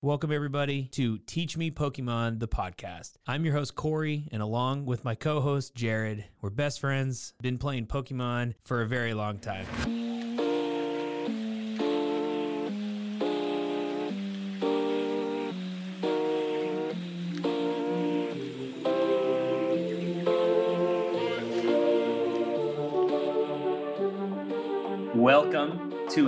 Welcome, 0.00 0.30
everybody, 0.30 0.84
to 0.92 1.18
Teach 1.18 1.56
Me 1.56 1.72
Pokemon, 1.72 2.38
the 2.38 2.46
podcast. 2.46 3.14
I'm 3.26 3.44
your 3.44 3.54
host, 3.54 3.74
Corey, 3.74 4.28
and 4.30 4.40
along 4.40 4.86
with 4.86 5.04
my 5.04 5.16
co 5.16 5.40
host, 5.40 5.74
Jared, 5.74 6.24
we're 6.40 6.50
best 6.50 6.78
friends, 6.78 7.34
been 7.42 7.58
playing 7.58 7.88
Pokemon 7.88 8.54
for 8.64 8.82
a 8.82 8.86
very 8.86 9.12
long 9.12 9.40
time. 9.40 9.66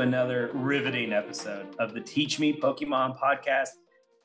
Another 0.01 0.51
riveting 0.55 1.13
episode 1.13 1.67
of 1.79 1.93
the 1.93 2.01
Teach 2.01 2.39
Me 2.39 2.59
Pokemon 2.59 3.19
podcast. 3.19 3.69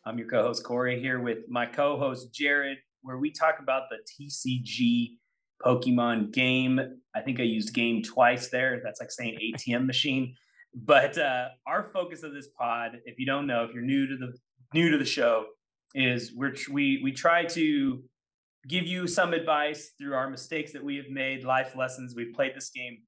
I'm 0.06 0.18
your 0.18 0.28
co 0.28 0.42
host, 0.42 0.64
Corey, 0.64 1.02
here 1.02 1.20
with 1.20 1.40
my 1.50 1.66
co 1.66 1.98
host, 1.98 2.34
Jared, 2.34 2.78
where 3.02 3.18
we 3.18 3.30
talk 3.30 3.60
about 3.60 3.84
the 3.90 3.98
TCG 4.08 5.18
Pokemon 5.62 6.32
game. 6.32 6.80
I 7.14 7.22
think 7.22 7.42
I 7.42 7.44
used 7.44 7.74
game 7.74 8.02
twice 8.04 8.50
there. 8.50 8.80
That's 8.84 9.02
like 9.02 9.12
saying 9.12 9.38
ATM 9.54 9.86
machine. 9.88 10.36
But 10.74 11.18
uh, 11.18 11.50
our 11.68 11.84
focus 11.84 12.24
of 12.24 12.34
this 12.34 12.48
pod, 12.58 13.00
if 13.04 13.20
you 13.20 13.26
don't 13.26 13.46
know, 13.46 13.66
if 13.66 13.74
you're 13.74 13.84
new 13.84 14.08
to 14.08 14.16
the 14.16 14.34
new 14.74 14.92
to 14.92 14.98
the 14.98 15.06
show, 15.06 15.46
is 15.94 16.32
we're 16.34 16.56
we 16.72 17.02
we 17.04 17.12
try 17.12 17.44
to 17.44 18.02
give 18.68 18.88
you 18.88 19.08
some 19.08 19.34
advice 19.34 19.92
through 19.98 20.14
our 20.14 20.30
mistakes 20.30 20.72
that 20.72 20.84
we 20.84 20.96
have 20.96 21.10
made, 21.10 21.44
life 21.44 21.76
lessons. 21.76 22.14
We've 22.16 22.34
played 22.34 22.56
this 22.56 22.70
game 22.70 23.00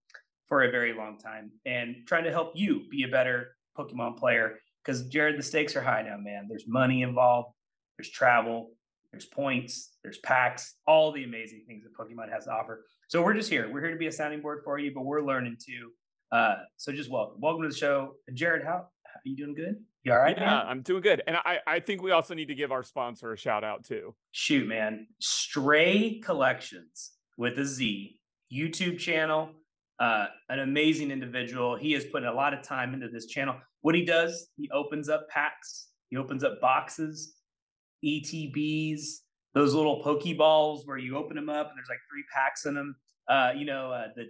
for 0.48 0.64
a 0.64 0.72
very 0.72 0.94
long 0.94 1.18
time 1.18 1.52
and 1.66 1.96
trying 2.06 2.24
to 2.24 2.32
help 2.32 2.54
you 2.56 2.84
be 2.90 3.04
a 3.04 3.08
better 3.08 3.56
Pokemon 3.78 4.18
player. 4.18 4.60
Because 4.84 5.06
Jared, 5.08 5.38
the 5.38 5.44
stakes 5.44 5.76
are 5.76 5.82
high 5.82 6.02
now, 6.02 6.18
man. 6.18 6.48
There's 6.48 6.66
money 6.68 7.02
involved, 7.02 7.50
there's 7.98 8.10
travel, 8.10 8.72
there's 9.12 9.26
points, 9.26 9.98
there's 10.04 10.18
packs, 10.20 10.76
all 10.86 11.12
the 11.12 11.24
amazing 11.24 11.64
things 11.68 11.84
that 11.84 11.94
Pokemon 11.94 12.32
has 12.32 12.46
to 12.46 12.52
offer. 12.52 12.86
So 13.10 13.22
we're 13.22 13.34
just 13.34 13.50
here. 13.50 13.70
We're 13.72 13.82
here 13.82 13.92
to 13.92 13.98
be 13.98 14.08
a 14.08 14.12
sounding 14.12 14.42
board 14.42 14.62
for 14.64 14.80
you, 14.80 14.94
but 14.94 15.04
we're 15.04 15.22
learning 15.22 15.58
too. 15.64 15.92
Uh, 16.32 16.56
so 16.78 16.92
just 16.92 17.10
welcome, 17.10 17.40
welcome 17.40 17.64
to 17.64 17.70
the 17.70 17.76
show, 17.76 18.16
Jared. 18.34 18.64
How, 18.64 18.70
how 18.70 18.80
are 18.80 19.22
you 19.24 19.36
doing? 19.36 19.56
Good. 19.56 19.78
You 20.04 20.14
all 20.14 20.20
right? 20.20 20.38
Yeah, 20.38 20.46
man? 20.46 20.68
I'm 20.68 20.82
doing 20.82 21.02
good, 21.02 21.22
and 21.28 21.36
I 21.36 21.60
I 21.68 21.80
think 21.82 22.02
we 22.02 22.12
also 22.12 22.34
need 22.34 22.48
to 22.48 22.56
give 22.56 22.72
our 22.72 22.84
sponsor 22.84 23.34
a 23.34 23.38
shout 23.38 23.66
out 23.66 23.84
too. 23.84 24.16
Shoot, 24.32 24.68
man. 24.68 25.08
Stray 25.20 26.22
Collections 26.24 27.12
with 27.38 27.58
a 27.60 27.66
Z 27.66 28.18
YouTube 28.54 29.00
channel 29.00 29.50
uh, 30.00 30.28
an 30.50 30.60
amazing 30.60 31.12
individual. 31.12 31.76
He 31.76 31.92
has 31.94 32.06
put 32.06 32.24
a 32.24 32.32
lot 32.32 32.54
of 32.54 32.62
time 32.62 32.94
into 32.94 33.10
this 33.10 33.26
channel. 33.26 33.56
What 33.82 33.96
he 33.96 34.06
does, 34.06 34.50
he 34.56 34.70
opens 34.72 35.10
up 35.10 35.28
packs, 35.30 35.88
he 36.10 36.18
opens 36.18 36.44
up 36.44 36.62
boxes, 36.62 37.36
ETBs, 38.04 39.02
those 39.54 39.74
little 39.74 40.04
Pokeballs 40.04 40.86
where 40.86 40.98
you 40.98 41.18
open 41.18 41.36
them 41.36 41.50
up 41.50 41.70
and 41.70 41.78
there's 41.78 41.90
like 41.90 42.00
three 42.12 42.24
packs 42.34 42.66
in 42.66 42.76
them. 42.76 42.96
Uh, 43.28 43.52
you 43.56 43.66
know, 43.66 43.92
uh, 43.92 44.08
the 44.16 44.30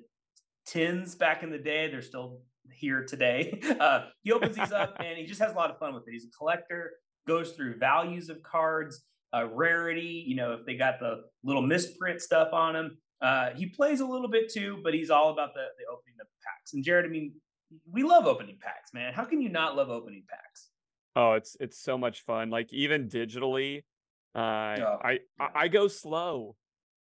tins 0.65 1.15
back 1.15 1.43
in 1.43 1.49
the 1.49 1.57
day, 1.57 1.89
they're 1.89 2.01
still 2.01 2.41
here 2.71 3.03
today. 3.03 3.61
Uh, 3.79 4.07
he 4.23 4.31
opens 4.31 4.55
these 4.55 4.71
up 4.71 4.95
and 4.99 5.17
he 5.17 5.25
just 5.25 5.39
has 5.39 5.51
a 5.51 5.55
lot 5.55 5.69
of 5.69 5.77
fun 5.77 5.93
with 5.93 6.07
it. 6.07 6.11
He's 6.11 6.25
a 6.25 6.37
collector, 6.37 6.93
goes 7.27 7.51
through 7.51 7.77
values 7.77 8.29
of 8.29 8.41
cards, 8.41 9.01
uh, 9.33 9.45
rarity, 9.45 10.23
you 10.25 10.35
know, 10.35 10.53
if 10.53 10.65
they 10.65 10.75
got 10.75 10.99
the 10.99 11.23
little 11.43 11.61
misprint 11.61 12.21
stuff 12.21 12.53
on 12.53 12.73
them, 12.73 12.97
uh, 13.21 13.49
he 13.55 13.65
plays 13.65 13.99
a 13.99 14.05
little 14.05 14.29
bit 14.29 14.51
too, 14.51 14.79
but 14.83 14.93
he's 14.93 15.09
all 15.09 15.29
about 15.29 15.53
the, 15.53 15.65
the 15.77 15.85
opening 15.91 16.15
of 16.21 16.27
packs. 16.43 16.73
And 16.73 16.83
Jared, 16.83 17.05
I 17.05 17.09
mean, 17.09 17.33
we 17.91 18.03
love 18.03 18.25
opening 18.25 18.57
packs, 18.61 18.93
man. 18.93 19.13
How 19.13 19.25
can 19.25 19.41
you 19.41 19.49
not 19.49 19.75
love 19.75 19.89
opening 19.89 20.23
packs? 20.29 20.69
Oh, 21.15 21.33
it's 21.33 21.57
it's 21.59 21.79
so 21.79 21.97
much 21.97 22.21
fun. 22.21 22.49
Like 22.49 22.71
even 22.71 23.09
digitally, 23.09 23.79
uh, 24.35 24.39
oh, 24.39 24.99
I, 25.03 25.11
yeah. 25.11 25.17
I 25.39 25.49
I 25.63 25.67
go 25.67 25.87
slow. 25.87 26.55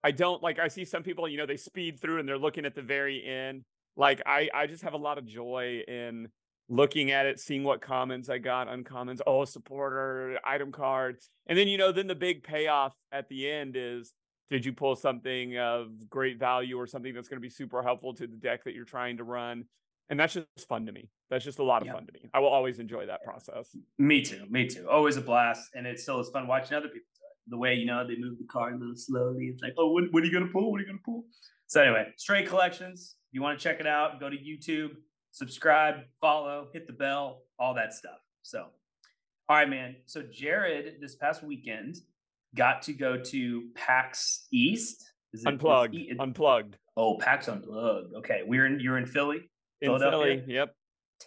I 0.04 0.12
don't 0.12 0.44
like. 0.44 0.60
I 0.60 0.68
see 0.68 0.86
some 0.86 1.02
people, 1.04 1.28
you 1.28 1.38
know, 1.38 1.46
they 1.46 1.58
speed 1.58 2.00
through 2.00 2.20
and 2.20 2.28
they're 2.28 2.38
looking 2.38 2.66
at 2.66 2.76
the 2.76 2.82
very 2.82 3.26
end. 3.26 3.64
Like 3.96 4.22
I 4.26 4.50
I 4.54 4.68
just 4.68 4.84
have 4.84 4.94
a 4.94 4.98
lot 4.98 5.18
of 5.18 5.26
joy 5.26 5.82
in 5.88 6.28
looking 6.70 7.12
at 7.12 7.26
it, 7.26 7.40
seeing 7.40 7.64
what 7.64 7.82
commons 7.82 8.30
I 8.30 8.38
got, 8.38 8.68
uncommons, 8.68 9.20
oh, 9.28 9.46
supporter, 9.46 10.40
item 10.46 10.72
card. 10.72 11.18
And 11.48 11.58
then, 11.58 11.68
you 11.68 11.78
know, 11.78 11.92
then 11.92 12.08
the 12.08 12.16
big 12.16 12.44
payoff 12.44 12.96
at 13.12 13.28
the 13.30 13.50
end 13.50 13.76
is 13.76 14.14
did 14.54 14.64
you 14.64 14.72
pull 14.72 14.96
something 14.96 15.58
of 15.58 16.08
great 16.12 16.38
value 16.38 16.80
or 16.80 16.86
something 16.86 17.12
that's 17.12 17.28
going 17.28 17.38
to 17.38 17.42
be 17.42 17.50
super 17.50 17.82
helpful 17.82 18.14
to 18.14 18.28
the 18.28 18.36
deck 18.36 18.64
that 18.66 18.76
you're 18.76 18.86
trying 18.86 19.18
to 19.18 19.24
run? 19.24 19.66
And 20.10 20.20
that's 20.20 20.36
just 20.36 20.68
fun 20.70 20.86
to 20.86 20.92
me. 20.92 21.10
That's 21.32 21.44
just 21.44 21.58
a 21.58 21.64
lot 21.64 21.82
of 21.82 21.88
fun 21.88 22.06
to 22.06 22.14
me. 22.14 22.30
I 22.36 22.40
will 22.40 22.50
always 22.50 22.78
enjoy 22.78 23.08
that 23.08 23.24
process. 23.24 23.76
Me 23.98 24.22
too. 24.22 24.46
Me 24.52 24.68
too. 24.68 24.88
Always 24.88 25.18
a 25.18 25.22
blast. 25.22 25.72
And 25.74 25.88
it's 25.88 26.04
still 26.04 26.20
is 26.20 26.30
fun 26.30 26.46
watching 26.46 26.78
other 26.78 26.88
people 26.88 27.08
do 27.16 27.22
it. 27.32 27.50
The 27.50 27.58
way, 27.58 27.74
you 27.74 27.88
know, 27.88 28.08
they 28.08 28.16
move 28.16 28.38
the 28.38 28.46
card 28.46 28.76
a 28.76 28.78
little 28.78 28.96
slowly. 28.96 29.46
It's 29.46 29.64
like, 29.64 29.74
oh, 29.80 29.92
what, 29.92 30.04
what 30.12 30.22
are 30.22 30.26
you 30.28 30.32
going 30.32 30.46
to 30.46 30.52
pull? 30.54 30.70
What 30.70 30.78
are 30.78 30.82
you 30.82 30.88
going 30.88 31.00
to 31.00 31.04
pull? 31.04 31.24
So, 31.66 31.82
anyway, 31.82 32.14
Stray 32.18 32.44
Collections. 32.44 33.16
If 33.30 33.34
you 33.34 33.42
want 33.42 33.58
to 33.58 33.64
check 33.64 33.80
it 33.80 33.88
out, 33.88 34.20
go 34.20 34.30
to 34.30 34.38
YouTube, 34.38 34.92
subscribe, 35.32 35.96
follow, 36.22 36.68
hit 36.74 36.86
the 36.86 36.94
bell, 36.94 37.42
all 37.58 37.74
that 37.74 37.92
stuff. 37.92 38.20
So, 38.44 38.68
all 39.50 39.56
right, 39.58 39.68
man. 39.68 39.96
So, 40.06 40.22
Jared, 40.22 40.98
this 41.02 41.16
past 41.16 41.42
weekend, 41.42 41.96
got 42.56 42.82
to 42.84 42.94
go 42.94 43.18
to 43.18 43.64
PAX 43.76 44.48
East. 44.52 45.12
Is 45.34 45.42
it, 45.42 45.48
unplugged. 45.48 45.96
It, 45.96 46.20
unplugged. 46.20 46.78
Oh, 46.96 47.18
PAX 47.18 47.48
Unplugged. 47.48 48.14
Okay, 48.18 48.42
we're 48.46 48.66
in. 48.66 48.80
You're 48.80 48.98
in 48.98 49.06
Philly. 49.06 49.50
In 49.82 49.98
Philly. 49.98 50.44
Yep. 50.48 50.76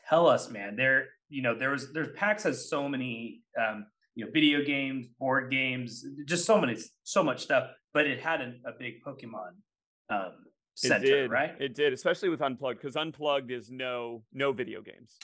Tell 0.09 0.28
us, 0.28 0.48
man. 0.50 0.76
There, 0.76 1.09
you 1.28 1.42
know, 1.42 1.59
there 1.59 1.70
was 1.70 1.92
there's 1.92 2.09
PAX 2.15 2.44
has 2.44 2.69
so 2.69 2.88
many, 2.88 3.42
um, 3.59 3.86
you 4.15 4.25
know, 4.25 4.31
video 4.31 4.65
games, 4.65 5.06
board 5.19 5.50
games, 5.50 6.04
just 6.26 6.44
so 6.44 6.60
many, 6.60 6.76
so 7.03 7.22
much 7.22 7.42
stuff. 7.42 7.70
But 7.92 8.06
it 8.06 8.20
had 8.20 8.41
a, 8.41 8.54
a 8.69 8.72
big 8.78 9.03
Pokemon 9.04 9.50
um, 10.10 10.32
center, 10.75 11.04
it 11.04 11.09
did. 11.09 11.31
right? 11.31 11.54
It 11.59 11.75
did, 11.75 11.92
especially 11.92 12.28
with 12.28 12.42
Unplugged, 12.42 12.81
because 12.81 12.97
Unplugged 12.97 13.50
is 13.50 13.70
no 13.70 14.22
no 14.32 14.53
video 14.53 14.82
games. 14.82 15.16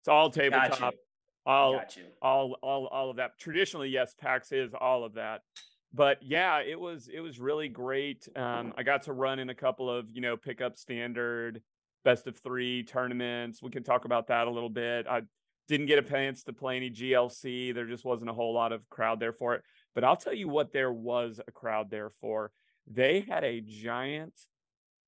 It's 0.00 0.08
all 0.08 0.30
tabletop. 0.30 0.78
Gotcha 0.78 0.96
all 1.48 1.82
all 2.22 2.56
all 2.62 2.86
all 2.86 3.10
of 3.10 3.16
that. 3.16 3.38
Traditionally 3.38 3.88
yes 3.88 4.14
pax 4.18 4.52
is 4.52 4.72
all 4.78 5.04
of 5.04 5.14
that. 5.14 5.42
But 5.92 6.18
yeah 6.22 6.60
it 6.60 6.78
was 6.78 7.08
it 7.12 7.20
was 7.20 7.40
really 7.40 7.68
great. 7.68 8.28
Um 8.36 8.74
i 8.76 8.82
got 8.82 9.02
to 9.02 9.12
run 9.12 9.38
in 9.38 9.50
a 9.50 9.54
couple 9.54 9.90
of 9.90 10.10
you 10.10 10.20
know 10.20 10.36
pick 10.36 10.60
up 10.60 10.76
standard 10.76 11.62
best 12.04 12.26
of 12.26 12.36
three 12.36 12.84
tournaments. 12.84 13.62
We 13.62 13.70
can 13.70 13.82
talk 13.82 14.04
about 14.04 14.28
that 14.28 14.46
a 14.46 14.50
little 14.50 14.70
bit. 14.70 15.06
I 15.08 15.22
didn't 15.66 15.86
get 15.86 15.98
a 15.98 16.02
chance 16.02 16.44
to 16.44 16.52
play 16.52 16.76
any 16.76 16.90
glc 16.90 17.74
there 17.74 17.84
just 17.84 18.04
wasn't 18.04 18.30
a 18.30 18.32
whole 18.32 18.54
lot 18.54 18.72
of 18.72 18.88
crowd 18.88 19.20
there 19.20 19.32
for 19.32 19.54
it. 19.54 19.62
But 19.94 20.04
i'll 20.04 20.16
tell 20.16 20.34
you 20.34 20.48
what 20.48 20.72
there 20.72 20.92
was 20.92 21.40
a 21.46 21.52
crowd 21.52 21.90
there 21.90 22.10
for. 22.20 22.52
They 22.86 23.20
had 23.20 23.44
a 23.44 23.60
giant 23.60 24.34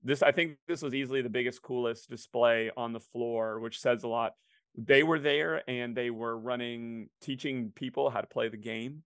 this 0.02 0.22
i 0.22 0.32
think 0.32 0.56
this 0.66 0.82
was 0.82 0.94
easily 0.94 1.22
the 1.22 1.28
biggest 1.28 1.62
coolest 1.62 2.08
display 2.08 2.70
on 2.76 2.92
the 2.92 3.00
floor 3.00 3.60
which 3.60 3.80
says 3.80 4.02
a 4.02 4.08
lot 4.08 4.32
they 4.76 5.02
were 5.02 5.18
there 5.18 5.68
and 5.68 5.96
they 5.96 6.10
were 6.10 6.36
running 6.36 7.08
teaching 7.20 7.72
people 7.74 8.10
how 8.10 8.20
to 8.20 8.26
play 8.26 8.48
the 8.48 8.56
game 8.56 9.02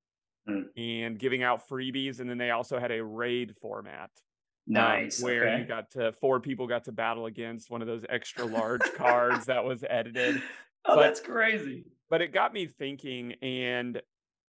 mm. 0.49 0.65
and 0.77 1.19
giving 1.19 1.43
out 1.43 1.69
freebies 1.69 2.21
and 2.21 2.29
then 2.29 2.39
they 2.39 2.51
also 2.51 2.79
had 2.79 2.93
a 2.93 3.03
raid 3.03 3.55
format 3.57 4.11
um, 4.69 4.75
nice 4.75 5.21
um, 5.21 5.25
where 5.25 5.49
okay. 5.49 5.61
you 5.61 5.65
got 5.65 5.91
to 5.91 6.13
four 6.13 6.41
people 6.41 6.67
got 6.67 6.85
to 6.85 6.93
battle 6.93 7.27
against 7.27 7.71
one 7.71 7.81
of 7.81 7.89
those 7.89 8.05
extra 8.09 8.45
large 8.45 8.83
cards 8.97 9.47
that 9.47 9.65
was 9.65 9.85
edited 9.89 10.37
oh 10.85 10.97
but, 10.97 11.03
that's 11.03 11.21
crazy 11.21 11.85
but 12.11 12.21
it 12.21 12.33
got 12.33 12.53
me 12.53 12.67
thinking 12.67 13.35
and 13.43 14.01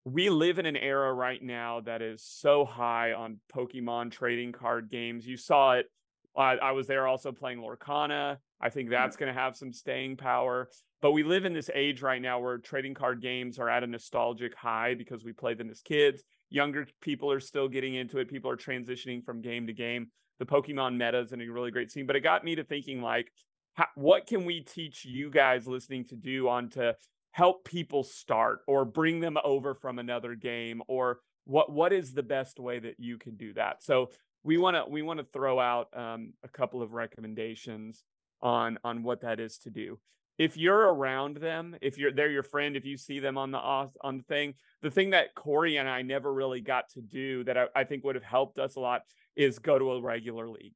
we 0.03 0.29
live 0.29 0.59
in 0.59 0.67
an 0.67 0.77
era 0.77 1.11
right 1.11 1.41
now 1.41 1.79
that 1.81 2.01
is 2.01 2.21
so 2.21 2.65
high 2.65 3.13
on 3.13 3.39
pokemon 3.53 4.11
trading 4.11 4.51
card 4.51 4.89
games 4.89 5.25
you 5.25 5.37
saw 5.37 5.73
it 5.73 5.87
uh, 6.35 6.55
I 6.61 6.71
was 6.71 6.87
there 6.87 7.07
also 7.07 7.31
playing 7.31 7.59
Lorcana. 7.59 8.37
I 8.61 8.69
think 8.69 8.89
mm. 8.89 8.91
that's 8.91 9.17
going 9.17 9.33
to 9.33 9.39
have 9.39 9.55
some 9.55 9.73
staying 9.73 10.17
power. 10.17 10.69
But 11.01 11.11
we 11.11 11.23
live 11.23 11.45
in 11.45 11.53
this 11.53 11.69
age 11.73 12.01
right 12.01 12.21
now 12.21 12.39
where 12.39 12.57
trading 12.57 12.93
card 12.93 13.21
games 13.21 13.59
are 13.59 13.69
at 13.69 13.83
a 13.83 13.87
nostalgic 13.87 14.55
high 14.55 14.95
because 14.95 15.23
we 15.23 15.33
played 15.33 15.57
them 15.57 15.69
as 15.69 15.81
kids. 15.81 16.23
Younger 16.49 16.87
people 17.01 17.31
are 17.31 17.39
still 17.39 17.67
getting 17.67 17.95
into 17.95 18.19
it. 18.19 18.29
People 18.29 18.49
are 18.49 18.57
transitioning 18.57 19.23
from 19.23 19.41
game 19.41 19.67
to 19.67 19.73
game. 19.73 20.07
The 20.39 20.45
Pokemon 20.45 20.93
meta 20.93 21.19
is 21.19 21.31
in 21.31 21.41
a 21.41 21.47
really 21.47 21.71
great 21.71 21.91
scene. 21.91 22.07
But 22.07 22.15
it 22.15 22.21
got 22.21 22.43
me 22.43 22.55
to 22.55 22.63
thinking, 22.63 23.01
like, 23.01 23.31
how, 23.75 23.85
what 23.95 24.25
can 24.25 24.45
we 24.45 24.61
teach 24.61 25.05
you 25.05 25.29
guys 25.29 25.67
listening 25.67 26.05
to 26.05 26.15
do 26.15 26.47
on 26.49 26.69
to 26.71 26.95
help 27.31 27.65
people 27.65 28.03
start 28.03 28.59
or 28.65 28.85
bring 28.85 29.19
them 29.19 29.37
over 29.43 29.75
from 29.75 29.99
another 29.99 30.35
game 30.35 30.81
or 30.87 31.19
what 31.43 31.69
what 31.69 31.91
is 31.91 32.13
the 32.13 32.23
best 32.23 32.59
way 32.59 32.79
that 32.79 32.95
you 32.97 33.17
can 33.17 33.35
do 33.35 33.53
that 33.53 33.83
so 33.83 34.09
we 34.43 34.57
want 34.57 34.75
to 34.75 34.85
we 34.89 35.01
want 35.01 35.19
to 35.19 35.25
throw 35.33 35.59
out 35.59 35.87
um, 35.97 36.31
a 36.43 36.47
couple 36.47 36.81
of 36.81 36.93
recommendations 36.93 38.03
on 38.41 38.77
on 38.83 39.03
what 39.03 39.21
that 39.21 39.39
is 39.39 39.57
to 39.57 39.69
do 39.69 39.99
if 40.37 40.57
you're 40.57 40.93
around 40.93 41.37
them 41.37 41.75
if 41.81 41.97
you're 41.97 42.11
they're 42.11 42.29
your 42.29 42.43
friend 42.43 42.75
if 42.75 42.85
you 42.85 42.97
see 42.97 43.19
them 43.19 43.37
on 43.37 43.51
the 43.51 43.57
on 43.57 44.17
the 44.17 44.23
thing 44.23 44.53
the 44.81 44.91
thing 44.91 45.11
that 45.11 45.33
corey 45.35 45.77
and 45.77 45.87
i 45.87 46.01
never 46.01 46.33
really 46.33 46.61
got 46.61 46.89
to 46.89 47.01
do 47.01 47.43
that 47.43 47.57
i, 47.57 47.65
I 47.75 47.83
think 47.83 48.03
would 48.03 48.15
have 48.15 48.23
helped 48.23 48.59
us 48.59 48.75
a 48.75 48.79
lot 48.79 49.01
is 49.35 49.59
go 49.59 49.79
to 49.79 49.91
a 49.93 50.01
regular 50.01 50.47
league 50.49 50.75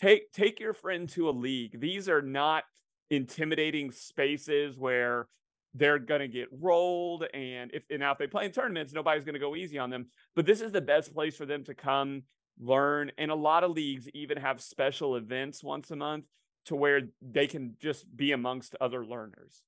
take 0.00 0.32
take 0.32 0.60
your 0.60 0.74
friend 0.74 1.08
to 1.10 1.28
a 1.28 1.32
league 1.32 1.80
these 1.80 2.08
are 2.08 2.22
not 2.22 2.64
intimidating 3.10 3.90
spaces 3.90 4.76
where 4.76 5.26
they're 5.74 5.98
going 5.98 6.20
to 6.20 6.28
get 6.28 6.48
rolled. 6.50 7.24
And 7.34 7.70
if 7.72 7.84
and 7.90 8.00
now 8.00 8.12
if 8.12 8.18
they 8.18 8.26
play 8.26 8.44
in 8.44 8.52
tournaments, 8.52 8.92
nobody's 8.92 9.24
going 9.24 9.34
to 9.34 9.40
go 9.40 9.56
easy 9.56 9.78
on 9.78 9.90
them. 9.90 10.06
But 10.34 10.46
this 10.46 10.60
is 10.60 10.72
the 10.72 10.80
best 10.80 11.14
place 11.14 11.36
for 11.36 11.46
them 11.46 11.64
to 11.64 11.74
come 11.74 12.22
learn. 12.58 13.12
And 13.18 13.30
a 13.30 13.36
lot 13.36 13.64
of 13.64 13.72
leagues 13.72 14.08
even 14.14 14.38
have 14.38 14.60
special 14.60 15.16
events 15.16 15.62
once 15.62 15.90
a 15.90 15.96
month 15.96 16.24
to 16.68 16.76
where 16.76 17.02
they 17.20 17.46
can 17.46 17.74
just 17.80 18.14
be 18.16 18.32
amongst 18.32 18.76
other 18.80 19.04
learners. 19.04 19.64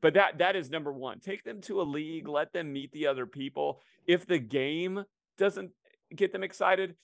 But 0.00 0.14
that 0.14 0.38
that 0.38 0.56
is 0.56 0.70
number 0.70 0.92
one. 0.92 1.20
Take 1.20 1.44
them 1.44 1.60
to 1.62 1.80
a 1.80 1.82
league, 1.82 2.28
let 2.28 2.52
them 2.52 2.72
meet 2.72 2.92
the 2.92 3.06
other 3.06 3.26
people. 3.26 3.80
If 4.06 4.26
the 4.26 4.38
game 4.38 5.04
doesn't 5.38 5.70
get 6.14 6.32
them 6.32 6.44
excited, 6.44 6.96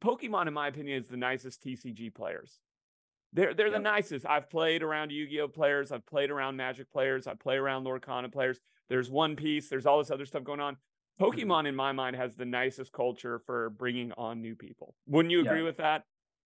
Pokemon, 0.00 0.48
in 0.48 0.54
my 0.54 0.68
opinion, 0.68 1.00
is 1.00 1.08
the 1.08 1.16
nicest 1.16 1.62
TCG 1.62 2.12
players. 2.12 2.60
They're 3.32 3.54
they're 3.54 3.68
yep. 3.68 3.76
the 3.76 3.82
nicest. 3.82 4.26
I've 4.26 4.50
played 4.50 4.82
around 4.82 5.12
Yu-Gi-Oh 5.12 5.48
players. 5.48 5.92
I've 5.92 6.06
played 6.06 6.30
around 6.30 6.56
Magic 6.56 6.90
players. 6.90 7.26
I 7.26 7.34
play 7.34 7.56
around 7.56 7.84
Lorcana 7.84 8.32
players. 8.32 8.58
There's 8.88 9.10
One 9.10 9.36
Piece. 9.36 9.68
There's 9.68 9.86
all 9.86 9.98
this 9.98 10.10
other 10.10 10.26
stuff 10.26 10.42
going 10.42 10.60
on. 10.60 10.74
Mm-hmm. 10.74 11.24
Pokemon, 11.24 11.68
in 11.68 11.76
my 11.76 11.92
mind, 11.92 12.16
has 12.16 12.34
the 12.34 12.44
nicest 12.44 12.92
culture 12.92 13.38
for 13.38 13.70
bringing 13.70 14.12
on 14.12 14.40
new 14.40 14.56
people. 14.56 14.94
Wouldn't 15.06 15.30
you 15.30 15.40
agree 15.42 15.58
yeah. 15.58 15.64
with 15.64 15.76
that? 15.76 16.04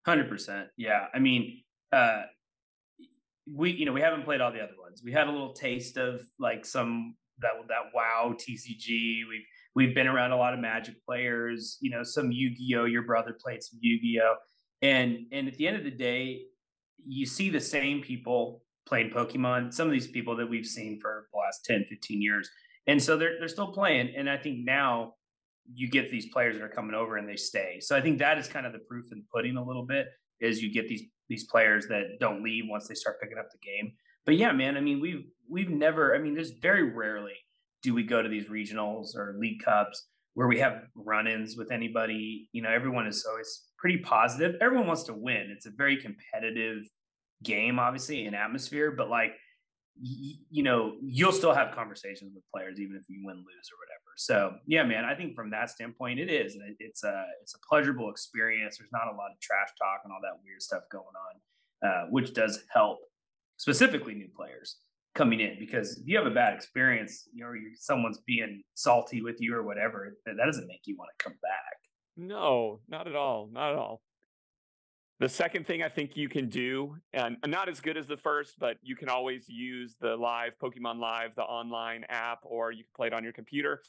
Hundred 0.07 0.31
percent. 0.31 0.69
Yeah. 0.79 1.07
I 1.13 1.19
mean, 1.19 1.65
uh, 1.93 2.23
we 3.55 3.73
you 3.73 3.87
know 3.87 3.93
we 3.93 4.01
haven't 4.01 4.25
played 4.25 4.41
all 4.41 4.53
the 4.53 4.61
other 4.61 4.75
ones. 4.81 5.03
We 5.05 5.13
had 5.13 5.29
a 5.29 5.31
little 5.31 5.53
taste 5.53 5.97
of 5.97 6.21
like 6.39 6.65
some 6.65 7.15
that 7.41 7.53
that 7.69 7.93
WoW 7.95 8.35
TCG. 8.37 9.23
We've 9.29 9.47
we've 9.75 9.95
been 9.95 10.07
around 10.07 10.33
a 10.33 10.37
lot 10.37 10.55
of 10.55 10.61
Magic 10.61 10.95
players. 11.05 11.79
You 11.81 11.91
know, 11.91 12.03
some 12.03 12.33
Yu-Gi-Oh. 12.33 12.85
Your 12.85 13.03
brother 13.03 13.37
played 13.41 13.63
some 13.63 13.79
Yu-Gi-Oh. 13.81 14.35
And 14.83 15.27
and 15.33 15.49
at 15.49 15.55
the 15.55 15.67
end 15.67 15.77
of 15.77 15.85
the 15.85 15.91
day, 15.91 16.43
you 16.99 17.27
see 17.27 17.51
the 17.51 17.61
same 17.61 18.03
people 18.03 18.63
playing 18.87 19.11
Pokemon, 19.11 19.73
some 19.73 19.87
of 19.87 19.93
these 19.93 20.09
people 20.09 20.37
that 20.37 20.49
we've 20.49 20.67
seen 20.67 20.99
for 20.99 21.29
the 21.33 21.39
last 21.39 21.65
10, 21.67 21.85
15 21.85 22.23
years. 22.23 22.49
And 22.87 23.03
so 23.03 23.17
they're 23.17 23.39
they're 23.39 23.49
still 23.49 23.73
playing. 23.73 24.15
And 24.17 24.29
I 24.29 24.37
think 24.37 24.65
now 24.65 25.15
you 25.75 25.89
get 25.89 26.11
these 26.11 26.27
players 26.33 26.57
that 26.57 26.65
are 26.65 26.71
coming 26.71 26.95
over 26.95 27.17
and 27.17 27.29
they 27.29 27.37
stay. 27.37 27.79
So 27.81 27.97
I 27.97 28.01
think 28.01 28.19
that 28.19 28.39
is 28.39 28.49
kind 28.49 28.67
of 28.67 28.73
the 28.73 28.79
proof 28.79 29.13
in 29.13 29.19
the 29.19 29.25
pudding 29.33 29.57
a 29.57 29.65
little 29.65 29.85
bit 29.85 30.07
is 30.41 30.63
you 30.63 30.73
get 30.73 30.89
these 30.89 31.03
these 31.29 31.45
players 31.45 31.87
that 31.89 32.19
don't 32.21 32.43
leave 32.43 32.65
once 32.69 32.89
they 32.89 32.95
start 32.95 33.21
picking 33.21 33.39
up 33.39 33.51
the 33.51 33.59
game. 33.59 33.93
But 34.25 34.37
yeah, 34.37 34.53
man, 34.53 34.77
I 34.77 34.81
mean 34.81 35.01
we've 35.01 35.25
we've 35.49 35.71
never 35.71 36.15
I 36.15 36.19
mean 36.19 36.35
there's 36.35 36.53
very 36.53 36.83
rarely 36.83 37.35
do 37.83 37.95
we 37.95 38.03
go 38.03 38.23
to 38.23 38.29
these 38.29 38.49
regionals 38.49 39.15
or 39.17 39.37
league 39.39 39.63
cups 39.65 40.07
where 40.35 40.49
we 40.49 40.59
have 40.59 40.83
run-ins 40.95 41.57
with 41.57 41.73
anybody. 41.73 42.49
You 42.53 42.63
know, 42.63 42.71
everyone 42.71 43.07
is 43.07 43.27
always 43.29 43.65
pretty 43.77 43.99
positive. 43.99 44.57
Everyone 44.61 44.87
wants 44.87 45.05
to 45.05 45.15
win. 45.15 45.53
It's 45.55 45.67
a 45.67 45.71
very 45.77 45.97
competitive 45.97 46.85
game, 47.43 47.79
obviously, 47.79 48.25
in 48.25 48.35
atmosphere, 48.35 48.93
but 48.97 49.09
like, 49.09 49.33
you 50.01 50.63
know, 50.63 50.95
you'll 51.03 51.33
still 51.33 51.53
have 51.53 51.75
conversations 51.75 52.33
with 52.35 52.45
players 52.55 52.79
even 52.79 52.97
if 52.97 53.03
you 53.09 53.21
win, 53.25 53.37
lose, 53.37 53.71
or 53.73 53.79
whatever. 53.79 53.98
So, 54.19 54.55
yeah, 54.67 54.83
man, 54.83 55.05
I 55.05 55.15
think 55.15 55.37
from 55.37 55.49
that 55.51 55.71
standpoint, 55.71 56.19
it 56.19 56.29
is. 56.29 56.59
It's 56.81 57.05
a 57.05 57.25
it's 57.41 57.55
a 57.55 57.59
pleasurable 57.69 58.11
experience. 58.11 58.77
There's 58.77 58.91
not 58.91 59.07
a 59.07 59.17
lot 59.17 59.31
of 59.31 59.39
trash 59.41 59.69
talk 59.79 60.01
and 60.03 60.13
all 60.13 60.19
that 60.23 60.41
weird 60.45 60.61
stuff 60.61 60.83
going 60.91 61.05
on, 61.05 61.89
uh, 61.89 62.07
which 62.11 62.35
does 62.35 62.65
help 62.73 62.99
specifically 63.59 64.17
new 64.17 64.27
players 64.37 64.79
coming 65.15 65.39
in 65.39 65.57
because 65.61 65.99
if 65.99 66.09
you 66.09 66.17
have 66.17 66.27
a 66.27 66.35
bad 66.35 66.53
experience, 66.53 67.29
you 67.33 67.45
know, 67.45 67.53
someone's 67.77 68.19
being 68.27 68.61
salty 68.75 69.23
with 69.23 69.37
you 69.39 69.55
or 69.55 69.63
whatever, 69.63 70.17
that 70.27 70.37
doesn't 70.37 70.67
make 70.67 70.81
you 70.85 70.97
want 70.99 71.11
to 71.17 71.25
come 71.25 71.35
back. 71.41 71.77
No, 72.17 72.81
not 72.89 73.07
at 73.07 73.15
all. 73.15 73.49
Not 73.53 73.71
at 73.71 73.79
all. 73.79 74.03
The 75.21 75.29
second 75.29 75.65
thing 75.69 75.81
I 75.85 75.89
think 75.89 76.17
you 76.17 76.29
can 76.29 76.49
do, 76.49 76.97
and 77.13 77.37
not 77.47 77.69
as 77.69 77.81
good 77.81 77.97
as 77.97 78.09
the 78.09 78.17
first, 78.17 78.57
but 78.59 78.79
you 78.83 78.97
can 78.97 79.09
always 79.09 79.49
use 79.49 79.95
the 80.01 80.17
live 80.17 80.53
Pokemon 80.61 80.99
Live, 80.99 81.37
the 81.37 81.43
online 81.43 82.05
app, 82.09 82.41
or 82.43 82.73
you 82.73 82.83
can 82.83 82.91
play 82.97 83.07
it 83.07 83.13
on 83.13 83.23
your 83.23 83.33
computer. 83.33 83.81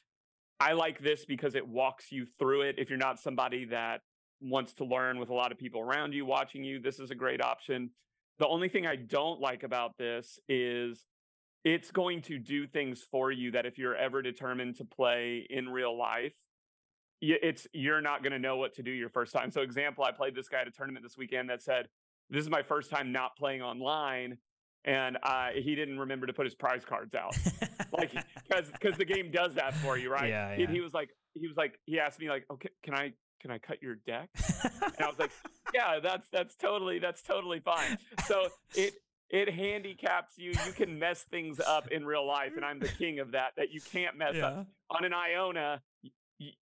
I 0.59 0.73
like 0.73 1.01
this 1.01 1.25
because 1.25 1.55
it 1.55 1.67
walks 1.67 2.11
you 2.11 2.25
through 2.37 2.63
it. 2.63 2.75
If 2.77 2.89
you're 2.89 2.97
not 2.97 3.19
somebody 3.19 3.65
that 3.65 4.01
wants 4.41 4.73
to 4.73 4.85
learn 4.85 5.19
with 5.19 5.29
a 5.29 5.33
lot 5.33 5.51
of 5.51 5.57
people 5.57 5.81
around 5.81 6.13
you 6.13 6.25
watching 6.25 6.63
you, 6.63 6.79
this 6.79 6.99
is 6.99 7.11
a 7.11 7.15
great 7.15 7.41
option. 7.41 7.91
The 8.39 8.47
only 8.47 8.69
thing 8.69 8.85
I 8.85 8.95
don't 8.95 9.39
like 9.39 9.63
about 9.63 9.97
this 9.97 10.39
is 10.47 11.05
it's 11.63 11.91
going 11.91 12.21
to 12.23 12.39
do 12.39 12.67
things 12.67 13.01
for 13.09 13.31
you 13.31 13.51
that 13.51 13.65
if 13.65 13.77
you're 13.77 13.95
ever 13.95 14.21
determined 14.21 14.77
to 14.77 14.85
play 14.85 15.45
in 15.49 15.69
real 15.69 15.97
life, 15.97 16.35
it's 17.21 17.67
you're 17.73 18.01
not 18.01 18.23
going 18.23 18.31
to 18.31 18.39
know 18.39 18.55
what 18.55 18.75
to 18.75 18.83
do 18.83 18.91
your 18.91 19.09
first 19.09 19.33
time. 19.33 19.51
So, 19.51 19.61
example, 19.61 20.05
I 20.05 20.11
played 20.11 20.35
this 20.35 20.47
guy 20.47 20.61
at 20.61 20.67
a 20.67 20.71
tournament 20.71 21.03
this 21.03 21.17
weekend 21.17 21.49
that 21.49 21.61
said, 21.61 21.89
"This 22.29 22.41
is 22.41 22.49
my 22.49 22.63
first 22.63 22.89
time 22.89 23.11
not 23.11 23.35
playing 23.35 23.61
online." 23.61 24.37
And 24.85 25.17
uh, 25.23 25.49
he 25.53 25.75
didn't 25.75 25.99
remember 25.99 26.25
to 26.25 26.33
put 26.33 26.45
his 26.45 26.55
prize 26.55 26.85
cards 26.85 27.13
out, 27.13 27.35
like 27.91 28.11
because 28.47 28.69
because 28.71 28.97
the 28.97 29.05
game 29.05 29.29
does 29.29 29.55
that 29.55 29.73
for 29.75 29.97
you, 29.97 30.09
right? 30.11 30.29
Yeah, 30.29 30.55
yeah. 30.55 30.67
He, 30.67 30.73
he 30.73 30.81
was 30.81 30.93
like, 30.93 31.09
he 31.33 31.47
was 31.47 31.57
like, 31.57 31.77
he 31.85 31.99
asked 31.99 32.19
me 32.19 32.29
like, 32.29 32.45
okay, 32.49 32.69
can 32.83 32.93
I 32.93 33.13
can 33.41 33.51
I 33.51 33.57
cut 33.57 33.81
your 33.81 33.95
deck? 34.07 34.29
and 34.63 35.01
I 35.01 35.07
was 35.07 35.19
like, 35.19 35.31
yeah, 35.73 35.99
that's 36.01 36.29
that's 36.29 36.55
totally 36.55 36.99
that's 36.99 37.21
totally 37.21 37.59
fine. 37.59 37.97
So 38.25 38.47
it 38.75 38.93
it 39.29 39.49
handicaps 39.49 40.37
you. 40.37 40.51
You 40.65 40.71
can 40.73 40.97
mess 40.97 41.23
things 41.23 41.59
up 41.59 41.89
in 41.89 42.05
real 42.05 42.25
life, 42.25 42.53
and 42.55 42.65
I'm 42.65 42.79
the 42.79 42.87
king 42.87 43.19
of 43.19 43.31
that. 43.31 43.51
That 43.57 43.71
you 43.71 43.81
can't 43.81 44.17
mess 44.17 44.35
yeah. 44.35 44.47
up 44.47 44.67
on 44.89 45.05
an 45.05 45.11
Iono. 45.11 45.79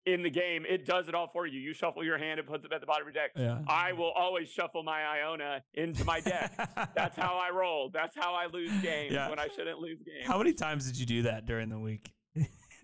In 0.06 0.22
the 0.22 0.30
game, 0.30 0.64
it 0.68 0.86
does 0.86 1.08
it 1.08 1.14
all 1.14 1.28
for 1.32 1.46
you. 1.46 1.60
You 1.60 1.74
shuffle 1.74 2.02
your 2.02 2.16
hand, 2.16 2.40
it 2.40 2.46
puts 2.46 2.64
it 2.64 2.72
at 2.72 2.80
the 2.80 2.86
bottom 2.86 3.06
of 3.06 3.14
your 3.14 3.22
deck. 3.22 3.32
Yeah. 3.36 3.58
I 3.68 3.92
will 3.92 4.12
always 4.12 4.48
shuffle 4.48 4.82
my 4.82 5.00
Iono 5.00 5.60
into 5.74 6.04
my 6.04 6.20
deck. 6.20 6.52
That's 6.94 7.16
how 7.16 7.36
I 7.36 7.54
roll. 7.54 7.90
That's 7.92 8.16
how 8.16 8.34
I 8.34 8.46
lose 8.46 8.72
games 8.80 9.12
yeah. 9.12 9.28
when 9.28 9.38
I 9.38 9.48
shouldn't 9.48 9.78
lose 9.78 9.98
games. 9.98 10.26
How 10.26 10.38
many 10.38 10.54
times 10.54 10.86
did 10.86 10.98
you 10.98 11.06
do 11.06 11.22
that 11.22 11.44
during 11.44 11.68
the 11.68 11.78
week? 11.78 12.12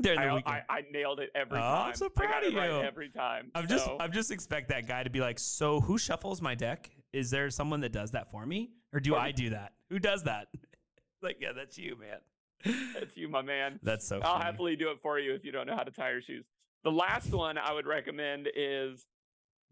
during 0.00 0.20
the 0.20 0.26
I, 0.26 0.34
weekend. 0.34 0.62
I, 0.68 0.74
I, 0.74 0.82
nailed 0.92 1.20
it 1.20 1.30
every 1.34 1.58
oh, 1.58 1.62
time. 1.62 1.88
I'm 1.88 1.94
so 1.94 2.08
proud 2.08 2.44
of 2.44 2.52
you. 2.52 2.58
Right 2.58 2.84
every 2.84 3.10
time. 3.10 3.50
I'm 3.54 3.69
so. 3.69 3.74
just 3.74 3.88
I'm 4.00 4.12
just 4.12 4.30
expect 4.30 4.69
that 4.69 4.86
guy 4.86 5.02
to 5.02 5.10
be 5.10 5.20
like, 5.20 5.38
so 5.38 5.80
who 5.80 5.98
shuffles 5.98 6.42
my 6.42 6.54
deck? 6.54 6.90
Is 7.12 7.30
there 7.30 7.48
someone 7.50 7.80
that 7.80 7.92
does 7.92 8.10
that 8.10 8.30
for 8.30 8.44
me, 8.44 8.70
or 8.92 9.00
do 9.00 9.14
I 9.14 9.32
do 9.32 9.50
that? 9.50 9.72
Who 9.90 9.98
does 9.98 10.24
that? 10.24 10.48
like, 11.22 11.38
yeah, 11.40 11.52
that's 11.54 11.78
you, 11.78 11.96
man. 11.98 12.19
That's 12.94 13.16
you, 13.16 13.28
my 13.28 13.42
man. 13.42 13.78
That's 13.82 14.06
so. 14.06 14.20
I'll 14.22 14.40
happily 14.40 14.76
do 14.76 14.90
it 14.90 14.98
for 15.02 15.19
you 15.19 15.34
if 15.34 15.44
you 15.44 15.52
don't 15.52 15.66
know 15.66 15.76
how 15.76 15.82
to 15.82 15.90
tie 15.90 16.10
your 16.10 16.22
shoes. 16.22 16.44
The 16.86 16.92
last 16.92 17.32
one 17.32 17.58
I 17.58 17.72
would 17.72 17.84
recommend 17.84 18.48
is 18.54 19.06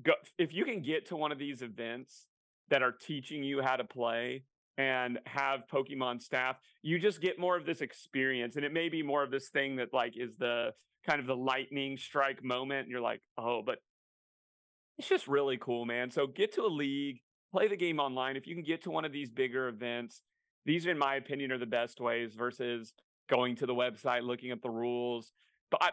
go 0.03 0.15
if 0.37 0.53
you 0.53 0.65
can 0.65 0.83
get 0.83 1.07
to 1.11 1.17
one 1.17 1.31
of 1.31 1.39
these 1.39 1.63
events 1.63 2.27
that 2.71 2.83
are 2.83 2.91
teaching 2.91 3.45
you 3.45 3.63
how 3.63 3.77
to 3.77 3.85
play 3.85 4.43
and 4.79 5.21
have 5.25 5.61
Pokemon 5.73 6.21
staff, 6.21 6.57
you 6.83 6.99
just 6.99 7.21
get 7.21 7.39
more 7.39 7.57
of 7.57 7.67
this 7.67 7.83
experience. 7.83 8.57
And 8.57 8.65
it 8.65 8.73
may 8.73 8.89
be 8.89 9.05
more 9.05 9.23
of 9.23 9.31
this 9.31 9.49
thing 9.49 9.77
that 9.77 9.95
like 9.95 10.15
is 10.17 10.37
the 10.39 10.73
kind 11.07 11.21
of 11.21 11.29
the 11.29 11.37
lightning 11.37 11.97
strike 11.99 12.43
moment. 12.43 12.81
And 12.81 12.91
you're 12.91 13.01
like, 13.01 13.21
oh, 13.39 13.63
but 13.65 13.79
it's 14.99 15.09
just 15.09 15.29
really 15.29 15.57
cool, 15.57 15.85
man. 15.85 16.11
So 16.11 16.27
get 16.27 16.53
to 16.55 16.63
a 16.63 16.67
league, 16.67 17.21
play 17.53 17.69
the 17.69 17.77
game 17.77 18.01
online. 18.01 18.35
If 18.35 18.49
you 18.49 18.57
can 18.57 18.65
get 18.65 18.83
to 18.83 18.91
one 18.91 19.05
of 19.05 19.13
these 19.13 19.31
bigger 19.31 19.69
events, 19.69 20.23
these, 20.67 20.85
in 20.85 20.99
my 20.99 21.15
opinion, 21.15 21.53
are 21.53 21.59
the 21.59 21.65
best 21.65 22.01
ways 22.01 22.35
versus 22.35 22.93
going 23.31 23.55
to 23.55 23.67
the 23.67 23.75
website, 23.75 24.25
looking 24.25 24.51
up 24.51 24.63
the 24.63 24.69
rules. 24.69 25.31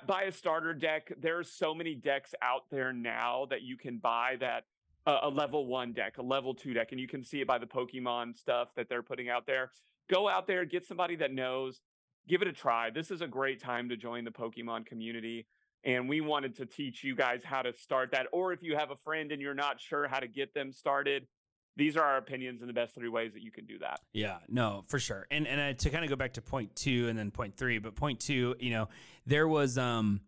Buy 0.08 0.24
a 0.24 0.32
starter 0.32 0.74
deck. 0.74 1.12
There's 1.20 1.52
so 1.52 1.74
many 1.74 1.96
decks 1.96 2.34
out 2.42 2.66
there 2.70 2.94
now 2.94 3.48
that 3.50 3.64
you 3.64 3.78
can 3.78 3.98
buy 3.98 4.36
that 4.40 4.66
uh, 5.08 5.20
a 5.24 5.30
level 5.30 5.66
one 5.66 5.94
deck, 5.94 6.18
a 6.18 6.22
level 6.22 6.54
two 6.54 6.74
deck, 6.74 6.90
and 6.92 7.00
you 7.00 7.08
can 7.08 7.24
see 7.24 7.42
it 7.42 7.48
by 7.48 7.58
the 7.58 7.66
Pokemon 7.66 8.38
stuff 8.38 8.70
that 8.76 8.90
they're 8.90 9.02
putting 9.02 9.30
out 9.30 9.48
there. 9.48 9.72
Go 10.10 10.30
out 10.30 10.46
there, 10.46 10.66
get 10.66 10.86
somebody 10.86 11.16
that 11.16 11.34
knows, 11.34 11.82
give 12.28 12.42
it 12.42 12.48
a 12.48 12.54
try. 12.54 12.90
This 12.90 13.10
is 13.10 13.22
a 13.22 13.28
great 13.28 13.62
time 13.62 13.90
to 13.90 13.98
join 13.98 14.24
the 14.24 14.32
Pokemon 14.32 14.86
community. 14.86 15.48
And 15.84 16.08
we 16.08 16.22
wanted 16.22 16.56
to 16.58 16.66
teach 16.68 17.04
you 17.04 17.16
guys 17.16 17.44
how 17.44 17.64
to 17.64 17.74
start 17.74 18.12
that. 18.12 18.28
Or 18.32 18.54
if 18.54 18.62
you 18.62 18.76
have 18.78 18.92
a 18.92 18.96
friend 18.96 19.32
and 19.32 19.42
you're 19.42 19.56
not 19.56 19.82
sure 19.82 20.08
how 20.08 20.20
to 20.20 20.28
get 20.28 20.54
them 20.54 20.72
started, 20.72 21.26
these 21.78 21.96
are 21.98 22.04
our 22.04 22.18
opinions 22.18 22.62
and 22.62 22.70
the 22.70 22.74
best 22.74 22.96
three 22.96 23.10
ways 23.10 23.34
that 23.34 23.42
you 23.42 23.52
can 23.52 23.66
do 23.66 23.80
that. 23.80 24.02
Yeah, 24.14 24.38
no, 24.48 24.84
for 24.88 25.00
sure. 25.00 25.28
And 25.32 25.48
and 25.48 25.60
uh, 25.60 25.74
to 25.74 25.90
kind 25.90 26.04
of 26.04 26.10
go 26.10 26.16
back 26.16 26.34
to 26.34 26.42
point 26.42 26.76
two 26.76 27.08
and 27.10 27.18
then 27.18 27.32
point 27.32 27.56
three, 27.56 27.80
but 27.80 27.96
point 27.96 28.20
two, 28.20 28.56
you 28.60 28.72
know, 28.72 28.90
there 29.26 29.48
was 29.48 29.78
um, 29.78 30.22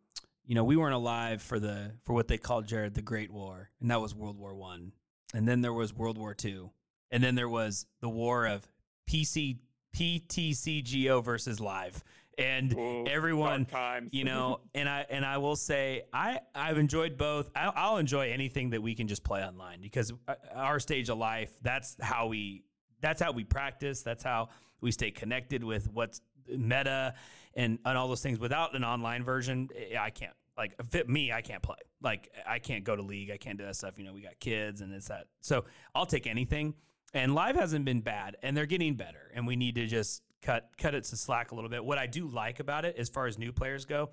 you 0.45 0.55
know, 0.55 0.63
we 0.63 0.75
weren't 0.75 0.95
alive 0.95 1.41
for 1.41 1.59
the 1.59 1.91
for 2.03 2.13
what 2.13 2.27
they 2.27 2.37
called 2.37 2.67
Jared 2.67 2.93
the 2.93 3.01
Great 3.01 3.31
War, 3.31 3.69
and 3.81 3.91
that 3.91 4.01
was 4.01 4.15
World 4.15 4.37
War 4.37 4.55
One, 4.55 4.91
and 5.33 5.47
then 5.47 5.61
there 5.61 5.73
was 5.73 5.93
World 5.93 6.17
War 6.17 6.33
Two, 6.33 6.71
and 7.11 7.23
then 7.23 7.35
there 7.35 7.49
was 7.49 7.85
the 8.01 8.09
war 8.09 8.45
of 8.45 8.67
PC 9.09 9.57
PTCGO 9.95 11.23
versus 11.23 11.59
live 11.59 12.03
and 12.37 12.73
Ooh, 12.73 13.05
everyone 13.07 13.67
you 14.11 14.23
know 14.25 14.59
and 14.73 14.89
i 14.89 15.05
and 15.09 15.25
i 15.25 15.37
will 15.37 15.55
say 15.55 16.03
i 16.13 16.39
i've 16.55 16.77
enjoyed 16.77 17.17
both. 17.17 17.49
I'll, 17.55 17.73
I'll, 17.75 17.97
enjoy 17.97 18.31
anything 18.31 18.71
that 18.71 18.81
we 18.81 18.95
can 18.95 19.07
just 19.07 19.23
play 19.23 19.43
online 19.43 19.81
because 19.81 20.11
uh, 20.27 20.35
our 20.53 20.79
stage 20.79 21.09
of 21.09 21.17
life 21.17 21.51
that's 21.61 21.95
how 22.01 22.27
we 22.27 22.63
that's 23.03 23.21
how 23.21 23.33
we 23.33 23.43
practice. 23.43 24.01
That's 24.01 24.23
how 24.23 24.49
we 24.81 24.91
stay 24.91 25.11
connected 25.11 25.63
with 25.63 25.91
what's 25.91 26.21
meta 26.47 27.13
and 27.53 27.77
and 27.85 27.97
all 27.97 28.07
those 28.07 28.21
things. 28.21 28.39
Without 28.39 28.75
an 28.75 28.83
online 28.83 29.23
version 29.23 29.69
eh, 29.75 29.95
i 29.99 30.09
can't. 30.09 30.33
Like 30.57 30.73
fit 30.89 31.07
me 31.07 31.31
i 31.31 31.41
can't 31.41 31.61
play. 31.61 31.77
Like 32.01 32.29
i 32.47 32.57
can't 32.57 32.83
go 32.83 32.95
to 32.95 33.03
league. 33.03 33.29
I 33.29 33.37
can't 33.37 33.59
do 33.59 33.65
that 33.65 33.75
stuff. 33.75 33.99
You 33.99 34.05
know 34.05 34.13
we 34.13 34.21
got 34.21 34.39
kids 34.39 34.81
and 34.81 34.91
it's 34.91 35.09
that. 35.09 35.27
So 35.41 35.65
i'll 35.93 36.07
take 36.07 36.25
anything. 36.25 36.73
And 37.13 37.35
live 37.35 37.55
hasn't 37.55 37.85
been 37.85 38.01
bad 38.01 38.37
and 38.41 38.57
they're 38.57 38.65
getting 38.65 38.95
better 38.95 39.31
and 39.35 39.45
we 39.45 39.55
need 39.55 39.75
to 39.75 39.85
just 39.85 40.23
cut 40.43 40.69
cut 40.77 40.93
it 40.93 41.05
to 41.05 41.17
slack 41.17 41.51
a 41.51 41.55
little 41.55 41.69
bit. 41.69 41.83
What 41.83 41.97
I 41.97 42.05
do 42.05 42.27
like 42.27 42.59
about 42.59 42.85
it, 42.85 42.95
as 42.97 43.09
far 43.09 43.25
as 43.25 43.39
new 43.39 43.51
players 43.51 43.85
go, 43.85 44.11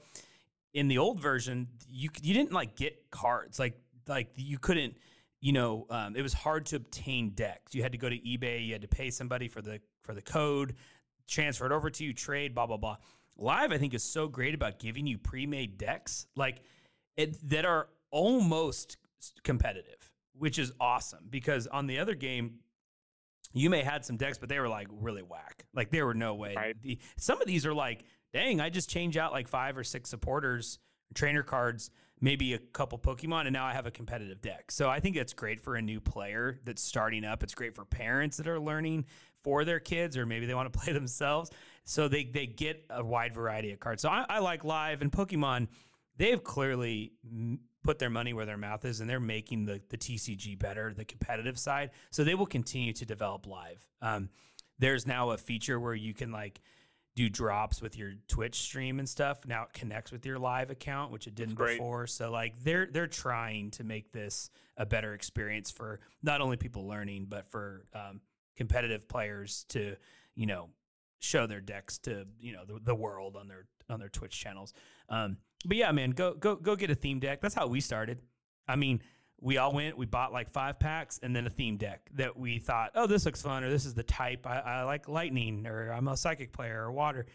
in 0.72 0.88
the 0.88 0.98
old 0.98 1.20
version, 1.20 1.68
you 1.88 2.08
you 2.22 2.32
didn't 2.32 2.52
like 2.52 2.76
get 2.76 3.10
cards 3.10 3.58
like 3.58 3.78
like 4.08 4.30
you 4.36 4.58
couldn't. 4.58 4.96
You 5.40 5.52
know, 5.52 5.86
um, 5.88 6.16
it 6.16 6.22
was 6.22 6.34
hard 6.34 6.66
to 6.66 6.76
obtain 6.76 7.30
decks. 7.30 7.74
You 7.74 7.82
had 7.82 7.92
to 7.92 7.98
go 7.98 8.10
to 8.10 8.18
eBay. 8.18 8.66
You 8.66 8.72
had 8.72 8.82
to 8.82 8.88
pay 8.88 9.10
somebody 9.10 9.48
for 9.48 9.62
the 9.62 9.80
for 10.02 10.14
the 10.14 10.22
code, 10.22 10.74
transfer 11.28 11.66
it 11.66 11.72
over 11.72 11.90
to 11.90 12.04
you, 12.04 12.12
trade, 12.12 12.54
blah 12.54 12.66
blah 12.66 12.76
blah. 12.76 12.96
Live, 13.36 13.72
I 13.72 13.78
think, 13.78 13.94
is 13.94 14.02
so 14.02 14.28
great 14.28 14.54
about 14.54 14.78
giving 14.78 15.06
you 15.06 15.16
pre-made 15.16 15.78
decks 15.78 16.26
like 16.36 16.60
it, 17.16 17.36
that 17.48 17.64
are 17.64 17.88
almost 18.10 18.98
competitive, 19.44 20.12
which 20.34 20.58
is 20.58 20.72
awesome. 20.78 21.24
Because 21.30 21.66
on 21.66 21.86
the 21.86 21.98
other 21.98 22.14
game, 22.14 22.58
you 23.52 23.70
may 23.70 23.82
had 23.82 24.04
some 24.04 24.16
decks, 24.16 24.38
but 24.38 24.48
they 24.48 24.58
were 24.58 24.68
like 24.68 24.88
really 24.90 25.22
whack. 25.22 25.64
Like 25.74 25.90
there 25.90 26.06
were 26.06 26.14
no 26.14 26.34
way. 26.34 26.54
Right. 26.56 26.76
The, 26.80 26.98
some 27.16 27.40
of 27.40 27.46
these 27.46 27.66
are 27.66 27.74
like, 27.74 28.04
dang, 28.32 28.60
I 28.60 28.70
just 28.70 28.88
change 28.88 29.16
out 29.16 29.32
like 29.32 29.48
five 29.48 29.76
or 29.76 29.84
six 29.84 30.08
supporters, 30.10 30.78
trainer 31.14 31.42
cards, 31.42 31.90
maybe 32.20 32.54
a 32.54 32.58
couple 32.58 32.98
Pokemon, 32.98 33.46
and 33.46 33.52
now 33.52 33.64
I 33.64 33.72
have 33.72 33.86
a 33.86 33.90
competitive 33.90 34.40
deck. 34.40 34.70
So 34.70 34.88
I 34.88 35.00
think 35.00 35.16
that's 35.16 35.32
great 35.32 35.60
for 35.60 35.76
a 35.76 35.82
new 35.82 36.00
player 36.00 36.60
that's 36.64 36.82
starting 36.82 37.24
up. 37.24 37.42
It's 37.42 37.54
great 37.54 37.74
for 37.74 37.84
parents 37.84 38.36
that 38.36 38.46
are 38.46 38.60
learning 38.60 39.06
for 39.42 39.64
their 39.64 39.80
kids, 39.80 40.16
or 40.16 40.26
maybe 40.26 40.46
they 40.46 40.54
want 40.54 40.72
to 40.72 40.78
play 40.80 40.92
themselves. 40.92 41.50
So 41.84 42.08
they 42.08 42.24
they 42.24 42.46
get 42.46 42.84
a 42.90 43.04
wide 43.04 43.34
variety 43.34 43.72
of 43.72 43.80
cards. 43.80 44.02
So 44.02 44.08
I, 44.08 44.24
I 44.28 44.38
like 44.38 44.64
live 44.64 45.02
and 45.02 45.10
Pokemon. 45.10 45.68
They've 46.16 46.42
clearly 46.42 47.12
put 47.82 47.98
their 47.98 48.10
money 48.10 48.32
where 48.32 48.46
their 48.46 48.56
mouth 48.56 48.84
is, 48.84 49.00
and 49.00 49.08
they're 49.08 49.20
making 49.20 49.64
the 49.64 49.80
the 49.88 49.96
TCG 49.96 50.58
better, 50.58 50.92
the 50.92 51.04
competitive 51.04 51.58
side. 51.58 51.90
So 52.10 52.24
they 52.24 52.34
will 52.34 52.46
continue 52.46 52.92
to 52.94 53.06
develop 53.06 53.46
live. 53.46 53.86
Um, 54.02 54.28
there's 54.78 55.06
now 55.06 55.30
a 55.30 55.38
feature 55.38 55.78
where 55.78 55.94
you 55.94 56.14
can 56.14 56.32
like 56.32 56.60
do 57.16 57.28
drops 57.28 57.82
with 57.82 57.98
your 57.98 58.12
Twitch 58.28 58.60
stream 58.60 58.98
and 58.98 59.08
stuff. 59.08 59.40
Now 59.46 59.64
it 59.64 59.72
connects 59.72 60.12
with 60.12 60.24
your 60.24 60.38
live 60.38 60.70
account, 60.70 61.12
which 61.12 61.26
it 61.26 61.34
didn't 61.34 61.56
before. 61.76 62.06
So 62.06 62.30
like 62.30 62.54
they're 62.62 62.88
they're 62.90 63.06
trying 63.06 63.70
to 63.72 63.84
make 63.84 64.12
this 64.12 64.50
a 64.76 64.86
better 64.86 65.14
experience 65.14 65.70
for 65.70 66.00
not 66.22 66.40
only 66.40 66.56
people 66.56 66.86
learning, 66.86 67.26
but 67.28 67.46
for 67.46 67.84
um, 67.94 68.20
competitive 68.56 69.08
players 69.08 69.64
to 69.70 69.96
you 70.34 70.46
know 70.46 70.68
show 71.18 71.46
their 71.46 71.60
decks 71.60 71.98
to 71.98 72.26
you 72.38 72.52
know 72.52 72.64
the, 72.66 72.80
the 72.82 72.94
world 72.94 73.36
on 73.36 73.48
their 73.48 73.66
on 73.88 74.00
their 74.00 74.08
Twitch 74.08 74.38
channels. 74.38 74.72
Um, 75.08 75.36
but 75.64 75.76
yeah, 75.76 75.92
man, 75.92 76.10
go 76.10 76.34
go 76.34 76.56
go 76.56 76.76
get 76.76 76.90
a 76.90 76.94
theme 76.94 77.20
deck. 77.20 77.40
That's 77.40 77.54
how 77.54 77.66
we 77.66 77.80
started. 77.80 78.20
I 78.68 78.76
mean, 78.76 79.02
we 79.40 79.58
all 79.58 79.72
went, 79.72 79.96
we 79.96 80.06
bought 80.06 80.32
like 80.32 80.50
five 80.50 80.78
packs 80.78 81.18
and 81.22 81.34
then 81.34 81.46
a 81.46 81.50
theme 81.50 81.76
deck 81.76 82.08
that 82.14 82.36
we 82.36 82.58
thought, 82.58 82.90
oh, 82.94 83.06
this 83.06 83.24
looks 83.24 83.42
fun, 83.42 83.64
or 83.64 83.70
this 83.70 83.86
is 83.86 83.94
the 83.94 84.02
type. 84.02 84.46
I, 84.46 84.58
I 84.58 84.82
like 84.84 85.08
lightning, 85.08 85.66
or 85.66 85.90
I'm 85.92 86.08
a 86.08 86.16
psychic 86.16 86.52
player, 86.52 86.84
or 86.84 86.92
water. 86.92 87.26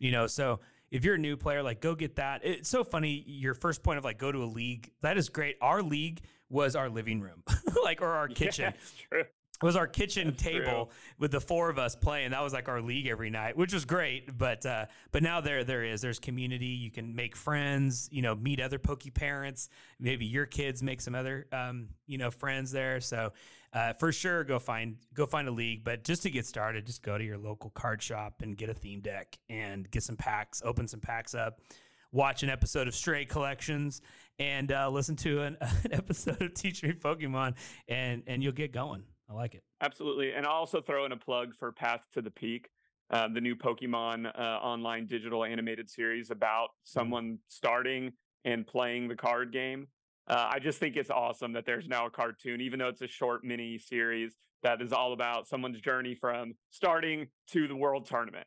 You 0.00 0.10
know, 0.10 0.26
so 0.26 0.60
if 0.90 1.04
you're 1.04 1.14
a 1.14 1.18
new 1.18 1.36
player, 1.36 1.62
like 1.62 1.80
go 1.80 1.94
get 1.94 2.16
that. 2.16 2.40
It's 2.44 2.68
so 2.68 2.82
funny. 2.82 3.24
Your 3.26 3.54
first 3.54 3.82
point 3.82 3.98
of 3.98 4.04
like 4.04 4.18
go 4.18 4.32
to 4.32 4.42
a 4.42 4.46
league, 4.46 4.90
that 5.02 5.18
is 5.18 5.28
great. 5.28 5.56
Our 5.60 5.82
league 5.82 6.20
was 6.48 6.74
our 6.74 6.88
living 6.88 7.20
room, 7.20 7.42
like 7.84 8.02
or 8.02 8.08
our 8.08 8.28
kitchen. 8.28 8.74
Yeah, 9.12 9.22
it 9.62 9.66
was 9.66 9.76
our 9.76 9.86
kitchen 9.86 10.28
That's 10.28 10.42
table 10.42 10.86
true. 10.86 10.88
with 11.18 11.32
the 11.32 11.40
four 11.40 11.68
of 11.68 11.78
us 11.78 11.94
playing. 11.94 12.30
That 12.30 12.42
was 12.42 12.54
like 12.54 12.68
our 12.68 12.80
league 12.80 13.06
every 13.06 13.28
night, 13.28 13.56
which 13.56 13.74
was 13.74 13.84
great. 13.84 14.38
But 14.38 14.64
uh, 14.64 14.86
but 15.12 15.22
now 15.22 15.42
there 15.42 15.64
there 15.64 15.84
is 15.84 16.00
there's 16.00 16.18
community. 16.18 16.66
You 16.66 16.90
can 16.90 17.14
make 17.14 17.36
friends. 17.36 18.08
You 18.10 18.22
know, 18.22 18.34
meet 18.34 18.60
other 18.60 18.78
pokey 18.78 19.10
parents. 19.10 19.68
Maybe 19.98 20.24
your 20.24 20.46
kids 20.46 20.82
make 20.82 21.02
some 21.02 21.14
other 21.14 21.46
um, 21.52 21.88
you 22.06 22.16
know 22.16 22.30
friends 22.30 22.72
there. 22.72 23.00
So 23.00 23.32
uh, 23.74 23.92
for 23.92 24.12
sure, 24.12 24.44
go 24.44 24.58
find 24.58 24.96
go 25.12 25.26
find 25.26 25.46
a 25.46 25.52
league. 25.52 25.84
But 25.84 26.04
just 26.04 26.22
to 26.22 26.30
get 26.30 26.46
started, 26.46 26.86
just 26.86 27.02
go 27.02 27.18
to 27.18 27.24
your 27.24 27.38
local 27.38 27.68
card 27.70 28.02
shop 28.02 28.40
and 28.42 28.56
get 28.56 28.70
a 28.70 28.74
theme 28.74 29.00
deck 29.00 29.38
and 29.50 29.90
get 29.90 30.02
some 30.02 30.16
packs. 30.16 30.62
Open 30.64 30.88
some 30.88 31.00
packs 31.00 31.34
up. 31.34 31.60
Watch 32.12 32.42
an 32.42 32.50
episode 32.50 32.88
of 32.88 32.94
Stray 32.94 33.24
Collections 33.24 34.00
and 34.40 34.72
uh, 34.72 34.88
listen 34.88 35.14
to 35.16 35.42
an, 35.42 35.58
an 35.60 35.92
episode 35.92 36.40
of 36.42 36.54
Teach 36.54 36.82
Me 36.82 36.92
Pokemon, 36.92 37.54
and 37.88 38.22
and 38.26 38.42
you'll 38.42 38.52
get 38.52 38.72
going. 38.72 39.04
I 39.30 39.34
like 39.34 39.54
it. 39.54 39.62
Absolutely. 39.80 40.32
And 40.32 40.44
I'll 40.44 40.52
also 40.54 40.80
throw 40.80 41.04
in 41.06 41.12
a 41.12 41.16
plug 41.16 41.54
for 41.54 41.70
Path 41.72 42.04
to 42.14 42.20
the 42.22 42.30
Peak, 42.30 42.68
uh, 43.10 43.28
the 43.32 43.40
new 43.40 43.54
Pokemon 43.54 44.26
uh, 44.26 44.42
online 44.42 45.06
digital 45.06 45.44
animated 45.44 45.88
series 45.88 46.30
about 46.30 46.68
someone 46.82 47.38
starting 47.48 48.12
and 48.44 48.66
playing 48.66 49.06
the 49.08 49.14
card 49.14 49.52
game. 49.52 49.86
Uh, 50.26 50.48
I 50.52 50.58
just 50.58 50.78
think 50.78 50.96
it's 50.96 51.10
awesome 51.10 51.52
that 51.52 51.64
there's 51.66 51.86
now 51.88 52.06
a 52.06 52.10
cartoon, 52.10 52.60
even 52.60 52.78
though 52.78 52.88
it's 52.88 53.02
a 53.02 53.08
short 53.08 53.44
mini 53.44 53.78
series 53.78 54.34
that 54.62 54.82
is 54.82 54.92
all 54.92 55.12
about 55.12 55.46
someone's 55.48 55.80
journey 55.80 56.14
from 56.14 56.54
starting 56.70 57.28
to 57.52 57.66
the 57.68 57.74
world 57.76 58.06
tournament. 58.06 58.46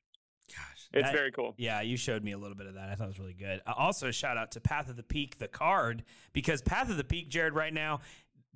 Gosh, 0.50 0.90
It's 0.94 1.04
that- 1.08 1.14
very 1.14 1.32
cool. 1.32 1.56
Yeah, 1.58 1.82
you 1.82 1.96
showed 1.98 2.24
me 2.24 2.34
a 2.34 2.38
little 2.38 2.56
bit 2.56 2.68
of 2.68 2.76
that. 2.76 2.90
I 2.90 2.96
thought 2.96 3.06
it 3.06 3.08
was 3.08 3.20
really 3.20 3.34
good. 3.34 3.62
Uh, 3.66 3.74
also, 3.78 4.10
a 4.10 4.12
shout 4.12 4.38
out 4.38 4.52
to 4.52 4.60
Path 4.60 4.90
of 4.90 4.98
the 4.98 5.04
Peak, 5.04 5.38
the 5.40 5.48
card, 5.48 6.04
because 6.34 6.62
Path 6.62 6.90
of 6.90 6.98
the 6.98 7.04
Peak, 7.04 7.30
Jared, 7.30 7.54
right 7.56 7.74
now, 7.74 8.02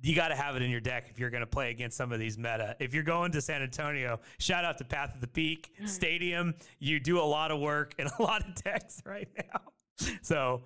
you 0.00 0.14
got 0.14 0.28
to 0.28 0.36
have 0.36 0.56
it 0.56 0.62
in 0.62 0.70
your 0.70 0.80
deck 0.80 1.06
if 1.10 1.18
you're 1.18 1.30
going 1.30 1.42
to 1.42 1.46
play 1.46 1.70
against 1.70 1.96
some 1.96 2.12
of 2.12 2.20
these 2.20 2.38
meta. 2.38 2.76
If 2.78 2.94
you're 2.94 3.02
going 3.02 3.32
to 3.32 3.40
San 3.40 3.62
Antonio, 3.62 4.20
shout 4.38 4.64
out 4.64 4.78
to 4.78 4.84
Path 4.84 5.14
of 5.14 5.20
the 5.20 5.26
Peak 5.26 5.70
mm. 5.80 5.88
Stadium. 5.88 6.54
You 6.78 7.00
do 7.00 7.18
a 7.18 7.22
lot 7.22 7.50
of 7.50 7.58
work 7.60 7.94
and 7.98 8.08
a 8.18 8.22
lot 8.22 8.46
of 8.46 8.54
decks 8.62 9.02
right 9.04 9.28
now. 9.36 10.08
So 10.22 10.62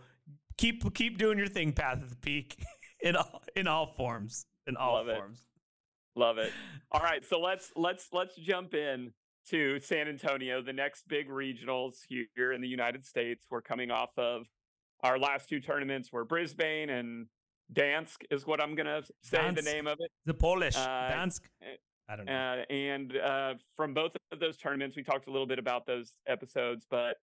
keep 0.58 0.94
keep 0.94 1.18
doing 1.18 1.38
your 1.38 1.48
thing, 1.48 1.72
Path 1.72 2.02
of 2.02 2.10
the 2.10 2.16
Peak, 2.16 2.62
in 3.02 3.16
all 3.16 3.42
in 3.56 3.66
all 3.66 3.94
forms. 3.96 4.46
In 4.66 4.76
all 4.76 4.94
Love 4.94 5.08
it. 5.08 5.16
forms. 5.16 5.44
Love 6.14 6.38
it. 6.38 6.52
All 6.90 7.00
right, 7.00 7.24
so 7.24 7.40
let's 7.40 7.72
let's 7.74 8.08
let's 8.12 8.36
jump 8.36 8.74
in 8.74 9.12
to 9.48 9.80
San 9.80 10.08
Antonio, 10.08 10.62
the 10.62 10.72
next 10.72 11.08
big 11.08 11.28
regionals 11.28 11.94
here 12.06 12.52
in 12.52 12.60
the 12.60 12.68
United 12.68 13.04
States. 13.04 13.46
We're 13.50 13.62
coming 13.62 13.90
off 13.90 14.16
of 14.18 14.46
our 15.02 15.18
last 15.18 15.48
two 15.48 15.58
tournaments 15.58 16.12
were 16.12 16.24
Brisbane 16.24 16.90
and 16.90 17.26
Dansk 17.72 18.18
is 18.30 18.46
what 18.46 18.62
I'm 18.62 18.74
gonna 18.74 19.02
say 19.22 19.50
the 19.50 19.62
name 19.62 19.86
of 19.86 19.98
it. 20.00 20.10
The 20.26 20.34
Polish 20.34 20.76
Uh, 20.76 21.10
Dansk. 21.12 21.40
eh, 21.62 21.76
I 22.08 22.16
don't 22.16 22.26
know. 22.26 22.32
Uh, 22.32 22.72
and 22.72 23.16
uh, 23.16 23.54
from 23.76 23.94
both 23.94 24.16
of 24.32 24.40
those 24.40 24.56
tournaments, 24.56 24.96
we 24.96 25.02
talked 25.02 25.26
a 25.28 25.30
little 25.30 25.46
bit 25.46 25.58
about 25.58 25.86
those 25.86 26.16
episodes, 26.26 26.86
but 26.90 27.16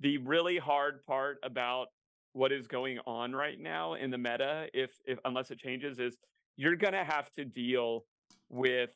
the 0.00 0.18
really 0.18 0.58
hard 0.58 1.04
part 1.06 1.38
about 1.42 1.88
what 2.32 2.52
is 2.52 2.68
going 2.68 2.98
on 3.06 3.32
right 3.34 3.58
now 3.58 3.94
in 3.94 4.10
the 4.10 4.18
meta, 4.18 4.68
if 4.74 4.90
if 5.06 5.18
unless 5.24 5.50
it 5.50 5.58
changes, 5.58 5.98
is 5.98 6.18
you're 6.56 6.76
gonna 6.76 7.04
have 7.04 7.30
to 7.32 7.44
deal 7.44 8.04
with 8.50 8.90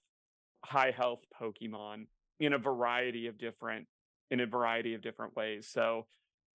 high 0.65 0.91
health 0.91 1.25
Pokemon 1.41 2.07
in 2.41 2.53
a 2.53 2.59
variety 2.59 3.27
of 3.27 3.39
different 3.39 3.87
in 4.31 4.41
a 4.41 4.47
variety 4.47 4.95
of 4.95 5.01
different 5.03 5.35
ways. 5.37 5.69
So 5.69 6.07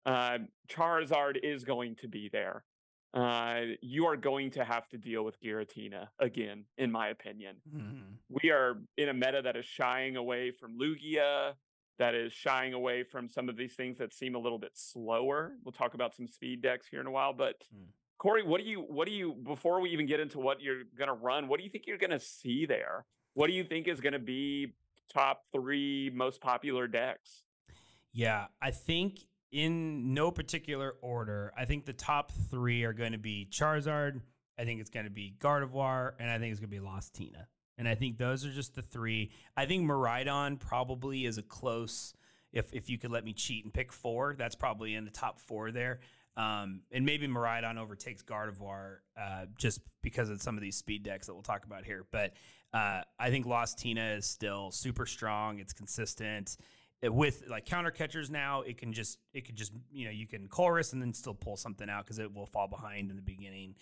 uh, 0.05 0.39
Charizard 0.69 1.37
is 1.43 1.63
going 1.63 1.95
to 1.97 2.07
be 2.07 2.29
there. 2.31 2.63
Uh, 3.13 3.61
you 3.81 4.05
are 4.05 4.17
going 4.17 4.51
to 4.51 4.63
have 4.63 4.87
to 4.89 4.97
deal 4.97 5.23
with 5.23 5.39
Giratina 5.41 6.09
again, 6.19 6.65
in 6.77 6.91
my 6.91 7.07
opinion 7.09 7.55
Mhm. 7.73 8.17
we 8.29 8.51
are 8.51 8.81
in 8.97 9.09
a 9.09 9.13
meta 9.13 9.41
that 9.41 9.55
is 9.55 9.65
shying 9.65 10.17
away 10.17 10.51
from 10.51 10.77
Lugia, 10.77 11.55
that 11.97 12.13
is 12.13 12.31
shying 12.33 12.73
away 12.73 13.03
from 13.03 13.27
some 13.29 13.49
of 13.49 13.55
these 13.55 13.75
things 13.75 13.97
that 13.97 14.13
seem 14.13 14.35
a 14.35 14.37
little 14.37 14.59
bit 14.59 14.77
slower. 14.77 15.57
We'll 15.63 15.71
talk 15.71 15.93
about 15.93 16.13
some 16.15 16.27
speed 16.27 16.61
decks 16.61 16.87
here 16.87 16.99
in 16.99 17.07
a 17.07 17.11
while, 17.11 17.33
but 17.33 17.63
Mm. 17.73 17.87
Corey, 18.19 18.43
what 18.43 18.59
do 18.61 18.67
you 18.67 18.81
what 18.81 19.07
do 19.07 19.13
you 19.13 19.33
before 19.35 19.79
we 19.79 19.89
even 19.91 20.05
get 20.05 20.19
into 20.19 20.39
what 20.39 20.61
you're 20.61 20.83
gonna 20.83 21.13
run, 21.13 21.47
what 21.47 21.57
do 21.59 21.63
you 21.63 21.69
think 21.69 21.87
you're 21.87 21.97
gonna 21.97 22.19
see 22.19 22.65
there? 22.65 23.05
What 23.33 23.47
do 23.47 23.53
you 23.53 23.63
think 23.63 23.87
is 23.87 24.01
gonna 24.01 24.19
be 24.19 24.73
top 25.07 25.45
three 25.53 26.09
most 26.13 26.41
popular 26.41 26.87
decks? 26.87 27.43
Yeah, 28.11 28.47
I 28.61 28.71
think 28.71 29.19
in 29.51 30.13
no 30.13 30.31
particular 30.31 30.95
order, 31.01 31.53
I 31.57 31.65
think 31.65 31.85
the 31.85 31.93
top 31.93 32.31
three 32.49 32.83
are 32.83 32.93
going 32.93 33.13
to 33.13 33.17
be 33.17 33.47
Charizard. 33.51 34.21
I 34.59 34.65
think 34.65 34.81
it's 34.81 34.89
going 34.89 35.05
to 35.05 35.11
be 35.11 35.35
Gardevoir, 35.39 36.13
and 36.19 36.29
I 36.29 36.39
think 36.39 36.51
it's 36.51 36.59
going 36.59 36.69
to 36.69 36.75
be 36.75 36.79
Lost 36.79 37.13
Tina. 37.13 37.47
And 37.77 37.87
I 37.87 37.95
think 37.95 38.17
those 38.17 38.43
are 38.45 38.51
just 38.51 38.75
the 38.75 38.81
three. 38.81 39.31
I 39.55 39.65
think 39.65 39.87
Miraidon 39.87 40.59
probably 40.59 41.25
is 41.25 41.37
a 41.37 41.43
close. 41.43 42.13
If 42.51 42.73
if 42.73 42.89
you 42.89 42.97
could 42.97 43.11
let 43.11 43.23
me 43.23 43.33
cheat 43.33 43.65
and 43.65 43.73
pick 43.73 43.93
four, 43.93 44.35
that's 44.37 44.55
probably 44.55 44.95
in 44.95 45.05
the 45.05 45.11
top 45.11 45.39
four 45.39 45.71
there. 45.71 45.99
Um, 46.35 46.81
and 46.91 47.05
maybe 47.05 47.27
Miraidon 47.27 47.77
overtakes 47.77 48.23
Gardevoir 48.23 48.97
uh, 49.19 49.45
just 49.57 49.81
because 50.01 50.29
of 50.29 50.41
some 50.41 50.55
of 50.55 50.61
these 50.61 50.75
speed 50.75 51.03
decks 51.03 51.27
that 51.27 51.33
we'll 51.33 51.43
talk 51.43 51.65
about 51.65 51.83
here. 51.83 52.05
But 52.11 52.33
uh, 52.73 53.01
I 53.19 53.29
think 53.29 53.45
Lost 53.45 53.79
Tina 53.79 54.11
is 54.11 54.25
still 54.25 54.71
super 54.71 55.05
strong. 55.05 55.59
It's 55.59 55.73
consistent 55.73 56.57
with 57.03 57.43
like 57.47 57.65
counter 57.65 57.91
catchers 57.91 58.29
now 58.29 58.61
it 58.61 58.77
can 58.77 58.91
just 58.91 59.19
it 59.33 59.45
could 59.45 59.55
just 59.55 59.71
you 59.91 60.05
know 60.05 60.11
you 60.11 60.27
can 60.27 60.47
chorus 60.47 60.93
and 60.93 61.01
then 61.01 61.13
still 61.13 61.33
pull 61.33 61.55
something 61.55 61.89
out 61.89 62.03
because 62.03 62.19
it 62.19 62.33
will 62.33 62.45
fall 62.45 62.67
behind 62.67 63.09
in 63.09 63.15
the 63.15 63.21
beginning 63.21 63.75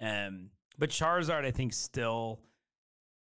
um 0.00 0.50
but 0.78 0.90
charizard 0.90 1.44
i 1.44 1.50
think 1.50 1.72
still 1.72 2.38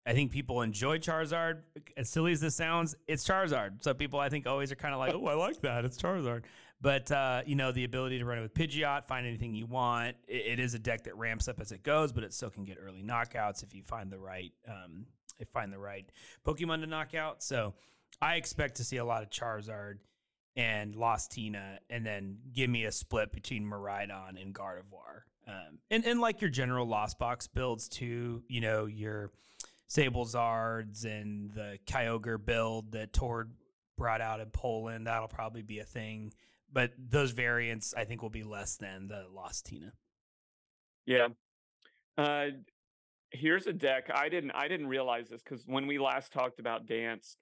i 0.05 0.13
think 0.13 0.31
people 0.31 0.61
enjoy 0.61 0.97
charizard 0.99 1.61
as 1.97 2.09
silly 2.09 2.31
as 2.31 2.39
this 2.39 2.55
sounds 2.55 2.95
it's 3.07 3.27
charizard 3.27 3.81
so 3.81 3.93
people 3.93 4.19
i 4.19 4.29
think 4.29 4.45
always 4.45 4.71
are 4.71 4.75
kind 4.75 4.93
of 4.93 4.99
like 4.99 5.13
oh 5.15 5.25
i 5.25 5.33
like 5.33 5.59
that 5.61 5.83
it's 5.83 5.97
charizard 5.97 6.43
but 6.81 7.11
uh, 7.11 7.41
you 7.45 7.55
know 7.55 7.71
the 7.71 7.83
ability 7.83 8.19
to 8.19 8.25
run 8.25 8.37
it 8.37 8.41
with 8.41 8.53
Pidgeot, 8.53 9.05
find 9.05 9.27
anything 9.27 9.53
you 9.53 9.65
want. 9.65 10.15
It, 10.27 10.53
it 10.53 10.59
is 10.59 10.73
a 10.75 10.79
deck 10.79 11.03
that 11.03 11.17
ramps 11.17 11.47
up 11.47 11.59
as 11.59 11.71
it 11.71 11.83
goes, 11.83 12.13
but 12.13 12.23
it 12.23 12.33
still 12.33 12.49
can 12.49 12.63
get 12.63 12.77
early 12.81 13.03
knockouts 13.03 13.63
if 13.63 13.73
you 13.73 13.83
find 13.83 14.09
the 14.09 14.17
right 14.17 14.53
um, 14.67 15.05
if 15.39 15.49
find 15.49 15.73
the 15.73 15.77
right 15.77 16.09
Pokemon 16.45 16.81
to 16.81 16.87
knock 16.87 17.15
out. 17.15 17.43
So 17.43 17.73
I 18.21 18.35
expect 18.35 18.75
to 18.77 18.83
see 18.83 18.97
a 18.97 19.05
lot 19.05 19.23
of 19.23 19.29
Charizard 19.29 19.99
and 20.55 20.95
Lost 20.95 21.31
Tina, 21.31 21.79
and 21.89 22.05
then 22.05 22.37
give 22.53 22.69
me 22.69 22.85
a 22.85 22.91
split 22.91 23.31
between 23.31 23.63
Miraidon 23.63 24.41
and 24.41 24.53
Gardevoir. 24.53 25.23
Um, 25.47 25.79
and, 25.89 26.05
and 26.05 26.19
like 26.19 26.41
your 26.41 26.49
general 26.49 26.85
Lost 26.85 27.17
Box 27.17 27.47
builds 27.47 27.87
too, 27.87 28.43
you 28.47 28.61
know, 28.61 28.85
your 28.85 29.31
Sablezards 29.89 31.05
and 31.05 31.51
the 31.51 31.79
Kyogre 31.85 32.43
build 32.43 32.91
that 32.91 33.13
Tord 33.13 33.51
brought 33.97 34.21
out 34.21 34.39
in 34.39 34.49
Poland, 34.49 35.07
that'll 35.07 35.27
probably 35.27 35.61
be 35.61 35.79
a 35.79 35.85
thing. 35.85 36.33
But 36.71 36.91
those 36.97 37.31
variants, 37.31 37.93
I 37.97 38.05
think, 38.05 38.21
will 38.21 38.29
be 38.29 38.43
less 38.43 38.77
than 38.77 39.07
the 39.07 39.25
Lost 39.33 39.65
Tina. 39.65 39.93
Yeah. 41.05 41.29
Uh, 42.17 42.47
here's 43.31 43.65
a 43.65 43.73
deck. 43.73 44.11
I 44.13 44.29
didn't 44.29 44.51
I 44.51 44.67
didn't 44.67 44.87
realize 44.87 45.29
this 45.29 45.41
because 45.41 45.63
when 45.65 45.87
we 45.87 45.97
last 45.97 46.31
talked 46.31 46.59
about 46.59 46.85
dance, 46.85 47.37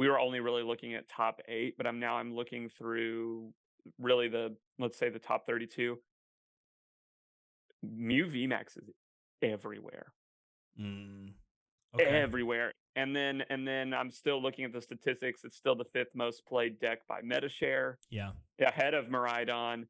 we 0.00 0.08
were 0.08 0.18
only 0.18 0.40
really 0.40 0.62
looking 0.62 0.94
at 0.94 1.06
top 1.10 1.42
eight, 1.46 1.76
but 1.76 1.86
I'm 1.86 2.00
now 2.00 2.16
I'm 2.16 2.34
looking 2.34 2.70
through 2.70 3.52
really 3.98 4.28
the 4.28 4.56
let's 4.78 4.98
say 4.98 5.10
the 5.10 5.18
top 5.18 5.46
32. 5.46 5.98
Mew 7.82 8.24
VMAX 8.24 8.78
is 8.78 8.88
everywhere. 9.42 10.14
Mm, 10.80 11.32
okay. 11.94 12.06
Everywhere. 12.06 12.72
And 12.96 13.14
then 13.14 13.42
and 13.50 13.68
then 13.68 13.92
I'm 13.92 14.10
still 14.10 14.42
looking 14.42 14.64
at 14.64 14.72
the 14.72 14.80
statistics. 14.80 15.44
It's 15.44 15.58
still 15.58 15.74
the 15.76 15.84
fifth 15.92 16.14
most 16.14 16.46
played 16.46 16.80
deck 16.80 17.00
by 17.06 17.20
Metashare. 17.20 17.96
Yeah. 18.08 18.30
Ahead 18.58 18.94
of 18.94 19.08
Miraidon. 19.08 19.84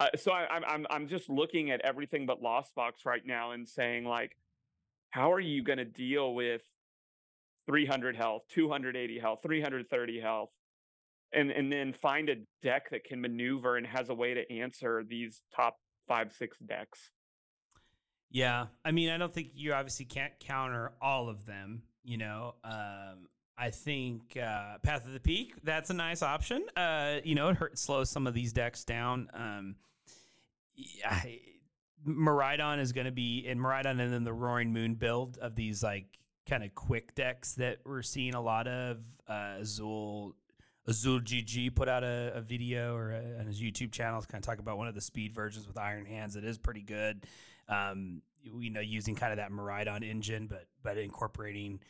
Uh, 0.00 0.08
so 0.16 0.32
I, 0.32 0.48
I'm 0.48 0.64
I'm 0.66 0.86
I'm 0.90 1.06
just 1.06 1.30
looking 1.30 1.70
at 1.70 1.80
everything 1.82 2.26
but 2.26 2.42
Lost 2.42 2.74
Box 2.74 3.06
right 3.06 3.24
now 3.24 3.52
and 3.52 3.68
saying 3.68 4.06
like, 4.06 4.36
how 5.10 5.30
are 5.30 5.38
you 5.38 5.62
going 5.62 5.78
to 5.78 5.84
deal 5.84 6.34
with 6.34 6.62
300 7.66 8.16
health, 8.16 8.42
280 8.50 9.18
health, 9.18 9.40
330 9.42 10.20
health, 10.20 10.50
and 11.32 11.50
and 11.50 11.72
then 11.72 11.92
find 11.92 12.28
a 12.28 12.36
deck 12.62 12.90
that 12.90 13.04
can 13.04 13.20
maneuver 13.20 13.76
and 13.76 13.86
has 13.86 14.10
a 14.10 14.14
way 14.14 14.34
to 14.34 14.52
answer 14.52 15.02
these 15.08 15.42
top 15.54 15.76
five 16.08 16.32
six 16.32 16.58
decks. 16.58 17.10
Yeah, 18.30 18.66
I 18.84 18.92
mean, 18.92 19.10
I 19.10 19.18
don't 19.18 19.32
think 19.32 19.50
you 19.54 19.74
obviously 19.74 20.06
can't 20.06 20.32
counter 20.40 20.92
all 21.00 21.28
of 21.28 21.44
them. 21.44 21.82
You 22.04 22.18
know, 22.18 22.54
um, 22.64 23.28
I 23.56 23.70
think 23.70 24.36
uh, 24.36 24.78
Path 24.82 25.06
of 25.06 25.12
the 25.12 25.20
Peak 25.20 25.54
that's 25.62 25.90
a 25.90 25.94
nice 25.94 26.22
option. 26.22 26.64
Uh, 26.76 27.16
you 27.22 27.34
know, 27.34 27.50
it 27.50 27.56
hurt, 27.56 27.78
slows 27.78 28.10
some 28.10 28.26
of 28.26 28.34
these 28.34 28.52
decks 28.52 28.84
down. 28.84 29.28
Um, 29.34 29.76
I, 31.04 31.40
Miraidon 32.06 32.80
is 32.80 32.92
going 32.92 33.04
to 33.04 33.12
be 33.12 33.46
in 33.46 33.58
Miraidon 33.58 34.00
and 34.00 34.12
then 34.12 34.24
the 34.24 34.32
Roaring 34.32 34.72
Moon 34.72 34.94
build 34.94 35.38
of 35.38 35.54
these 35.54 35.82
like 35.82 36.06
kind 36.48 36.64
of 36.64 36.74
quick 36.74 37.14
decks 37.14 37.54
that 37.54 37.78
we're 37.84 38.02
seeing 38.02 38.34
a 38.34 38.40
lot 38.40 38.66
of. 38.66 38.98
Uh, 39.28 39.56
Azul 39.60 40.34
Azul 40.86 41.20
GG 41.20 41.74
put 41.74 41.88
out 41.88 42.02
a, 42.02 42.32
a 42.34 42.40
video 42.40 42.96
or 42.96 43.12
a, 43.12 43.40
on 43.40 43.46
his 43.46 43.60
YouTube 43.60 43.92
channel 43.92 44.20
to 44.20 44.26
kind 44.26 44.42
of 44.42 44.46
talk 44.46 44.58
about 44.58 44.78
one 44.78 44.88
of 44.88 44.94
the 44.94 45.00
speed 45.00 45.32
versions 45.32 45.66
with 45.66 45.78
Iron 45.78 46.04
Hands. 46.04 46.34
It 46.34 46.44
is 46.44 46.58
pretty 46.58 46.82
good. 46.82 47.24
Um, 47.68 48.22
you 48.42 48.70
know, 48.70 48.80
using 48.80 49.14
kind 49.14 49.32
of 49.32 49.36
that 49.36 49.52
Miraidon 49.52 50.08
engine, 50.08 50.46
but 50.46 50.66
but 50.82 50.98
incorporating. 50.98 51.80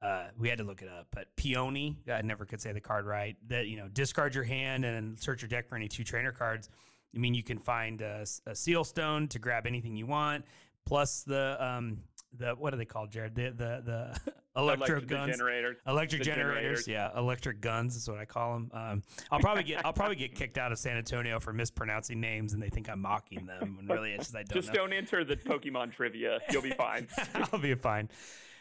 Uh, 0.00 0.28
we 0.38 0.48
had 0.48 0.58
to 0.58 0.64
look 0.64 0.80
it 0.80 0.88
up, 0.88 1.08
but 1.10 1.26
Peony, 1.34 1.96
I 2.08 2.22
never 2.22 2.44
could 2.44 2.60
say 2.60 2.72
the 2.72 2.80
card 2.80 3.04
right. 3.04 3.36
That 3.48 3.66
you 3.66 3.76
know, 3.76 3.88
discard 3.88 4.34
your 4.34 4.44
hand 4.44 4.84
and 4.84 5.18
search 5.18 5.42
your 5.42 5.48
deck 5.48 5.68
for 5.68 5.74
any 5.74 5.88
two 5.88 6.04
trainer 6.04 6.30
cards. 6.30 6.70
I 7.14 7.18
mean, 7.18 7.34
you 7.34 7.42
can 7.42 7.58
find 7.58 8.00
a, 8.00 8.24
a 8.46 8.54
seal 8.54 8.84
stone 8.84 9.28
to 9.28 9.38
grab 9.38 9.66
anything 9.66 9.96
you 9.96 10.06
want, 10.06 10.44
plus 10.86 11.22
the 11.22 11.56
um, 11.58 11.98
the 12.36 12.54
what 12.54 12.74
are 12.74 12.76
they 12.76 12.84
called, 12.84 13.10
Jared? 13.10 13.34
The 13.34 13.50
the 13.50 13.82
the 13.84 14.32
electro 14.56 14.86
electric 14.86 15.06
guns, 15.06 15.36
generators, 15.36 15.76
electric 15.86 16.22
generators. 16.22 16.84
generators. 16.84 16.88
Yeah, 16.88 17.18
electric 17.18 17.60
guns 17.60 17.96
is 17.96 18.08
what 18.08 18.18
I 18.18 18.24
call 18.24 18.54
them. 18.54 18.70
Um, 18.74 19.02
I'll 19.30 19.40
probably 19.40 19.62
get 19.64 19.84
I'll 19.84 19.92
probably 19.92 20.16
get 20.16 20.34
kicked 20.34 20.58
out 20.58 20.72
of 20.72 20.78
San 20.78 20.96
Antonio 20.96 21.40
for 21.40 21.52
mispronouncing 21.52 22.20
names, 22.20 22.52
and 22.52 22.62
they 22.62 22.68
think 22.68 22.88
I'm 22.90 23.00
mocking 23.00 23.46
them. 23.46 23.76
When 23.76 23.86
really, 23.86 24.12
it's 24.12 24.26
just 24.26 24.36
I 24.36 24.42
don't. 24.42 24.54
Just 24.54 24.68
know. 24.68 24.74
don't 24.74 24.92
enter 24.92 25.24
the 25.24 25.36
Pokemon 25.36 25.92
trivia. 25.92 26.38
You'll 26.50 26.62
be 26.62 26.70
fine. 26.70 27.08
I'll 27.52 27.58
be 27.58 27.74
fine. 27.74 28.08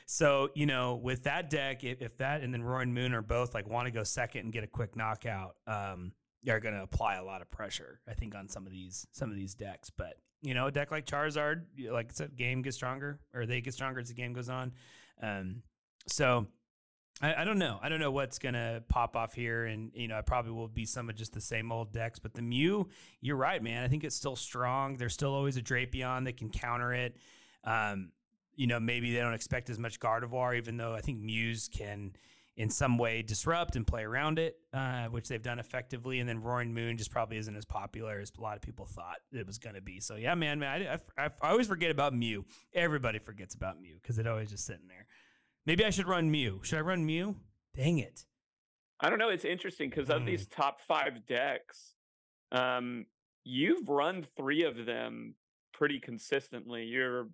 So 0.05 0.49
you 0.55 0.65
know, 0.65 0.95
with 0.95 1.23
that 1.23 1.49
deck, 1.49 1.83
if, 1.83 2.01
if 2.01 2.17
that 2.17 2.41
and 2.41 2.53
then 2.53 2.63
Roaring 2.63 2.93
Moon 2.93 3.13
are 3.13 3.21
both 3.21 3.53
like 3.53 3.67
want 3.67 3.87
to 3.87 3.91
go 3.91 4.03
second 4.03 4.41
and 4.41 4.53
get 4.53 4.63
a 4.63 4.67
quick 4.67 4.95
knockout, 4.95 5.55
um, 5.67 6.13
they're 6.43 6.61
going 6.61 6.75
to 6.75 6.83
apply 6.83 7.15
a 7.15 7.23
lot 7.23 7.41
of 7.41 7.51
pressure, 7.51 7.99
I 8.07 8.13
think, 8.13 8.33
on 8.33 8.47
some 8.47 8.65
of 8.65 8.71
these 8.71 9.05
some 9.11 9.29
of 9.29 9.35
these 9.35 9.53
decks. 9.53 9.89
But 9.89 10.17
you 10.41 10.53
know, 10.53 10.67
a 10.67 10.71
deck 10.71 10.91
like 10.91 11.05
Charizard, 11.05 11.63
like 11.89 12.07
I 12.09 12.13
said, 12.13 12.35
game 12.35 12.61
gets 12.61 12.75
stronger, 12.75 13.19
or 13.33 13.45
they 13.45 13.61
get 13.61 13.73
stronger 13.73 13.99
as 13.99 14.09
the 14.09 14.13
game 14.13 14.33
goes 14.33 14.49
on. 14.49 14.71
Um, 15.21 15.63
so 16.07 16.47
I, 17.21 17.41
I, 17.41 17.43
don't 17.43 17.57
know. 17.57 17.79
I 17.81 17.89
don't 17.89 17.99
know 17.99 18.11
what's 18.11 18.37
gonna 18.37 18.83
pop 18.87 19.15
off 19.15 19.33
here, 19.33 19.65
and 19.65 19.91
you 19.93 20.07
know, 20.07 20.17
it 20.19 20.25
probably 20.25 20.51
will 20.51 20.67
be 20.67 20.85
some 20.85 21.09
of 21.09 21.15
just 21.15 21.33
the 21.33 21.41
same 21.41 21.71
old 21.71 21.91
decks. 21.91 22.19
But 22.19 22.33
the 22.33 22.41
Mew, 22.41 22.87
you're 23.21 23.35
right, 23.35 23.61
man. 23.61 23.83
I 23.83 23.87
think 23.87 24.03
it's 24.03 24.15
still 24.15 24.35
strong. 24.35 24.97
There's 24.97 25.13
still 25.13 25.33
always 25.33 25.57
a 25.57 25.61
Drapion 25.61 26.25
that 26.25 26.37
can 26.37 26.49
counter 26.49 26.93
it. 26.93 27.17
Um, 27.63 28.11
you 28.55 28.67
know, 28.67 28.79
maybe 28.79 29.13
they 29.13 29.19
don't 29.19 29.33
expect 29.33 29.69
as 29.69 29.79
much 29.79 29.99
Gardevoir, 29.99 30.57
even 30.57 30.77
though 30.77 30.93
I 30.93 31.01
think 31.01 31.19
Mews 31.19 31.69
can 31.71 32.13
in 32.57 32.71
some 32.71 32.97
way 32.97 33.21
disrupt 33.21 33.75
and 33.75 33.85
play 33.85 34.03
around 34.03 34.39
it, 34.39 34.57
uh, 34.73 35.05
which 35.05 35.27
they've 35.27 35.43
done 35.43 35.59
effectively. 35.59 36.19
And 36.19 36.27
then 36.27 36.41
Roaring 36.41 36.73
Moon 36.73 36.97
just 36.97 37.11
probably 37.11 37.37
isn't 37.37 37.55
as 37.55 37.65
popular 37.65 38.19
as 38.19 38.31
a 38.37 38.41
lot 38.41 38.55
of 38.55 38.63
people 38.63 38.85
thought 38.85 39.17
it 39.31 39.45
was 39.45 39.59
going 39.59 39.75
to 39.75 39.81
be. 39.81 39.99
So 39.99 40.15
yeah, 40.15 40.33
man, 40.33 40.59
man, 40.59 40.99
I, 41.17 41.23
I, 41.23 41.29
I, 41.41 41.49
always 41.51 41.67
forget 41.67 41.91
about 41.91 42.15
Mew. 42.15 42.45
Everybody 42.73 43.19
forgets 43.19 43.53
about 43.53 43.79
Mew 43.79 43.97
because 44.01 44.17
it 44.17 44.25
always 44.25 44.49
just 44.49 44.65
sitting 44.65 44.87
there. 44.87 45.05
Maybe 45.67 45.85
I 45.85 45.91
should 45.91 46.07
run 46.07 46.31
Mew. 46.31 46.59
Should 46.63 46.79
I 46.79 46.81
run 46.81 47.05
Mew? 47.05 47.35
Dang 47.75 47.99
it. 47.99 48.25
I 48.99 49.11
don't 49.11 49.19
know. 49.19 49.29
It's 49.29 49.45
interesting 49.45 49.91
because 49.91 50.09
of 50.09 50.23
Mm. 50.23 50.25
these 50.25 50.47
top 50.47 50.81
five 50.81 51.27
decks, 51.27 51.93
um, 52.51 53.05
you've 53.43 53.87
run 53.87 54.23
three 54.35 54.63
of 54.63 54.87
them 54.87 55.35
pretty 55.73 55.99
consistently. 55.99 56.85
You're 56.85 57.21
a 57.21 57.27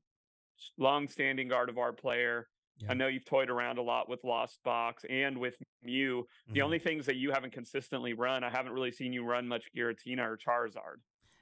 long-standing 0.77 1.47
Gardevoir 1.47 1.97
player. 1.97 2.49
Yeah. 2.77 2.91
I 2.91 2.93
know 2.95 3.07
you've 3.07 3.25
toyed 3.25 3.49
around 3.49 3.77
a 3.77 3.81
lot 3.81 4.09
with 4.09 4.23
Lost 4.23 4.61
Box 4.63 5.05
and 5.09 5.37
with 5.37 5.61
Mew. 5.83 6.27
The 6.47 6.59
Mhm. 6.59 6.63
only 6.63 6.79
things 6.79 7.05
that 7.05 7.15
you 7.15 7.31
haven't 7.31 7.51
consistently 7.53 8.13
run, 8.13 8.43
I 8.43 8.49
haven't 8.49 8.73
really 8.73 8.91
seen 8.91 9.13
you 9.13 9.23
run 9.23 9.47
much 9.47 9.71
Giratina 9.73 10.19
or 10.25 10.37
Charizard. 10.37 10.97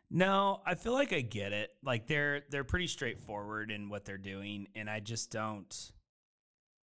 No, 0.09 0.61
I 0.65 0.75
feel 0.75 0.91
like 0.93 1.13
I 1.13 1.21
get 1.21 1.53
it. 1.53 1.71
Like 1.81 2.05
they're 2.07 2.41
they're 2.49 2.65
pretty 2.65 2.87
straightforward 2.87 3.71
in 3.71 3.87
what 3.89 4.03
they're 4.03 4.17
doing, 4.17 4.67
and 4.75 4.89
I 4.89 4.99
just 4.99 5.31
don't. 5.31 5.91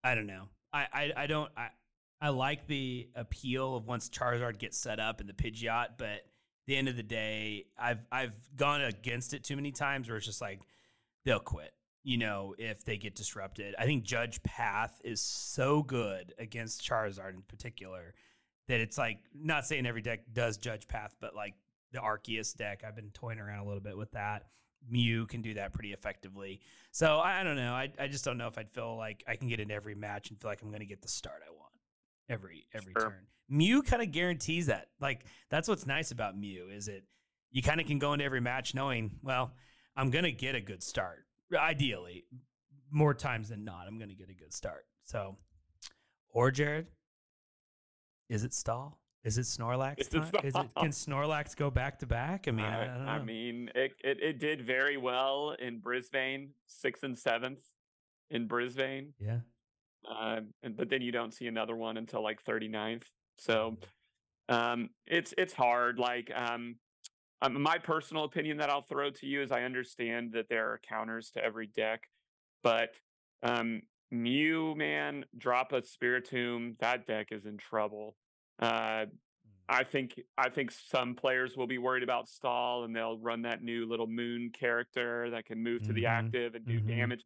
I 0.04 0.16
don't 0.16 0.28
know. 0.28 0.48
I 0.72 0.88
I, 0.94 1.24
I 1.24 1.28
don't. 1.28 1.52
I 1.58 1.70
I 2.22 2.30
like 2.30 2.68
the 2.68 3.10
appeal 3.16 3.76
of 3.76 3.86
once 3.86 4.10
Charizard 4.10 4.58
gets 4.60 4.78
set 4.78 5.00
up 5.00 5.20
in 5.22 5.28
the 5.28 5.34
Pidgeot, 5.34 5.98
but 5.98 6.08
at 6.10 6.26
the 6.68 6.78
end 6.78 6.88
of 6.88 6.96
the 6.96 7.04
day, 7.04 7.68
I've 7.78 8.06
I've 8.12 8.34
gone 8.56 8.82
against 8.82 9.34
it 9.34 9.44
too 9.44 9.58
many 9.58 9.72
times 9.74 10.08
where 10.08 10.18
it's 10.18 10.26
just 10.26 10.42
like 10.42 10.62
they'll 11.26 11.40
quit. 11.42 11.74
You 12.04 12.18
know, 12.18 12.56
if 12.58 12.86
they 12.86 12.98
get 12.98 13.16
disrupted, 13.16 13.76
I 13.78 13.86
think 13.86 14.04
Judge 14.04 14.42
Path 14.44 15.02
is 15.04 15.22
so 15.22 15.84
good 15.84 16.34
against 16.40 16.82
Charizard 16.88 17.34
in 17.34 17.42
particular 17.42 18.14
that 18.68 18.80
it's 18.80 18.98
like 18.98 19.20
not 19.34 19.66
saying 19.66 19.86
every 19.86 20.02
deck 20.02 20.22
does 20.34 20.58
Judge 20.58 20.88
Path, 20.88 21.16
but 21.20 21.36
like 21.36 21.56
the 21.92 22.00
Arceus 22.00 22.56
deck. 22.56 22.84
I've 22.88 22.96
been 22.96 23.12
toying 23.12 23.40
around 23.40 23.60
a 23.60 23.66
little 23.66 23.82
bit 23.82 23.98
with 23.98 24.12
that. 24.12 24.48
Mew 24.90 25.26
can 25.26 25.42
do 25.42 25.56
that 25.56 25.74
pretty 25.74 25.92
effectively. 25.92 26.62
So 26.92 27.18
I, 27.18 27.42
I 27.42 27.44
don't 27.44 27.56
know. 27.56 27.74
I, 27.74 27.92
I 28.00 28.08
just 28.08 28.24
don't 28.24 28.38
know 28.38 28.48
if 28.48 28.58
I'd 28.58 28.72
feel 28.72 28.96
like 28.96 29.24
I 29.28 29.36
can 29.36 29.48
get 29.48 29.60
in 29.60 29.72
every 29.72 29.96
match 29.96 30.30
and 30.30 30.40
feel 30.40 30.50
like 30.52 30.62
I'm 30.62 30.70
going 30.70 30.80
to 30.82 30.86
get 30.86 31.02
the 31.02 31.08
start 31.08 31.42
I 31.46 31.52
want 31.52 31.74
every 32.30 32.68
every 32.74 32.94
Sure. 32.94 33.10
turn. 33.10 33.28
Mew 33.50 33.82
kind 33.82 34.02
of 34.02 34.12
guarantees 34.12 34.68
that. 34.68 34.90
Like 35.00 35.26
that's 35.50 35.68
what's 35.68 35.86
nice 35.86 36.12
about 36.12 36.38
Mew 36.38 36.70
is 36.70 36.88
it 36.88 37.04
you 37.52 37.62
kind 37.62 37.80
of 37.82 37.88
can 37.88 38.00
go 38.00 38.14
into 38.14 38.26
every 38.26 38.42
match 38.42 38.76
knowing, 38.76 39.12
well, 39.24 39.54
I'm 39.96 40.10
going 40.10 40.26
to 40.26 40.32
get 40.32 40.54
a 40.56 40.62
good 40.62 40.84
start. 40.84 41.26
Ideally, 41.54 42.26
more 42.92 43.14
times 43.14 43.50
than 43.50 43.64
not, 43.64 43.86
I'm 43.88 43.98
going 43.98 44.10
to 44.10 44.16
get 44.16 44.30
a 44.30 44.34
good 44.34 44.54
start. 44.54 44.86
So, 45.06 45.38
or 46.30 46.52
Jared, 46.52 46.88
is 48.30 48.44
it 48.44 48.54
stall? 48.54 49.00
Is 49.24 49.38
it 49.38 49.42
Snorlax? 49.42 50.00
Is 50.00 50.08
it 50.08 50.12
time? 50.12 50.32
Is 50.44 50.56
it, 50.56 50.70
can 50.78 50.92
Snorlax 50.92 51.56
go 51.56 51.70
back 51.70 52.00
to 52.00 52.06
back? 52.06 52.46
I 52.48 52.52
mean, 52.52 52.66
I, 52.66 52.84
I 52.84 52.88
don't 52.88 53.06
know. 53.06 53.12
I 53.12 53.24
mean, 53.24 53.70
it, 53.76 53.94
it 54.04 54.20
it 54.22 54.40
did 54.40 54.66
very 54.66 54.96
well 54.96 55.56
in 55.60 55.80
Brisbane, 55.80 56.52
sixth 56.66 57.04
and 57.04 57.18
seventh 57.18 57.60
in 58.30 58.48
Brisbane. 58.48 59.14
yeah. 59.20 59.40
uh, 60.10 60.42
and 60.64 60.78
but 60.78 60.90
then 60.90 61.02
you 61.02 61.12
don't 61.12 61.34
see 61.34 61.48
another 61.48 61.76
one 61.76 61.98
until 61.98 62.24
like 62.24 62.44
39th. 62.44 63.04
So 63.38 63.78
um, 64.50 64.90
it's 65.06 65.34
it's 65.38 65.54
hard. 65.54 66.00
Like 66.00 66.32
um, 66.34 66.76
um, 67.41 67.62
my 67.62 67.78
personal 67.78 68.23
opinion 68.23 68.58
that 68.58 68.69
I'll 68.69 68.82
throw 68.82 69.12
to 69.12 69.28
you 69.28 69.41
is 69.41 69.52
I 69.52 69.63
understand 69.63 70.34
that 70.34 70.50
there 70.50 70.71
are 70.71 70.80
counters 70.80 71.32
to 71.32 71.43
every 71.43 71.67
deck, 71.67 72.10
but 72.63 73.00
um, 73.43 73.82
Mew 74.10 74.73
man 74.76 75.26
drop 75.38 75.73
a 75.73 75.82
Spiritomb, 75.82 76.78
that 76.80 77.06
deck 77.06 77.32
is 77.32 77.45
in 77.45 77.58
trouble. 77.58 78.17
Uh, 78.60 79.06
I 79.69 79.84
think 79.84 80.19
I 80.38 80.50
think 80.50 80.71
some 80.71 81.15
players 81.15 81.58
will 81.58 81.67
be 81.67 81.78
worried 81.78 82.04
about 82.04 82.30
stall 82.30 82.86
and 82.86 82.95
they'll 82.95 83.19
run 83.19 83.41
that 83.43 83.62
new 83.62 83.86
little 83.86 84.08
moon 84.08 84.52
character 84.52 85.30
that 85.32 85.45
can 85.45 85.62
move 85.62 85.84
to 85.84 85.93
the 85.93 86.06
Mhm, 86.06 86.08
active 86.08 86.56
and 86.56 86.65
do 86.65 86.80
mhm. 86.80 86.88
damage. 86.88 87.23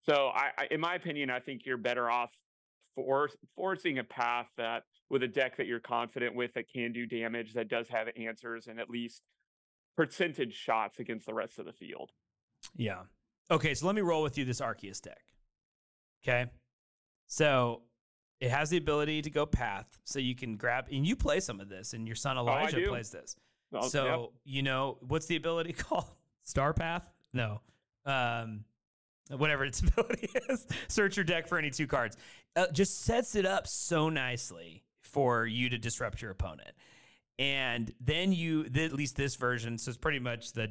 So 0.00 0.28
I, 0.28 0.52
I 0.58 0.68
in 0.70 0.80
my 0.80 0.94
opinion, 0.94 1.30
I 1.30 1.40
think 1.40 1.66
you're 1.66 1.76
better 1.76 2.10
off 2.10 2.34
for 2.96 3.30
forcing 3.54 3.98
a 3.98 4.04
path 4.04 4.48
that 4.56 4.82
with 5.08 5.22
a 5.22 5.28
deck 5.28 5.56
that 5.58 5.68
you're 5.68 5.78
confident 5.78 6.34
with 6.34 6.54
that 6.54 6.68
can 6.68 6.92
do 6.92 7.06
damage, 7.06 7.54
that 7.54 7.68
does 7.68 7.88
have 7.88 8.08
answers 8.16 8.66
and 8.66 8.80
at 8.80 8.90
least 8.90 9.22
percentage 9.96 10.54
shots 10.54 10.98
against 10.98 11.26
the 11.26 11.34
rest 11.34 11.60
of 11.60 11.66
the 11.66 11.72
field. 11.72 12.10
Yeah. 12.76 13.02
Okay, 13.50 13.74
so 13.74 13.86
let 13.86 13.94
me 13.94 14.02
roll 14.02 14.22
with 14.22 14.36
you 14.36 14.44
this 14.44 14.60
Arceus 14.60 15.00
deck. 15.00 15.20
Okay. 16.26 16.50
So 17.28 17.82
it 18.40 18.50
has 18.50 18.70
the 18.70 18.76
ability 18.76 19.22
to 19.22 19.30
go 19.30 19.46
path, 19.46 19.86
so 20.04 20.18
you 20.18 20.34
can 20.34 20.56
grab 20.56 20.86
and 20.90 21.06
you 21.06 21.14
play 21.14 21.38
some 21.38 21.60
of 21.60 21.68
this, 21.68 21.92
and 21.92 22.06
your 22.06 22.16
son 22.16 22.36
Elijah 22.36 22.76
do. 22.76 22.88
plays 22.88 23.10
this. 23.10 23.36
Oh, 23.72 23.88
so 23.88 24.04
yep. 24.04 24.28
you 24.44 24.62
know 24.62 24.96
what's 25.06 25.26
the 25.26 25.36
ability 25.36 25.72
called? 25.78 26.10
Star 26.44 26.72
Path? 26.72 27.02
No. 27.32 27.60
Um, 28.04 28.64
whatever 29.30 29.64
its 29.64 29.80
ability 29.86 30.30
is. 30.48 30.66
Search 30.88 31.16
your 31.16 31.24
deck 31.24 31.48
for 31.48 31.58
any 31.58 31.70
two 31.70 31.86
cards. 31.86 32.16
Uh, 32.54 32.66
just 32.72 33.02
sets 33.02 33.34
it 33.34 33.46
up 33.46 33.66
so 33.66 34.08
nicely 34.08 34.82
for 35.00 35.46
you 35.46 35.68
to 35.70 35.78
disrupt 35.78 36.22
your 36.22 36.30
opponent. 36.30 36.72
And 37.38 37.92
then 38.00 38.32
you, 38.32 38.64
th- 38.64 38.90
at 38.90 38.96
least 38.96 39.16
this 39.16 39.36
version, 39.36 39.78
so 39.78 39.90
it's 39.90 39.98
pretty 39.98 40.18
much 40.18 40.52
the 40.52 40.70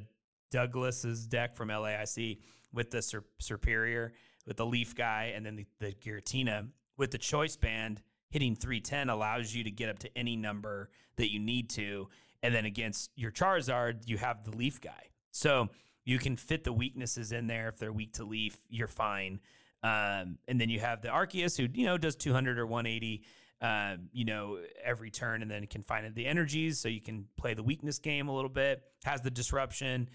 Douglas's 0.52 1.26
deck 1.28 1.56
from 1.56 1.70
LAIC 1.70 2.40
with 2.74 2.92
the 2.92 3.02
Sur- 3.02 3.24
Superior, 3.40 4.14
with 4.48 4.58
the 4.58 4.66
Leaf 4.66 4.96
guy, 4.96 5.34
and 5.36 5.46
then 5.46 5.56
the, 5.56 5.66
the 5.80 5.94
Giratina 5.94 6.68
with 6.98 7.12
the 7.12 7.18
Choice 7.18 7.56
Band. 7.56 8.02
Hitting 8.32 8.56
310 8.56 9.10
allows 9.10 9.54
you 9.54 9.64
to 9.64 9.72
get 9.72 9.90
up 9.90 10.00
to 10.00 10.18
any 10.18 10.36
number 10.36 10.90
that 11.16 11.32
you 11.32 11.40
need 11.40 11.70
to. 11.72 12.10
And 12.44 12.54
then 12.54 12.66
against 12.66 13.12
your 13.16 13.32
Charizard, 13.32 14.08
you 14.08 14.18
have 14.18 14.44
the 14.44 14.56
Leaf 14.56 14.82
guy. 14.82 15.10
So 15.32 15.70
you 16.06 16.20
can 16.20 16.38
fit 16.38 16.64
the 16.64 16.72
weaknesses 16.72 17.32
in 17.32 17.48
there. 17.48 17.68
If 17.68 17.78
they're 17.78 17.92
weak 17.92 18.14
to 18.14 18.24
Leaf, 18.24 18.56
you're 18.70 18.88
fine. 18.88 19.40
Um, 19.84 20.38
and 20.48 20.62
then 20.62 20.70
you 20.70 20.80
have 20.80 21.02
the 21.02 21.10
Arceus, 21.10 21.58
who 21.58 21.68
you 21.80 21.86
know 21.86 21.98
does 21.98 22.16
200 22.16 22.58
or 22.58 22.66
180, 22.66 23.24
um, 23.62 24.10
you 24.14 24.26
know, 24.26 24.60
every 24.84 25.12
turn, 25.12 25.42
and 25.42 25.52
then 25.52 25.66
can 25.68 25.84
find 25.84 26.14
the 26.16 26.26
energies, 26.26 26.80
so 26.80 26.88
you 26.88 27.02
can 27.02 27.26
play 27.38 27.54
the 27.54 27.64
weakness 27.64 28.00
game 28.00 28.28
a 28.28 28.36
little 28.36 28.50
bit. 28.50 28.84
Has 29.04 29.22
the 29.22 29.32
disruption. 29.32 30.10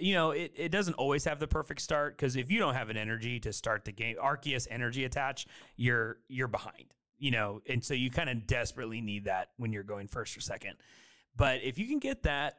You 0.00 0.14
know, 0.14 0.30
it, 0.30 0.52
it 0.56 0.68
doesn't 0.70 0.94
always 0.94 1.24
have 1.24 1.38
the 1.38 1.46
perfect 1.46 1.82
start 1.82 2.16
because 2.16 2.36
if 2.36 2.50
you 2.50 2.58
don't 2.58 2.74
have 2.74 2.88
an 2.88 2.96
energy 2.96 3.38
to 3.40 3.52
start 3.52 3.84
the 3.84 3.92
game, 3.92 4.16
Arceus 4.16 4.66
energy 4.70 5.04
attach, 5.04 5.46
you're 5.76 6.18
you're 6.28 6.48
behind. 6.48 6.94
You 7.18 7.30
know, 7.30 7.60
and 7.68 7.84
so 7.84 7.94
you 7.94 8.10
kind 8.10 8.28
of 8.28 8.46
desperately 8.46 9.00
need 9.00 9.24
that 9.24 9.50
when 9.56 9.72
you're 9.72 9.84
going 9.84 10.08
first 10.08 10.36
or 10.36 10.40
second. 10.40 10.74
But 11.36 11.62
if 11.62 11.78
you 11.78 11.86
can 11.86 11.98
get 11.98 12.22
that, 12.24 12.58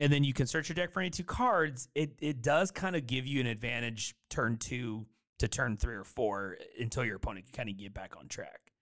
and 0.00 0.12
then 0.12 0.24
you 0.24 0.32
can 0.32 0.46
search 0.46 0.68
your 0.68 0.74
deck 0.74 0.92
for 0.92 1.00
any 1.00 1.10
two 1.10 1.24
cards, 1.24 1.88
it 1.94 2.12
it 2.20 2.42
does 2.42 2.70
kind 2.70 2.96
of 2.96 3.06
give 3.06 3.26
you 3.26 3.40
an 3.40 3.46
advantage 3.46 4.14
turn 4.30 4.56
two 4.56 5.06
to 5.38 5.48
turn 5.48 5.76
three 5.76 5.94
or 5.94 6.04
four 6.04 6.56
until 6.78 7.04
your 7.04 7.16
opponent 7.16 7.46
can 7.46 7.54
kind 7.54 7.68
of 7.68 7.76
get 7.76 7.92
back 7.94 8.16
on 8.16 8.28
track. 8.28 8.72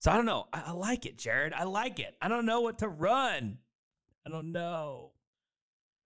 So 0.00 0.10
I 0.10 0.16
don't 0.16 0.26
know. 0.26 0.46
I, 0.52 0.64
I 0.68 0.70
like 0.72 1.06
it, 1.06 1.18
Jared. 1.18 1.52
I 1.52 1.64
like 1.64 1.98
it. 1.98 2.14
I 2.20 2.28
don't 2.28 2.46
know 2.46 2.60
what 2.60 2.78
to 2.78 2.88
run. 2.88 3.58
I 4.26 4.30
don't 4.30 4.52
know. 4.52 5.12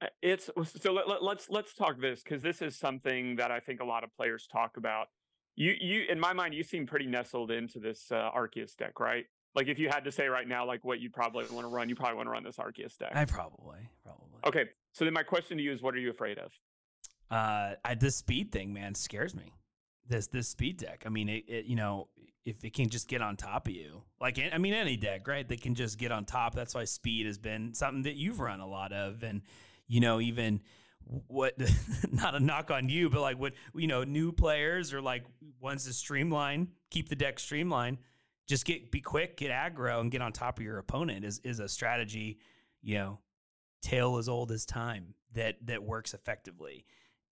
Uh, 0.00 0.06
It's 0.22 0.48
so 0.64 0.92
let, 0.92 1.08
let, 1.08 1.22
let's 1.22 1.50
let's 1.50 1.74
talk 1.74 2.00
this 2.00 2.22
because 2.22 2.42
this 2.42 2.62
is 2.62 2.76
something 2.76 3.36
that 3.36 3.50
I 3.50 3.60
think 3.60 3.80
a 3.80 3.84
lot 3.84 4.04
of 4.04 4.14
players 4.16 4.46
talk 4.46 4.76
about. 4.76 5.08
You 5.56 5.74
you 5.78 6.04
in 6.08 6.20
my 6.20 6.32
mind 6.32 6.54
you 6.54 6.62
seem 6.62 6.86
pretty 6.86 7.06
nestled 7.06 7.50
into 7.50 7.78
this 7.78 8.10
uh, 8.10 8.30
Arceus 8.34 8.76
deck, 8.76 9.00
right? 9.00 9.26
Like 9.54 9.66
if 9.68 9.78
you 9.78 9.88
had 9.88 10.04
to 10.04 10.12
say 10.12 10.28
right 10.28 10.46
now, 10.46 10.64
like 10.66 10.84
what 10.84 11.00
you'd 11.00 11.12
probably 11.12 11.44
want 11.50 11.66
to 11.66 11.72
run, 11.72 11.88
you 11.88 11.96
probably 11.96 12.16
want 12.16 12.26
to 12.26 12.30
run 12.30 12.44
this 12.44 12.56
Arceus 12.56 12.96
deck. 12.96 13.12
I 13.14 13.24
probably, 13.24 13.88
probably. 14.04 14.26
Okay, 14.46 14.70
so 14.92 15.04
then 15.04 15.12
my 15.12 15.22
question 15.22 15.56
to 15.58 15.62
you 15.62 15.72
is, 15.72 15.82
what 15.82 15.94
are 15.94 15.98
you 15.98 16.10
afraid 16.10 16.38
of? 16.38 16.52
Uh, 17.30 17.74
I, 17.84 17.94
this 17.94 18.16
speed 18.16 18.52
thing, 18.52 18.72
man, 18.72 18.94
scares 18.94 19.34
me. 19.34 19.52
This 20.08 20.26
this 20.28 20.48
speed 20.48 20.78
deck. 20.78 21.04
I 21.06 21.08
mean, 21.08 21.28
it, 21.28 21.44
it 21.48 21.64
you 21.66 21.76
know, 21.76 22.08
if 22.44 22.64
it 22.64 22.74
can 22.74 22.88
just 22.88 23.08
get 23.08 23.22
on 23.22 23.36
top 23.36 23.68
of 23.68 23.74
you, 23.74 24.02
like 24.20 24.40
I 24.52 24.58
mean, 24.58 24.74
any 24.74 24.96
deck, 24.96 25.28
right? 25.28 25.46
They 25.46 25.56
can 25.56 25.74
just 25.74 25.98
get 25.98 26.10
on 26.10 26.24
top. 26.24 26.54
That's 26.54 26.74
why 26.74 26.84
speed 26.84 27.26
has 27.26 27.38
been 27.38 27.74
something 27.74 28.02
that 28.02 28.16
you've 28.16 28.40
run 28.40 28.60
a 28.60 28.66
lot 28.66 28.92
of, 28.92 29.22
and 29.22 29.42
you 29.86 30.00
know, 30.00 30.20
even 30.20 30.60
what 31.04 31.54
not 32.10 32.34
a 32.34 32.40
knock 32.40 32.70
on 32.70 32.88
you, 32.88 33.10
but 33.10 33.20
like 33.20 33.38
what 33.38 33.52
you 33.74 33.86
know, 33.86 34.04
new 34.04 34.32
players 34.32 34.92
or 34.92 35.00
like 35.00 35.24
ones 35.60 35.84
to 35.84 35.92
streamline, 35.92 36.68
keep 36.90 37.08
the 37.08 37.16
deck 37.16 37.38
streamlined. 37.38 37.98
Just 38.50 38.64
get 38.64 38.90
be 38.90 39.00
quick, 39.00 39.36
get 39.36 39.52
aggro, 39.52 40.00
and 40.00 40.10
get 40.10 40.22
on 40.22 40.32
top 40.32 40.58
of 40.58 40.64
your 40.64 40.78
opponent 40.78 41.24
is 41.24 41.38
is 41.44 41.60
a 41.60 41.68
strategy. 41.68 42.40
You 42.82 42.98
know, 42.98 43.18
tale 43.80 44.16
as 44.16 44.28
old 44.28 44.50
as 44.50 44.66
time 44.66 45.14
that 45.34 45.54
that 45.66 45.84
works 45.84 46.14
effectively. 46.14 46.84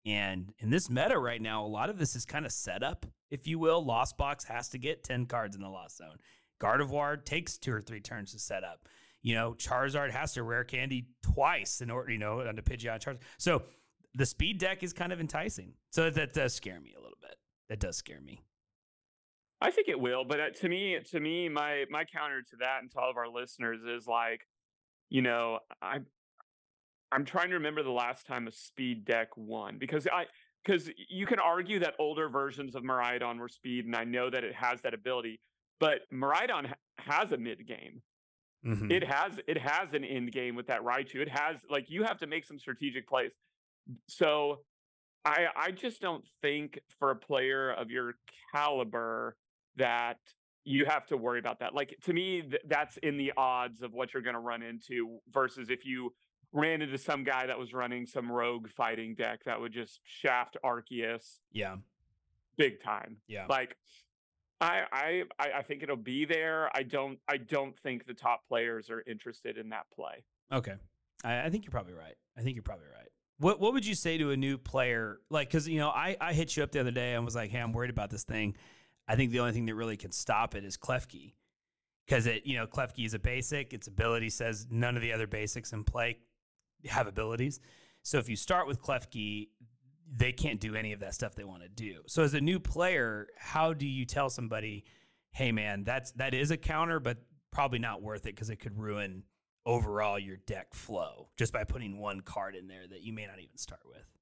And 0.07 0.55
in 0.61 0.71
this 0.71 0.89
meta 0.89 1.19
right 1.19 1.43
now, 1.43 1.65
a 1.65 1.67
lot 1.67 1.91
of 1.91 1.99
this 1.99 2.15
is 2.15 2.25
kind 2.25 2.47
of 2.47 2.53
set 2.53 2.85
up, 2.85 3.05
if 3.33 3.49
you 3.49 3.59
will. 3.59 3.85
Lost 3.85 4.17
Box 4.17 4.45
has 4.45 4.69
to 4.69 4.79
get 4.79 5.03
10 5.03 5.27
cards 5.27 5.57
in 5.57 5.61
the 5.61 5.69
Lost 5.69 5.97
Zone. 5.97 6.19
Gardevoir 6.61 7.23
takes 7.25 7.59
two 7.59 7.73
or 7.73 7.81
three 7.81 8.01
turns 8.01 8.31
to 8.31 8.39
set 8.39 8.63
up. 8.63 8.89
You 9.21 9.35
know, 9.35 9.55
Charizard 9.55 10.13
has 10.13 10.35
to 10.35 10.45
rare 10.45 10.63
candy 10.63 11.09
twice 11.21 11.81
in 11.81 11.91
order, 11.91 12.13
you 12.13 12.19
know, 12.19 12.43
on 12.43 12.55
the 12.55 12.63
Pidgeot 12.63 13.03
Charizard. 13.03 13.19
So 13.39 13.65
the 14.15 14.25
speed 14.25 14.59
deck 14.59 14.85
is 14.85 14.93
kind 14.93 15.13
of 15.13 15.19
enticing. 15.19 15.73
So 15.91 16.11
that 16.11 16.33
does 16.33 16.55
scare 16.55 16.81
me 16.81 16.95
a 16.97 17.01
little 17.01 17.19
bit. 17.21 17.35
That 17.69 17.81
does 17.81 17.97
scare 17.97 18.21
me. 18.21 18.41
I 19.61 19.71
think 19.71 19.89
it 19.89 19.99
will, 19.99 20.25
but 20.25 20.41
uh, 20.41 20.51
to 20.61 20.69
me, 20.69 20.99
to 21.11 21.21
me, 21.21 21.49
my 21.49 21.85
my 21.91 22.05
counter 22.05 22.43
to 22.43 22.57
that 22.61 22.79
and 22.81 22.91
to 22.93 22.99
all 22.99 23.11
of 23.11 23.17
our 23.17 23.29
listeners 23.29 23.81
is 23.83 24.07
like, 24.07 24.47
you 25.11 25.23
know, 25.23 25.59
I'm 25.83 26.07
I'm 27.11 27.25
trying 27.25 27.49
to 27.49 27.55
remember 27.55 27.83
the 27.83 27.91
last 27.91 28.27
time 28.27 28.47
a 28.47 28.53
speed 28.53 29.05
deck 29.05 29.29
won 29.37 29.79
because 29.79 30.07
I 30.07 30.27
because 30.65 30.91
you 31.09 31.27
can 31.27 31.39
argue 31.39 31.81
that 31.81 31.95
older 31.99 32.29
versions 32.29 32.75
of 32.75 32.83
Miraidon 32.83 33.39
were 33.39 33.49
speed, 33.49 33.87
and 33.87 33.97
I 33.97 34.05
know 34.05 34.31
that 34.31 34.45
it 34.45 34.55
has 34.55 34.83
that 34.83 34.95
ability, 34.95 35.41
but 35.81 36.01
Miraidon 36.13 36.67
ha- 36.67 36.75
has 36.99 37.33
a 37.33 37.37
mid 37.39 37.67
game. 37.67 38.03
Mm-hmm. 38.65 38.91
It 38.91 39.05
has 39.05 39.41
it 39.49 39.59
has 39.59 39.93
an 39.95 40.05
end 40.05 40.33
game 40.33 40.55
with 40.55 40.69
that 40.69 40.83
Raichu. 40.83 41.17
It 41.17 41.29
has 41.31 41.59
like 41.69 41.87
you 41.89 42.05
have 42.05 42.19
to 42.19 42.27
make 42.27 42.45
some 42.45 42.59
strategic 42.59 43.09
plays. 43.09 43.33
So 44.07 44.61
I 45.25 45.47
I 45.57 45.71
just 45.71 46.01
don't 46.01 46.25
think 46.43 46.79
for 46.99 47.11
a 47.11 47.17
player 47.17 47.73
of 47.73 47.91
your 47.91 48.15
caliber 48.55 49.37
that 49.79 50.19
you 50.65 50.85
have 50.85 51.07
to 51.07 51.17
worry 51.17 51.39
about 51.39 51.61
that. 51.61 51.75
Like 51.75 51.97
to 52.05 52.13
me, 52.13 52.43
th- 52.43 52.63
that's 52.67 52.99
in 52.99 53.17
the 53.17 53.33
odds 53.37 53.83
of 53.83 53.95
what 53.95 54.13
you're 54.13 54.23
going 54.23 54.35
to 54.35 54.41
run 54.41 54.63
into 54.63 55.19
versus 55.33 55.71
if 55.71 55.87
you 55.87 56.13
ran 56.53 56.83
into 56.83 56.99
some 56.99 57.25
guy 57.25 57.47
that 57.47 57.59
was 57.59 57.73
running 57.73 58.07
some 58.07 58.31
rogue 58.31 58.69
fighting 58.69 59.15
deck 59.15 59.45
that 59.45 59.61
would 59.61 59.73
just 59.73 60.01
shaft 60.05 60.57
Arceus 60.65 61.41
yeah. 61.53 61.77
big 62.57 62.83
time. 62.83 63.17
Yeah. 63.27 63.47
Like 63.49 63.77
I, 64.61 64.83
I 64.93 65.23
I 65.39 65.63
think 65.63 65.83
it'll 65.83 65.97
be 65.97 66.25
there. 66.25 66.69
I 66.75 66.83
don't 66.83 67.19
I 67.29 67.37
don't 67.37 67.79
think 67.79 68.07
the 68.07 68.15
top 68.15 68.47
players 68.49 68.91
are 68.91 69.03
interested 69.07 69.57
in 69.57 69.71
that 69.71 69.87
play. 69.95 70.25
Okay. 70.53 70.75
I, 71.25 71.45
I 71.45 71.51
think 71.51 71.65
you're 71.65 71.73
probably 71.73 71.95
right. 71.95 72.15
I 72.37 72.43
think 72.43 72.57
you're 72.57 72.63
probably 72.63 72.87
right. 72.87 73.09
What 73.39 73.61
What 73.61 73.73
would 73.73 73.87
you 73.87 73.95
say 73.95 74.19
to 74.19 74.33
a 74.33 74.37
new 74.37 74.59
player? 74.59 75.21
Like, 75.31 75.49
because 75.49 75.69
you 75.69 75.79
know, 75.79 75.89
I 75.89 76.17
I 76.21 76.33
hit 76.33 76.57
you 76.57 76.63
up 76.63 76.73
the 76.73 76.81
other 76.81 76.91
day 76.91 77.15
and 77.15 77.25
was 77.25 77.37
like, 77.37 77.51
"Hey, 77.51 77.61
I'm 77.61 77.73
worried 77.73 77.91
about 77.91 78.11
this 78.11 78.25
thing." 78.25 78.57
I 79.09 79.17
think 79.17 79.33
the 79.33 79.41
only 79.41 79.53
thing 79.53 79.67
that 79.67 79.75
really 79.75 79.97
can 79.97 80.13
stop 80.13 80.55
it 80.55 80.65
is 80.65 80.77
Klefki, 80.77 81.33
because 82.07 82.27
it 82.27 82.45
you 82.47 82.57
know 82.57 82.67
Klefki 82.67 83.07
is 83.07 83.15
a 83.15 83.19
basic. 83.19 83.73
Its 83.73 83.87
ability 83.87 84.31
says 84.31 84.67
none 84.71 84.97
of 84.97 85.03
the 85.03 85.13
other 85.13 85.27
basics 85.27 85.73
in 85.73 85.85
play 85.85 86.19
have 86.87 87.07
abilities. 87.07 87.61
So 88.03 88.19
if 88.19 88.29
you 88.29 88.37
start 88.37 88.67
with 88.67 88.81
Klefki, 88.81 89.49
they 90.15 90.33
can't 90.33 90.61
do 90.61 90.75
any 90.75 90.93
of 90.93 91.01
that 91.01 91.15
stuff 91.15 91.35
they 91.35 91.45
want 91.45 91.63
to 91.63 91.69
do. 91.69 92.03
So 92.07 92.23
as 92.23 92.35
a 92.35 92.41
new 92.41 92.61
player, 92.61 93.29
how 93.37 93.73
do 93.73 93.87
you 93.87 94.05
tell 94.05 94.31
somebody, 94.31 94.85
"Hey, 95.33 95.53
man, 95.53 95.85
that's 95.85 96.13
that 96.13 96.35
is 96.35 96.51
a 96.51 96.57
counter, 96.57 97.01
but 97.01 97.19
probably 97.51 97.79
not 97.79 98.03
worth 98.03 98.27
it 98.27 98.35
because 98.35 98.51
it 98.51 98.57
could 98.57 98.79
ruin." 98.79 99.25
overall 99.67 100.19
your 100.19 100.39
deck 100.39 100.73
flow 100.73 101.29
just 101.37 101.53
by 101.53 101.63
putting 101.63 101.99
one 101.99 102.23
card 102.23 102.57
in 102.57 102.69
there 102.69 102.87
that 102.89 103.03
you 103.03 103.13
may 103.13 103.27
not 103.27 103.39
even 103.39 103.57
start 103.57 103.83
with. 103.85 104.18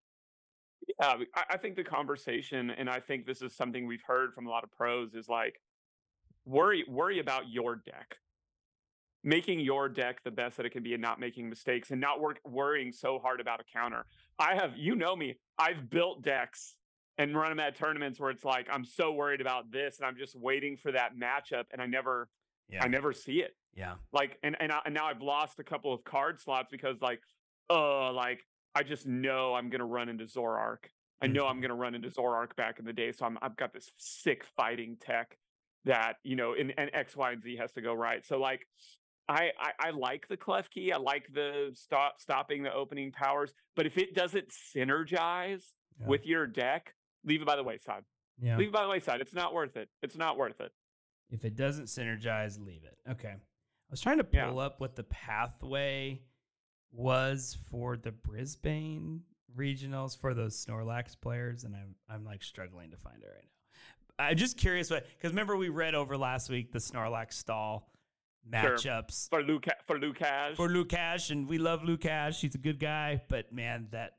Yeah, 0.88 1.14
I, 1.35 1.42
I 1.51 1.57
think 1.57 1.77
the 1.77 1.85
conversation, 1.85 2.70
and 2.70 2.88
I 2.88 3.01
think 3.01 3.27
this 3.27 3.42
is 3.42 3.57
something 3.57 3.87
we've 3.87 4.05
heard 4.07 4.35
from 4.35 4.46
a 4.46 4.51
lot 4.51 4.64
of 4.64 4.70
pros, 4.72 5.14
is 5.14 5.29
like 5.29 5.61
worry 6.44 6.85
worry 6.88 7.18
about 7.18 7.49
your 7.51 7.77
deck, 7.77 8.18
making 9.25 9.61
your 9.61 9.88
deck 9.88 10.22
the 10.25 10.31
best 10.31 10.57
that 10.57 10.66
it 10.66 10.70
can 10.70 10.83
be, 10.83 10.92
and 10.92 11.03
not 11.03 11.18
making 11.18 11.49
mistakes, 11.49 11.90
and 11.90 12.01
not 12.01 12.20
work 12.20 12.38
worrying 12.44 12.92
so 12.92 13.18
hard 13.18 13.40
about 13.40 13.61
a 13.61 13.64
counter. 13.72 14.07
I 14.38 14.55
have, 14.55 14.72
you 14.77 14.94
know 14.94 15.16
me, 15.16 15.38
I've 15.59 15.90
built 15.90 16.22
decks 16.22 16.77
and 17.18 17.35
run 17.35 17.49
them 17.49 17.61
at 17.61 17.75
tournaments 17.75 18.20
where 18.20 18.31
it's 18.31 18.44
like 18.44 18.68
I'm 18.70 18.85
so 18.85 19.12
worried 19.12 19.40
about 19.40 19.72
this, 19.72 19.99
and 19.99 20.07
I'm 20.07 20.16
just 20.16 20.37
waiting 20.37 20.77
for 20.77 20.92
that 20.92 21.12
matchup, 21.16 21.64
and 21.72 21.83
I 21.83 21.87
never, 21.87 22.29
Yeah. 22.68 22.85
I 22.85 22.88
never 22.88 23.12
see 23.12 23.40
it. 23.40 23.57
Yeah. 23.75 23.94
Like, 24.12 24.38
and 24.42 24.57
and, 24.61 24.70
I, 24.72 24.81
and 24.85 24.94
now 24.94 25.07
I've 25.07 25.22
lost 25.22 25.59
a 25.59 25.64
couple 25.64 25.92
of 25.92 26.05
card 26.05 26.40
slots 26.40 26.68
because 26.70 27.01
like, 27.03 27.20
oh, 27.68 28.12
like 28.14 28.44
I 28.77 28.83
just 28.83 29.07
know 29.07 29.55
I'm 29.55 29.71
gonna 29.71 29.87
run 29.87 30.11
into 30.11 30.25
Zorark. 30.25 30.91
I 31.23 31.27
mm. 31.27 31.33
know 31.33 31.47
I'm 31.47 31.62
gonna 31.62 31.75
run 31.75 31.95
into 31.95 32.11
Zorark 32.11 32.55
back 32.57 32.79
in 32.79 32.85
the 32.85 32.93
day, 32.93 33.11
so 33.11 33.25
I'm 33.25 33.39
I've 33.41 33.57
got 33.57 33.73
this 33.73 33.91
sick 33.97 34.45
fighting 34.55 34.99
tech 35.01 35.39
that 35.87 36.17
you 36.25 36.37
know, 36.37 36.53
and, 36.53 36.75
and 36.77 36.91
X, 36.93 37.17
Y, 37.17 37.33
and 37.33 37.43
Z 37.43 37.57
has 37.57 37.73
to 37.73 37.81
go 37.81 37.95
right. 37.95 38.25
So 38.25 38.39
like, 38.39 38.67
I 39.29 39.51
I, 39.59 39.89
I 39.89 39.91
like 39.91 40.29
the 40.29 40.37
Klefki. 40.37 40.93
I 40.93 40.99
like 40.99 41.33
the 41.33 41.71
stop 41.73 42.21
stopping 42.21 42.62
the 42.62 42.73
opening 42.73 43.12
powers, 43.12 43.55
but 43.75 43.87
if 43.87 43.97
it 43.97 44.15
doesn't 44.15 44.49
synergize 44.51 45.65
Yeah. 45.99 46.07
with 46.07 46.27
your 46.27 46.47
deck, 46.47 46.95
leave 47.25 47.41
it 47.41 47.47
by 47.47 47.57
the 47.57 47.65
wayside. 47.65 48.03
Yeah. 48.39 48.59
Leave 48.59 48.69
it 48.69 48.75
by 48.75 48.83
the 48.83 48.91
wayside. 48.91 49.23
It's 49.23 49.33
not 49.35 49.55
worth 49.55 49.79
it. 49.79 49.89
It's 50.03 50.19
not 50.19 50.37
worth 50.37 50.61
it. 50.61 50.71
If 51.31 51.47
it 51.47 51.57
doesn't 51.57 51.87
synergize, 51.87 52.61
leave 52.61 52.85
it. 52.85 52.99
Okay. 53.11 53.31
I 53.33 53.91
was 53.91 54.03
trying 54.03 54.19
to 54.19 54.27
Yeah. 54.31 54.49
pull 54.51 54.59
up 54.59 54.81
what 54.81 54.97
the 54.97 55.05
pathway 55.05 56.21
was 56.97 57.59
for 57.71 57.97
the 57.97 58.13
Brisbane 58.13 59.23
regionals 59.57 60.19
for 60.19 60.35
those 60.35 60.55
Snorlax 60.65 61.21
players, 61.21 61.65
and 61.65 61.75
I'm 61.77 61.95
I'm 62.09 62.25
like 62.25 62.43
struggling 62.43 62.91
to 62.91 62.97
find 62.97 63.23
it 63.23 63.27
right 63.35 63.45
now. 64.19 64.25
I'm 64.31 64.37
just 64.37 64.57
curious 64.57 64.91
what 64.91 65.07
because 65.17 65.33
remember 65.33 65.57
we 65.57 65.69
read 65.69 65.95
over 65.95 66.17
last 66.17 66.49
week 66.49 66.73
the 66.73 66.79
Snorlax 66.79 67.35
stall 67.35 67.91
Sure. 68.49 68.61
matchups 68.77 69.29
For 69.29 69.43
Luca 69.43 69.73
for 69.87 69.99
Lucas. 69.99 70.55
for 70.57 70.69
Lukash, 70.69 71.31
and 71.33 71.49
we 71.49 71.59
love 71.59 71.83
Lukash. 71.83 72.41
He's 72.41 72.55
a 72.55 72.59
good 72.59 72.79
guy, 72.79 73.21
but 73.29 73.53
man, 73.53 73.89
that 73.91 74.13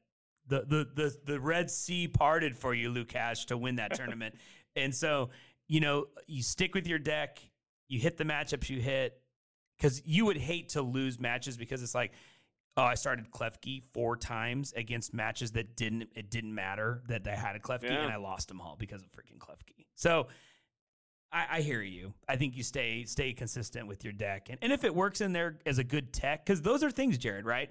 the 0.48 0.66
the 0.68 0.88
the 0.94 1.18
the 1.26 1.40
Red 1.40 1.72
Sea 1.72 2.08
parted 2.10 2.58
for 2.58 2.74
you, 2.74 2.92
Lukash, 2.92 3.46
to 3.48 3.58
win 3.58 3.76
that 3.78 3.94
tournament. 3.96 4.36
And 4.76 4.94
so, 4.94 5.30
you 5.68 5.80
know, 5.80 6.08
you 6.28 6.44
stick 6.44 6.76
with 6.76 6.88
your 6.88 7.00
deck, 7.00 7.40
you 7.88 8.00
hit 8.00 8.18
the 8.18 8.26
matchups 8.26 8.70
you 8.70 8.82
hit, 8.82 9.18
because 9.78 10.02
you 10.06 10.26
would 10.26 10.38
hate 10.38 10.70
to 10.70 10.82
lose 10.82 11.20
matches 11.22 11.56
because 11.56 11.82
it's 11.82 11.96
like, 11.96 12.12
oh, 12.78 12.84
I 12.84 12.96
started 12.96 13.30
Klefki 13.32 13.82
four 13.94 14.16
times 14.16 14.74
against 14.76 15.14
matches 15.14 15.52
that 15.52 15.76
didn't 15.76 16.10
it 16.16 16.30
didn't 16.30 16.54
matter 16.54 17.02
that 17.08 17.28
I 17.28 17.36
had 17.36 17.56
a 17.56 17.60
Klefki 17.60 17.90
Yeah. 17.90 18.04
and 18.04 18.12
I 18.14 18.18
lost 18.18 18.48
them 18.48 18.62
all 18.62 18.76
because 18.78 19.02
of 19.02 19.10
freaking 19.12 19.38
Klefki. 19.40 19.86
So 19.96 20.28
I, 21.32 21.46
I 21.58 21.62
hear 21.62 21.82
you. 21.82 22.14
I 22.30 22.38
think 22.38 22.56
you 22.56 22.64
stay 22.64 23.04
stay 23.06 23.34
consistent 23.34 23.88
with 23.88 24.04
your 24.04 24.14
deck, 24.14 24.48
and 24.50 24.58
and 24.62 24.72
if 24.72 24.84
it 24.84 24.94
works 24.96 25.20
in 25.22 25.34
there 25.34 25.58
as 25.66 25.78
a 25.80 25.84
good 25.84 26.14
tech, 26.14 26.46
because 26.46 26.62
those 26.62 26.84
are 26.84 26.92
things, 26.92 27.18
Jared. 27.18 27.46
Right? 27.46 27.70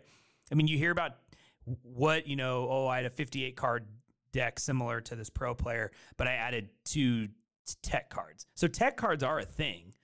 I 0.52 0.54
mean, 0.54 0.66
you 0.68 0.76
hear 0.76 0.90
about 0.90 1.12
what 1.82 2.26
you 2.26 2.36
know. 2.36 2.68
Oh, 2.70 2.86
I 2.86 2.96
had 2.96 3.06
a 3.06 3.10
58 3.10 3.56
card 3.56 3.86
deck 4.32 4.58
similar 4.60 5.00
to 5.00 5.16
this 5.16 5.30
pro 5.30 5.54
player, 5.54 5.90
but 6.18 6.26
I 6.26 6.32
added 6.32 6.68
two 6.84 7.28
tech 7.82 8.10
cards. 8.10 8.46
So 8.54 8.68
tech 8.68 8.96
cards 8.96 9.22
are 9.22 9.38
a 9.38 9.44
thing. 9.44 9.94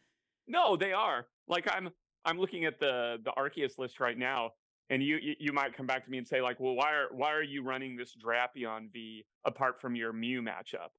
No, 0.49 0.77
they 0.77 0.93
are. 0.93 1.27
Like 1.47 1.69
I'm 1.71 1.91
I'm 2.25 2.39
looking 2.39 2.65
at 2.65 2.81
the 2.81 3.19
the 3.23 3.33
Arceus 3.33 3.79
list 3.79 4.01
right 4.01 4.17
now, 4.17 4.53
and 4.93 5.03
you 5.03 5.19
you, 5.39 5.53
might 5.55 5.75
come 5.75 5.87
back 5.87 6.05
to 6.05 6.11
me 6.11 6.19
and 6.19 6.27
say 6.27 6.43
like, 6.43 6.61
well, 6.61 6.75
why 6.75 6.93
are 6.93 7.09
why 7.11 7.33
are 7.33 7.43
you 7.43 7.63
running 7.63 7.97
this 7.97 8.15
Drapion 8.15 8.93
V 8.93 9.25
apart 9.47 9.81
from 9.81 9.97
your 9.97 10.13
Mew 10.13 10.43
matchup? 10.43 10.91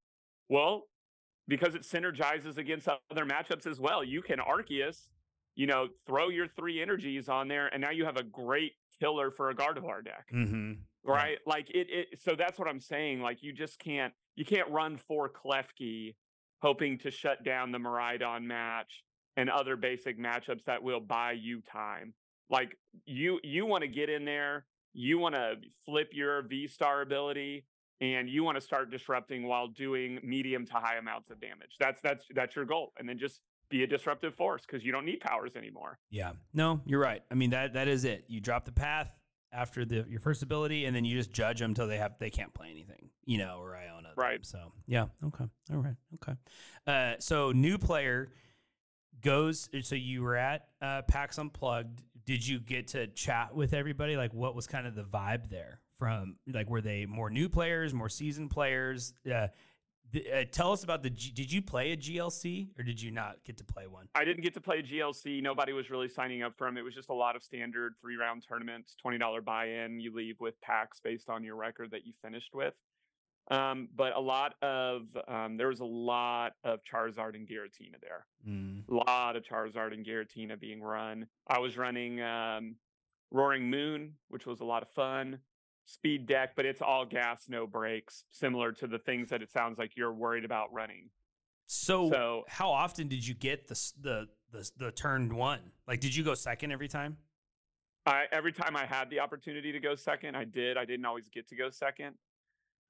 Well, 0.50 0.88
because 1.48 1.76
it 1.76 1.84
synergizes 1.84 2.58
against 2.58 2.88
other 2.88 3.26
matchups 3.26 3.68
as 3.68 3.80
well. 3.80 4.04
You 4.04 4.24
can 4.24 4.40
Arceus, 4.40 5.10
you 5.56 5.68
know, 5.68 5.90
throw 6.08 6.30
your 6.30 6.48
three 6.48 6.82
energies 6.82 7.30
on 7.30 7.48
there, 7.48 7.68
and 7.68 7.82
now 7.82 7.92
you 7.92 8.06
have 8.06 8.18
a 8.18 8.24
great 8.24 8.74
killer 9.00 9.30
for 9.30 9.52
a 9.52 9.56
Gardevoir 9.56 10.04
deck 10.04 10.28
Mm-hmm. 10.34 10.74
right 11.04 11.38
like 11.46 11.70
it, 11.72 11.88
it 11.90 12.20
so 12.20 12.36
that's 12.38 12.58
what 12.58 12.68
i'm 12.68 12.80
saying 12.80 13.22
like 13.22 13.44
you 13.44 13.52
just 13.52 13.80
can't 13.80 14.14
you 14.36 14.46
can't 14.46 14.70
run 14.70 14.98
for 14.98 15.30
klefki 15.30 16.16
hoping 16.62 16.98
to 17.00 17.12
shut 17.12 17.44
down 17.44 17.74
the 17.74 17.78
Miraidon 17.78 18.44
match 18.44 19.04
and 19.36 19.50
other 19.50 19.76
basic 19.76 20.18
matchups 20.18 20.64
that 20.66 20.82
will 20.82 21.02
buy 21.02 21.34
you 21.34 21.60
time 21.62 22.14
like 22.50 22.78
you 23.06 23.40
you 23.44 23.66
want 23.66 23.82
to 23.84 23.88
get 23.88 24.10
in 24.10 24.26
there 24.26 24.66
you 24.94 25.18
want 25.18 25.36
to 25.36 25.56
flip 25.86 26.10
your 26.14 26.42
v 26.44 26.68
star 26.68 27.02
ability 27.02 27.66
and 28.02 28.30
you 28.30 28.44
want 28.44 28.56
to 28.56 28.62
start 28.62 28.92
disrupting 28.92 29.48
while 29.48 29.68
doing 29.68 30.20
medium 30.24 30.66
to 30.66 30.74
high 30.74 30.98
amounts 30.98 31.30
of 31.30 31.40
damage 31.40 31.76
that's 31.80 32.02
that's 32.02 32.26
that's 32.36 32.56
your 32.56 32.66
goal 32.66 32.94
and 33.00 33.08
then 33.08 33.18
just 33.18 33.42
be 33.70 33.82
a 33.84 33.88
disruptive 33.88 34.36
force 34.36 34.62
because 34.68 34.84
you 34.84 34.92
don't 34.92 35.06
need 35.06 35.20
powers 35.20 35.56
anymore 35.56 35.98
Yeah. 36.12 36.34
No, 36.54 36.82
you're 36.86 37.00
right. 37.00 37.24
I 37.32 37.34
mean 37.36 37.50
that 37.52 37.74
that 37.74 37.88
is 37.88 38.04
it. 38.06 38.26
You 38.28 38.40
drop 38.40 38.66
the 38.66 38.72
path 38.72 39.12
after 39.52 39.86
the 39.86 40.06
your 40.10 40.20
first 40.20 40.44
ability, 40.44 40.86
and 40.86 40.96
then 40.96 41.06
you 41.06 41.16
just 41.18 41.32
judge 41.32 41.60
them 41.60 41.72
until 41.72 41.88
they 41.88 41.98
have 41.98 42.14
they 42.20 42.30
can't 42.30 42.54
play 42.54 42.68
anything. 42.70 43.10
You 43.26 43.38
know, 43.40 43.60
or 43.62 43.72
Iono. 43.72 44.04
them. 44.04 44.14
Right. 44.18 44.46
So 44.46 44.74
yeah. 44.86 45.06
Okay. 45.24 45.46
All 45.72 45.78
right. 45.78 45.96
Okay. 46.16 46.34
Uh, 46.86 47.16
so 47.20 47.52
new 47.52 47.78
player 47.80 48.30
goes. 49.22 49.70
So 49.82 49.96
you 49.96 50.22
were 50.22 50.36
at 50.36 50.68
uh, 50.82 51.04
PAX 51.04 51.38
Unplugged. 51.40 52.02
Did 52.26 52.46
you 52.46 52.60
get 52.60 52.88
to 52.90 53.08
chat 53.08 53.54
with 53.56 53.74
everybody? 53.74 54.16
Like, 54.16 54.34
what 54.34 54.56
was 54.56 54.68
kind 54.68 54.88
of 54.88 54.96
the 54.96 55.04
vibe 55.04 55.50
there? 55.50 55.80
From 56.00 56.38
like, 56.52 56.70
were 56.70 56.82
they 56.82 57.06
more 57.06 57.30
new 57.30 57.48
players, 57.48 57.94
more 57.94 58.10
seasoned 58.10 58.50
players? 58.50 59.14
Uh, 59.30 59.48
uh, 60.16 60.44
tell 60.52 60.72
us 60.72 60.84
about 60.84 61.02
the. 61.02 61.10
G- 61.10 61.32
did 61.32 61.52
you 61.52 61.62
play 61.62 61.92
a 61.92 61.98
GLC 61.98 62.68
or 62.78 62.84
did 62.84 63.02
you 63.02 63.12
not 63.12 63.38
get 63.46 63.58
to 63.58 63.64
play 63.64 63.88
one? 63.88 64.08
I 64.14 64.26
didn't 64.26 64.44
get 64.44 64.54
to 64.56 64.62
play 64.62 64.82
GLC. 64.82 65.42
Nobody 65.42 65.74
was 65.74 65.90
really 65.90 66.10
signing 66.10 66.44
up 66.44 66.58
for 66.58 66.68
them. 66.68 66.78
It 66.78 66.84
was 66.84 66.94
just 66.94 67.10
a 67.10 67.14
lot 67.14 67.36
of 67.36 67.44
standard 67.44 67.96
three 68.02 68.16
round 68.16 68.46
tournaments, 68.48 68.96
$20 69.04 69.44
buy 69.44 69.66
in. 69.66 70.00
You 70.00 70.14
leave 70.14 70.40
with 70.40 70.60
packs 70.62 71.00
based 71.00 71.30
on 71.30 71.44
your 71.44 71.56
record 71.56 71.92
that 71.92 72.06
you 72.06 72.14
finished 72.22 72.54
with. 72.54 72.74
Um, 73.52 73.90
but 73.96 74.16
a 74.16 74.20
lot 74.20 74.56
of, 74.62 75.08
um, 75.28 75.58
there 75.58 75.68
was 75.68 75.82
a 75.82 75.86
lot 75.86 76.54
of 76.64 76.80
Charizard 76.84 77.36
and 77.36 77.48
Giratina 77.48 78.00
there. 78.02 78.26
Mm. 78.48 78.88
A 78.90 78.94
lot 78.94 79.36
of 79.36 79.44
Charizard 79.44 79.94
and 79.94 80.06
Giratina 80.06 80.60
being 80.60 80.82
run. 80.82 81.28
I 81.48 81.60
was 81.60 81.78
running 81.78 82.22
um, 82.22 82.76
Roaring 83.32 83.70
Moon, 83.70 84.14
which 84.30 84.46
was 84.46 84.62
a 84.62 84.66
lot 84.66 84.82
of 84.82 84.90
fun. 84.90 85.40
Speed 85.86 86.26
deck, 86.28 86.52
but 86.56 86.66
it's 86.66 86.82
all 86.82 87.06
gas, 87.06 87.46
no 87.50 87.68
brakes, 87.68 88.24
similar 88.32 88.72
to 88.72 88.88
the 88.88 89.00
things 89.00 89.30
that 89.30 89.42
it 89.42 89.52
sounds 89.52 89.78
like 89.78 89.92
you're 89.98 90.14
worried 90.14 90.46
about 90.46 90.72
running. 90.74 91.10
So, 91.68 92.10
So- 92.10 92.46
how 92.48 92.72
often 92.72 93.10
did 93.10 93.28
you 93.28 93.34
get 93.34 93.68
the 93.68 93.76
the 94.00 94.28
the 94.52 94.72
the 94.78 94.92
turn 94.92 95.36
one? 95.36 95.72
Like, 95.86 96.00
did 96.00 96.16
you 96.16 96.24
go 96.24 96.36
second 96.36 96.72
every 96.72 96.88
time? 96.88 97.18
I 98.06 98.26
every 98.32 98.54
time 98.54 98.78
I 98.78 98.86
had 98.86 99.10
the 99.10 99.20
opportunity 99.20 99.74
to 99.74 99.80
go 99.80 99.96
second, 99.96 100.36
I 100.36 100.46
did. 100.46 100.78
I 100.78 100.86
didn't 100.86 101.06
always 101.06 101.28
get 101.28 101.50
to 101.50 101.56
go 101.56 101.70
second 101.70 102.16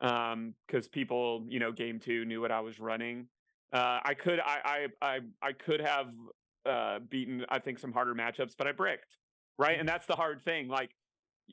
um 0.04 0.54
because 0.68 0.88
people 0.88 1.46
you 1.48 1.60
know 1.60 1.72
game 1.72 2.00
two 2.00 2.26
knew 2.26 2.40
what 2.42 2.52
i 2.52 2.60
was 2.60 2.80
running. 2.80 3.28
Uh 3.72 4.00
i 4.04 4.14
could 4.14 4.40
i 4.40 4.88
i 5.02 5.08
i, 5.16 5.20
I 5.42 5.52
could 5.54 5.80
have 5.82 6.14
uh 6.66 7.00
beaten 7.10 7.46
i 7.50 7.58
think 7.60 7.80
some 7.80 7.92
harder 7.92 8.14
matchups 8.14 8.54
but 8.58 8.68
i 8.68 8.72
bricked 8.72 9.18
right? 9.60 9.80
And 9.80 9.88
that's 9.88 10.06
the 10.06 10.16
hard 10.16 10.44
thing 10.44 10.68
like 10.68 10.92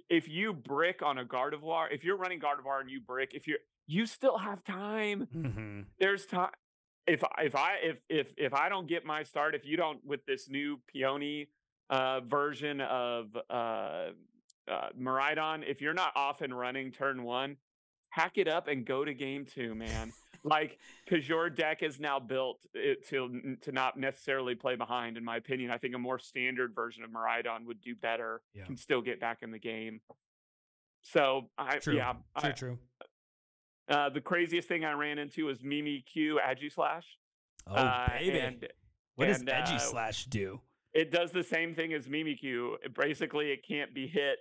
if 0.09 0.29
you 0.29 0.53
brick 0.53 1.03
on 1.03 1.19
a 1.19 1.25
gardevoir 1.25 1.87
if 1.93 2.05
you're 2.05 2.17
running 2.17 2.41
gardevoir 2.41 2.81
and 2.81 2.91
you 2.91 3.01
brick 3.01 3.33
if 3.35 3.47
you're 3.47 3.59
you 3.87 4.07
still 4.07 4.39
have 4.39 4.63
time. 4.65 5.27
Mm-hmm. 5.37 5.81
there's 5.99 6.27
time 6.27 6.51
if 7.07 7.25
I- 7.25 7.43
if 7.45 7.55
i 7.57 7.71
if 7.83 7.97
if 8.09 8.35
if 8.37 8.55
i 8.55 8.69
don't 8.69 8.87
get 8.87 9.05
my 9.05 9.23
start 9.25 9.55
if 9.55 9.65
you 9.67 9.77
don't 9.77 10.05
with 10.05 10.25
this 10.27 10.49
new 10.49 10.79
peony 10.93 11.49
uh 11.91 12.21
version 12.21 12.81
of 12.81 13.37
uh 13.51 14.11
uh 14.71 14.89
Miraidon, 14.99 15.65
if 15.69 15.81
you're 15.81 15.95
not 15.95 16.13
off 16.15 16.41
and 16.43 16.57
running 16.57 16.93
turn 16.93 17.25
one 17.25 17.57
hack 18.11 18.33
it 18.37 18.49
up 18.49 18.69
and 18.69 18.85
go 18.85 19.05
to 19.05 19.15
game 19.15 19.45
two 19.47 19.75
man 19.75 20.13
like 20.45 20.79
because 21.05 21.29
your 21.29 21.51
deck 21.51 21.83
is 21.83 21.99
now 22.01 22.19
built 22.19 22.59
it 22.75 23.07
to 23.09 23.57
to 23.63 23.73
not 23.73 23.99
necessarily 23.99 24.55
play 24.55 24.75
behind 24.77 25.17
in 25.17 25.25
my 25.25 25.37
opinion 25.37 25.71
i 25.71 25.77
think 25.79 25.95
a 25.95 25.99
more 25.99 26.19
standard 26.19 26.75
version 26.75 27.03
of 27.05 27.11
Miraidon 27.11 27.67
would 27.67 27.81
do 27.83 27.95
better 27.95 28.41
Yeah. 28.55 28.65
can 28.65 28.77
still 28.77 29.03
get 29.03 29.21
back 29.21 29.39
in 29.43 29.51
the 29.51 29.59
game 29.59 30.01
so 31.03 31.51
i 31.59 31.79
True. 31.79 31.95
yeah 31.97 32.13
True. 32.39 32.49
I, 32.49 32.53
true. 32.53 32.79
uh, 33.89 34.11
the 34.11 34.21
craziest 34.21 34.69
thing 34.69 34.85
I 34.85 34.93
ran 34.93 35.19
into 35.19 35.47
was 35.47 35.59
Mimikyu 35.63 36.37
Agi 36.47 36.73
Slash. 36.73 37.05
Oh 37.67 37.75
uh, 37.75 38.09
baby, 38.19 38.39
And 38.39 38.69
what 39.17 39.27
does 39.27 39.41
and, 39.41 39.49
Edgy 39.49 39.75
uh, 39.75 39.79
Slash 39.79 40.25
do? 40.27 40.61
it 40.93 41.11
does 41.11 41.33
the 41.33 41.43
same 41.45 41.75
thing 41.75 41.93
as 41.93 42.07
Mimikyu. 42.07 42.75
It- 42.85 42.95
Basically, 42.95 43.51
it 43.51 43.65
can't 43.67 43.95
be 43.95 44.07
hit 44.07 44.39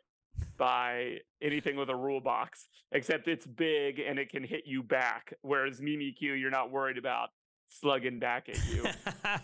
by 0.58 1.18
anything 1.42 1.76
with 1.78 1.90
a 1.90 1.96
rule 1.96 2.20
box, 2.20 2.68
except 2.92 3.28
it's 3.28 3.48
big 3.48 4.00
and 4.00 4.20
it 4.20 4.30
can 4.30 4.44
hit 4.44 4.64
you 4.66 4.84
back. 4.84 5.34
Whereas 5.42 5.80
Mimikyu, 5.82 6.40
you're 6.40 6.52
not 6.52 6.72
worried 6.72 6.98
about 6.98 7.30
slugging 7.68 8.20
back 8.20 8.50
at 8.50 8.58
you. 8.68 8.86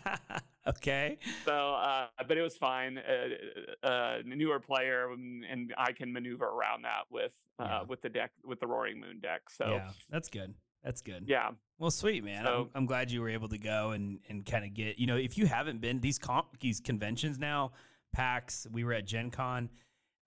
okay. 0.67 1.17
so, 1.45 1.75
uh, 1.75 2.07
but 2.27 2.37
it 2.37 2.41
was 2.41 2.57
fine. 2.57 2.97
Uh, 2.97 3.85
uh, 3.87 4.17
newer 4.25 4.59
player, 4.59 5.11
and, 5.11 5.43
and 5.49 5.73
I 5.77 5.91
can 5.91 6.11
maneuver 6.11 6.45
around 6.45 6.83
that 6.83 7.03
with 7.09 7.33
uh, 7.59 7.63
Yeah. 7.65 7.81
with 7.83 8.01
the 8.01 8.09
deck 8.09 8.31
with 8.43 8.59
the 8.59 8.67
Roaring 8.67 8.99
Moon 8.99 9.19
deck. 9.21 9.49
So, 9.49 9.65
yeah, 9.67 9.89
that's 10.09 10.29
good. 10.29 10.53
That's 10.83 11.01
good. 11.01 11.23
yeah. 11.27 11.49
Well, 11.79 11.91
sweet 11.91 12.23
man. 12.23 12.47
I'm, 12.47 12.69
I'm 12.75 12.85
glad 12.85 13.11
you 13.11 13.21
were 13.21 13.29
able 13.29 13.49
to 13.49 13.57
go 13.57 13.91
and 13.91 14.19
and 14.29 14.45
kind 14.45 14.63
of 14.65 14.73
get. 14.73 14.99
You 14.99 15.07
know, 15.07 15.17
if 15.17 15.37
you 15.37 15.45
haven't 15.45 15.81
been 15.81 15.99
these 15.99 16.17
comp 16.19 16.59
these 16.59 16.79
conventions 16.79 17.37
now, 17.39 17.71
PAX. 18.13 18.67
We 18.71 18.83
were 18.83 18.93
at 18.93 19.05
Gen 19.05 19.29
Con. 19.31 19.69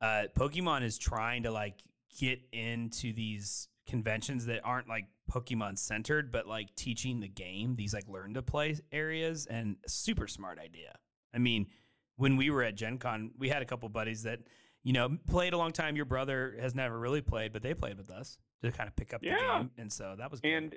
Uh, 0.00 0.24
Pokemon 0.36 0.82
is 0.82 0.98
trying 0.98 1.42
to 1.44 1.50
like 1.50 1.82
get 2.18 2.40
into 2.52 3.12
these 3.12 3.68
conventions 3.86 4.46
that 4.46 4.60
aren't 4.64 4.88
like 4.88 5.06
Pokemon 5.30 5.78
centered, 5.78 6.30
but 6.30 6.46
like 6.46 6.74
teaching 6.74 7.20
the 7.20 7.28
game. 7.28 7.74
These 7.74 7.94
like 7.94 8.08
learn 8.08 8.34
to 8.34 8.42
play 8.42 8.76
areas, 8.92 9.46
and 9.46 9.76
super 9.86 10.26
smart 10.26 10.58
idea. 10.58 10.96
I 11.34 11.38
mean, 11.38 11.66
when 12.16 12.36
we 12.36 12.50
were 12.50 12.62
at 12.62 12.74
Gen 12.74 12.98
Con, 12.98 13.32
we 13.38 13.48
had 13.48 13.62
a 13.62 13.64
couple 13.64 13.88
buddies 13.88 14.22
that 14.24 14.40
you 14.84 14.92
know 14.92 15.18
played 15.28 15.52
a 15.52 15.58
long 15.58 15.72
time. 15.72 15.96
Your 15.96 16.04
brother 16.04 16.56
has 16.60 16.74
never 16.74 16.98
really 16.98 17.20
played, 17.20 17.52
but 17.52 17.62
they 17.62 17.74
played 17.74 17.98
with 17.98 18.10
us 18.10 18.38
to 18.62 18.70
kind 18.72 18.88
of 18.88 18.96
pick 18.96 19.12
up 19.14 19.20
the 19.20 19.28
game, 19.58 19.70
and 19.78 19.92
so 19.92 20.14
that 20.18 20.30
was 20.30 20.40
good. 20.40 20.52
And 20.52 20.76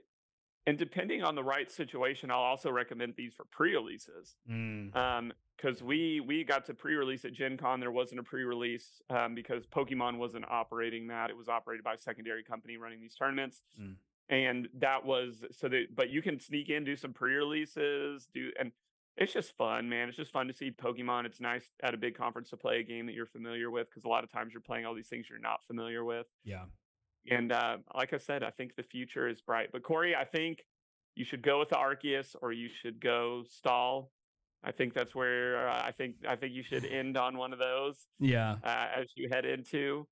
and 0.68 0.78
depending 0.78 1.24
on 1.24 1.36
the 1.36 1.44
right 1.44 1.70
situation, 1.72 2.30
I'll 2.32 2.40
also 2.40 2.72
recommend 2.72 3.16
these 3.18 3.34
for 3.34 3.46
pre-releases. 3.46 4.36
Mm. 4.50 4.96
Um, 4.96 5.34
because 5.58 5.84
we 5.84 6.20
we 6.20 6.44
got 6.44 6.66
to 6.66 6.74
pre-release 6.74 7.24
at 7.24 7.34
Gen 7.34 7.56
Con, 7.56 7.80
there 7.80 7.92
wasn't 7.92 8.20
a 8.20 8.24
pre-release 8.24 9.00
um, 9.12 9.36
because 9.36 9.68
Pokemon 9.68 10.18
wasn't 10.18 10.46
operating 10.50 11.08
that. 11.08 11.30
It 11.30 11.38
was 11.38 11.48
operated 11.50 11.84
by 11.84 11.94
a 11.94 11.98
secondary 12.00 12.44
company 12.44 12.78
running 12.78 13.00
these 13.00 13.14
tournaments, 13.14 13.62
Mm. 13.80 13.96
and 14.30 14.70
that 14.80 15.06
was 15.06 15.46
so 15.52 15.68
that. 15.70 15.96
But 15.96 16.10
you 16.10 16.24
can 16.24 16.40
sneak 16.40 16.70
in, 16.70 16.84
do 16.84 16.96
some 16.96 17.14
pre-releases, 17.14 18.28
do 18.34 18.52
and 18.60 18.72
it's 19.18 19.34
just 19.34 19.56
fun, 19.56 19.88
man. 19.88 20.08
It's 20.08 20.18
just 20.18 20.32
fun 20.32 20.48
to 20.48 20.54
see 20.54 20.72
Pokemon. 20.72 21.26
It's 21.26 21.40
nice 21.40 21.70
at 21.84 21.94
a 21.94 21.98
big 21.98 22.18
conference 22.18 22.50
to 22.52 22.58
play 22.58 22.80
a 22.80 22.84
game 22.84 23.06
that 23.06 23.14
you're 23.14 23.28
familiar 23.28 23.70
with 23.70 23.88
because 23.90 24.06
a 24.06 24.08
lot 24.10 24.24
of 24.24 24.32
times 24.32 24.54
you're 24.54 24.62
playing 24.62 24.86
all 24.88 24.96
these 24.96 25.10
things 25.10 25.28
you're 25.30 25.38
not 25.38 25.64
familiar 25.68 26.04
with. 26.04 26.26
Yeah. 26.44 26.64
And 27.30 27.52
uh, 27.52 27.78
like 27.96 28.14
I 28.14 28.18
said, 28.18 28.44
I 28.44 28.50
think 28.50 28.76
the 28.76 28.84
future 28.84 29.28
is 29.28 29.42
bright. 29.42 29.70
But 29.72 29.84
Corey, 29.84 30.16
I 30.16 30.26
think 30.26 30.60
you 31.16 31.26
should 31.26 31.42
go 31.44 31.60
with 31.60 31.70
the 31.70 31.76
Arceus 31.76 32.36
or 32.42 32.52
you 32.52 32.70
should 32.82 33.00
go 33.00 33.44
stall. 33.50 34.12
I 34.64 34.72
think 34.72 34.94
that's 34.94 35.14
where 35.16 35.68
uh, 35.68 35.82
I 35.86 35.92
think 35.92 36.16
I 36.28 36.36
think 36.36 36.54
you 36.54 36.64
should 36.64 36.86
end 36.86 37.18
on 37.18 37.38
one 37.38 37.52
of 37.54 37.60
those 37.60 37.96
Yeah. 38.20 38.58
uh, 38.64 38.88
as 38.96 39.08
you 39.16 39.28
head 39.32 39.44
into, 39.46 40.08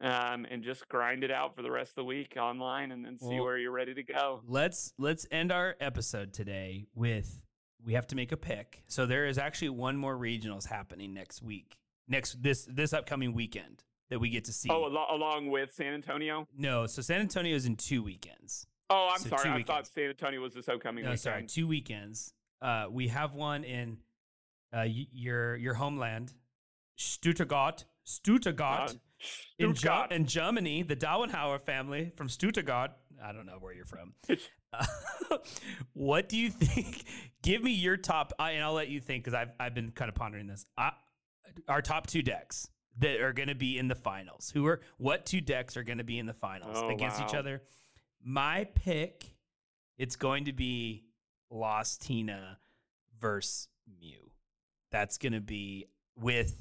um, 0.00 0.46
and 0.50 0.62
just 0.62 0.88
grind 0.88 1.24
it 1.24 1.30
out 1.32 1.56
for 1.56 1.62
the 1.62 1.70
rest 1.70 1.90
of 1.92 1.96
the 1.96 2.04
week 2.04 2.34
online, 2.36 2.92
and 2.92 3.04
then 3.04 3.18
see 3.18 3.26
Well- 3.34 3.44
where 3.44 3.58
you're 3.58 3.72
ready 3.72 3.94
to 3.94 4.02
go. 4.04 4.42
Let's 4.46 4.92
let's 4.98 5.26
end 5.30 5.50
our 5.52 5.76
episode 5.80 6.32
today 6.32 6.86
with 6.94 7.40
we 7.84 7.94
have 7.94 8.06
to 8.08 8.16
make 8.16 8.30
a 8.32 8.36
pick. 8.36 8.82
So 8.86 9.06
there 9.06 9.26
is 9.26 9.36
actually 9.38 9.70
one 9.70 9.96
more 9.96 10.16
regionals 10.16 10.66
happening 10.68 11.12
next 11.14 11.42
week. 11.42 11.76
Next 12.06 12.40
this 12.42 12.66
this 12.70 12.92
upcoming 12.92 13.32
weekend 13.32 13.82
that 14.10 14.18
we 14.18 14.30
get 14.30 14.44
to 14.46 14.52
see. 14.52 14.68
Oh, 14.70 14.84
al- 14.84 15.16
along 15.16 15.48
with 15.50 15.72
San 15.72 15.94
Antonio. 15.94 16.46
no, 16.56 16.86
so 16.86 17.02
San 17.02 17.20
Antonio 17.20 17.54
is 17.54 17.66
in 17.66 17.76
two 17.76 18.02
weekends. 18.02 18.66
Oh, 18.90 19.10
I'm 19.12 19.20
So 19.20 19.28
sorry. 19.30 19.50
I 19.50 19.56
weekends. 19.56 19.66
thought 19.66 19.86
San 19.88 20.08
Antonio 20.10 20.40
was 20.40 20.54
this 20.54 20.68
upcoming 20.68 21.04
No, 21.04 21.10
weekend. 21.10 21.20
sorry, 21.20 21.46
two 21.46 21.66
weekends. 21.68 22.32
Uh, 22.62 22.86
we 22.90 23.08
have 23.08 23.34
one 23.34 23.64
in 23.64 23.98
uh, 24.74 24.82
your 24.86 25.56
your 25.56 25.74
homeland, 25.74 26.32
Stuttgart, 26.96 27.84
Stuttgart, 28.04 28.90
Uh, 28.90 28.94
in, 29.58 29.74
Stuttgart. 29.74 30.12
in 30.12 30.26
Germany. 30.26 30.82
The 30.82 30.96
Dauenhauer 30.96 31.60
family 31.60 32.12
from 32.16 32.28
Stuttgart. 32.28 32.92
I 33.22 33.32
don't 33.32 33.46
know 33.46 33.58
where 33.60 33.74
you're 33.74 33.84
from. 33.84 34.14
Uh, 34.72 34.86
what 35.92 36.28
do 36.28 36.36
you 36.36 36.50
think? 36.50 37.04
Give 37.42 37.62
me 37.62 37.72
your 37.72 37.96
top, 37.96 38.32
I, 38.38 38.52
and 38.52 38.64
I'll 38.64 38.72
let 38.72 38.88
you 38.88 39.00
think 39.00 39.24
because 39.24 39.34
I've 39.34 39.50
I've 39.60 39.74
been 39.74 39.90
kind 39.90 40.08
of 40.08 40.14
pondering 40.14 40.46
this. 40.46 40.66
I, 40.76 40.92
our 41.68 41.82
top 41.82 42.06
two 42.06 42.22
decks 42.22 42.68
that 42.98 43.20
are 43.20 43.32
going 43.32 43.48
to 43.48 43.54
be 43.54 43.78
in 43.78 43.88
the 43.88 43.94
finals. 43.94 44.50
Who 44.52 44.66
are 44.66 44.80
what 44.96 45.26
two 45.26 45.40
decks 45.40 45.76
are 45.76 45.82
going 45.82 45.98
to 45.98 46.04
be 46.04 46.18
in 46.18 46.26
the 46.26 46.34
finals 46.34 46.78
Oh, 46.80 46.88
against 46.88 47.20
each 47.20 47.34
other? 47.34 47.62
My 48.22 48.64
pick, 48.74 49.24
it's 49.96 50.16
going 50.16 50.46
to 50.46 50.52
be 50.52 51.04
Lost 51.50 52.02
Tina 52.02 52.58
versus 53.20 53.68
Mew. 54.00 54.30
That's 54.90 55.18
going 55.18 55.32
to 55.32 55.40
be 55.40 55.86
with 56.16 56.56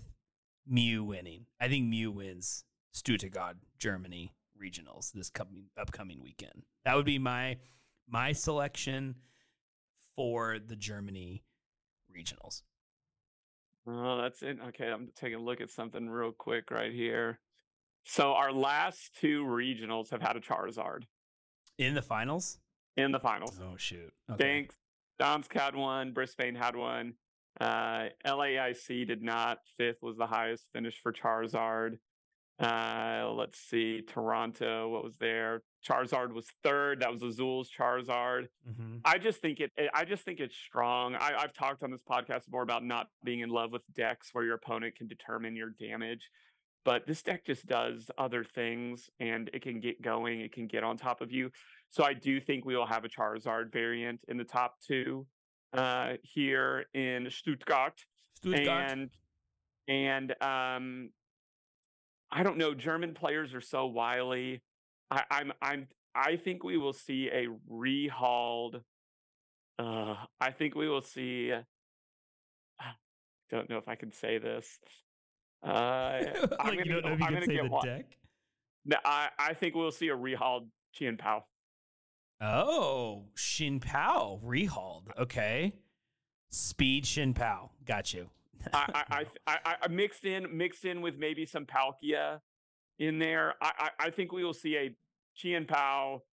Mew 0.67 1.03
winning. 1.03 1.45
I 1.59 1.67
think 1.67 1.87
Mew 1.87 2.11
wins 2.11 2.63
Stuttgart, 2.93 3.57
Germany 3.79 4.33
regionals 4.61 5.11
this 5.11 5.29
coming 5.29 5.65
upcoming 5.77 6.21
weekend. 6.21 6.63
That 6.85 6.95
would 6.95 7.05
be 7.05 7.19
my 7.19 7.57
my 8.09 8.31
selection 8.31 9.15
for 10.15 10.57
the 10.59 10.75
Germany 10.75 11.43
regionals. 12.15 12.63
Oh, 13.87 14.21
that's 14.21 14.41
it. 14.43 14.57
Okay, 14.69 14.87
I'm 14.87 15.09
taking 15.15 15.35
a 15.39 15.41
look 15.41 15.61
at 15.61 15.69
something 15.69 16.09
real 16.09 16.31
quick 16.31 16.71
right 16.71 16.91
here. 16.91 17.39
So 18.03 18.33
our 18.33 18.51
last 18.51 19.15
two 19.19 19.43
regionals 19.43 20.09
have 20.11 20.21
had 20.21 20.35
a 20.37 20.39
Charizard 20.39 21.03
In 21.77 21.93
the 21.93 22.01
finals? 22.01 22.59
in 22.95 23.11
the 23.11 23.19
finals. 23.19 23.59
Oh 23.61 23.77
shoot. 23.77 24.11
Okay. 24.31 24.43
Thanks. 24.43 24.75
Gdańsk 25.21 25.53
had 25.53 25.75
one. 25.75 26.13
Brisbane 26.13 26.55
had 26.55 26.75
one. 26.75 27.13
Uh, 27.61 28.07
LAIC 28.25 29.07
did 29.07 29.21
not. 29.21 29.59
Fifth 29.77 30.01
was 30.01 30.17
the 30.17 30.27
highest 30.27 30.65
finish 30.73 30.95
for 31.01 31.11
Charizard. 31.13 31.97
Uh, 32.59 33.31
let's 33.35 33.59
see. 33.59 34.01
Toronto, 34.01 34.89
what 34.89 35.03
was 35.03 35.17
there? 35.19 35.61
Charizard 35.87 36.33
was 36.33 36.47
third. 36.63 37.01
That 37.01 37.11
was 37.11 37.21
Azul's 37.21 37.69
Charizard. 37.69 38.47
Mhm. 38.67 39.01
I 39.05 39.19
just 39.19 39.39
think 39.41 39.59
it. 39.59 39.71
I 39.93 40.05
just 40.05 40.23
think 40.23 40.39
it's 40.39 40.55
strong. 40.55 41.15
I, 41.15 41.33
I've 41.37 41.53
talked 41.53 41.83
on 41.83 41.91
this 41.91 42.01
podcast 42.01 42.49
more 42.51 42.63
about 42.63 42.83
not 42.83 43.09
being 43.23 43.41
in 43.41 43.49
love 43.49 43.71
with 43.71 43.83
decks 43.93 44.29
where 44.33 44.43
your 44.43 44.55
opponent 44.55 44.95
can 44.95 45.07
determine 45.07 45.55
your 45.55 45.69
damage, 45.79 46.29
but 46.83 47.05
this 47.05 47.21
deck 47.21 47.45
just 47.45 47.67
does 47.67 48.09
other 48.17 48.43
things, 48.43 49.09
and 49.19 49.49
it 49.53 49.61
can 49.61 49.79
get 49.79 50.01
going. 50.01 50.41
It 50.41 50.51
can 50.51 50.65
get 50.67 50.83
on 50.83 50.97
top 50.97 51.21
of 51.21 51.31
you. 51.31 51.51
So 51.89 52.03
I 52.03 52.13
do 52.13 52.41
think 52.41 52.65
we 52.65 52.75
will 52.75 52.87
have 52.87 53.05
a 53.05 53.09
Charizard 53.09 53.71
variant 53.71 54.21
in 54.27 54.37
the 54.37 54.43
top 54.43 54.77
two 54.85 55.27
uh, 55.73 56.13
here 56.23 56.85
in 56.95 57.29
Stuttgart, 57.29 58.01
Stuttgart. 58.35 58.67
and 58.91 59.09
and 59.87 60.35
um, 60.43 61.11
I 62.31 62.43
don't 62.43 62.57
know. 62.57 62.73
German 62.73 63.13
players 63.13 63.53
are 63.53 63.61
so 63.61 63.85
wily. 63.85 64.61
I, 65.09 65.23
I'm 65.31 65.53
I'm 65.61 65.87
I 66.15 66.35
think 66.35 66.63
we 66.63 66.77
will 66.77 66.93
see 66.93 67.29
a 67.29 67.47
rehauled. 67.71 68.81
Uh, 69.79 70.15
I 70.41 70.51
think 70.51 70.75
we 70.75 70.89
will 70.89 71.01
see. 71.01 71.53
I 71.53 71.63
Don't 73.49 73.69
know 73.69 73.77
if 73.77 73.87
I 73.87 73.95
can 73.95 74.11
say 74.11 74.37
this. 74.37 74.79
Uh, 75.65 75.67
I'm 76.59 76.75
like 76.75 76.85
you 76.85 76.85
gonna 76.85 77.01
don't 77.01 77.05
know 77.05 77.11
if 77.13 77.19
you 77.19 77.25
I'm 77.25 77.33
can 77.35 77.45
say 77.45 77.53
get 77.55 77.63
the 77.63 77.69
one- 77.69 77.85
deck. 77.85 78.05
No, 78.85 78.97
I 79.05 79.29
I 79.39 79.53
think 79.53 79.75
we'll 79.75 79.91
see 79.91 80.09
a 80.09 80.15
rehauled 80.15 80.67
Chien 80.93 81.17
Pao. 81.17 81.45
Oh, 82.41 83.25
Chien 83.35 83.79
Pao 83.79 84.39
rehauled. 84.45 85.07
Okay. 85.17 85.73
Speed 86.49 87.03
Chien 87.05 87.33
Pao. 87.33 87.71
Got 87.85 88.13
you. 88.13 88.29
I, 88.73 89.03
I, 89.09 89.25
I, 89.47 89.75
I, 89.83 89.87
mixed 89.87 90.25
in 90.25 90.55
mixed 90.55 90.85
in 90.85 91.01
with 91.01 91.17
maybe 91.17 91.45
some 91.45 91.65
Palkia 91.65 92.39
in 92.99 93.19
there. 93.19 93.55
I, 93.61 93.71
I, 93.79 93.89
I 94.07 94.09
think 94.09 94.31
we 94.31 94.43
will 94.43 94.53
see 94.53 94.75
a 94.77 94.95
Chien 95.35 95.65
Pao, 95.65 96.23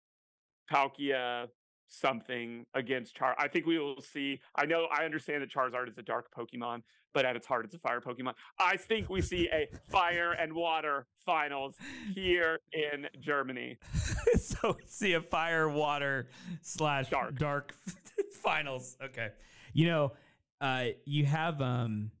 Palkia 0.71 1.47
something 1.87 2.65
against 2.73 3.15
Char. 3.15 3.35
I 3.37 3.47
think 3.47 3.65
we 3.65 3.79
will 3.79 4.01
see. 4.01 4.39
I 4.55 4.65
know 4.65 4.87
I 4.91 5.05
understand 5.05 5.43
that 5.43 5.51
Charizard 5.51 5.89
is 5.89 5.97
a 5.97 6.01
dark 6.01 6.27
Pokemon, 6.35 6.81
but 7.13 7.25
at 7.25 7.35
its 7.35 7.47
heart, 7.47 7.65
it's 7.65 7.75
a 7.75 7.79
fire 7.79 8.01
Pokemon. 8.01 8.33
I 8.59 8.77
think 8.77 9.09
we 9.09 9.21
see 9.21 9.49
a 9.51 9.67
fire 9.89 10.33
and 10.33 10.53
water 10.53 11.07
finals 11.25 11.75
here 12.13 12.59
in 12.73 13.07
Germany. 13.19 13.77
so 14.37 14.77
see 14.85 15.13
a 15.13 15.21
fire, 15.21 15.69
water 15.69 16.27
slash 16.61 17.09
Dark. 17.09 17.37
dark 17.37 17.75
finals. 18.43 18.97
Okay. 19.03 19.29
You 19.73 19.87
know, 19.87 20.13
uh, 20.61 20.85
you 21.05 21.25
have 21.25 21.61
um, 21.61 22.11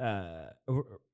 uh, 0.00 0.46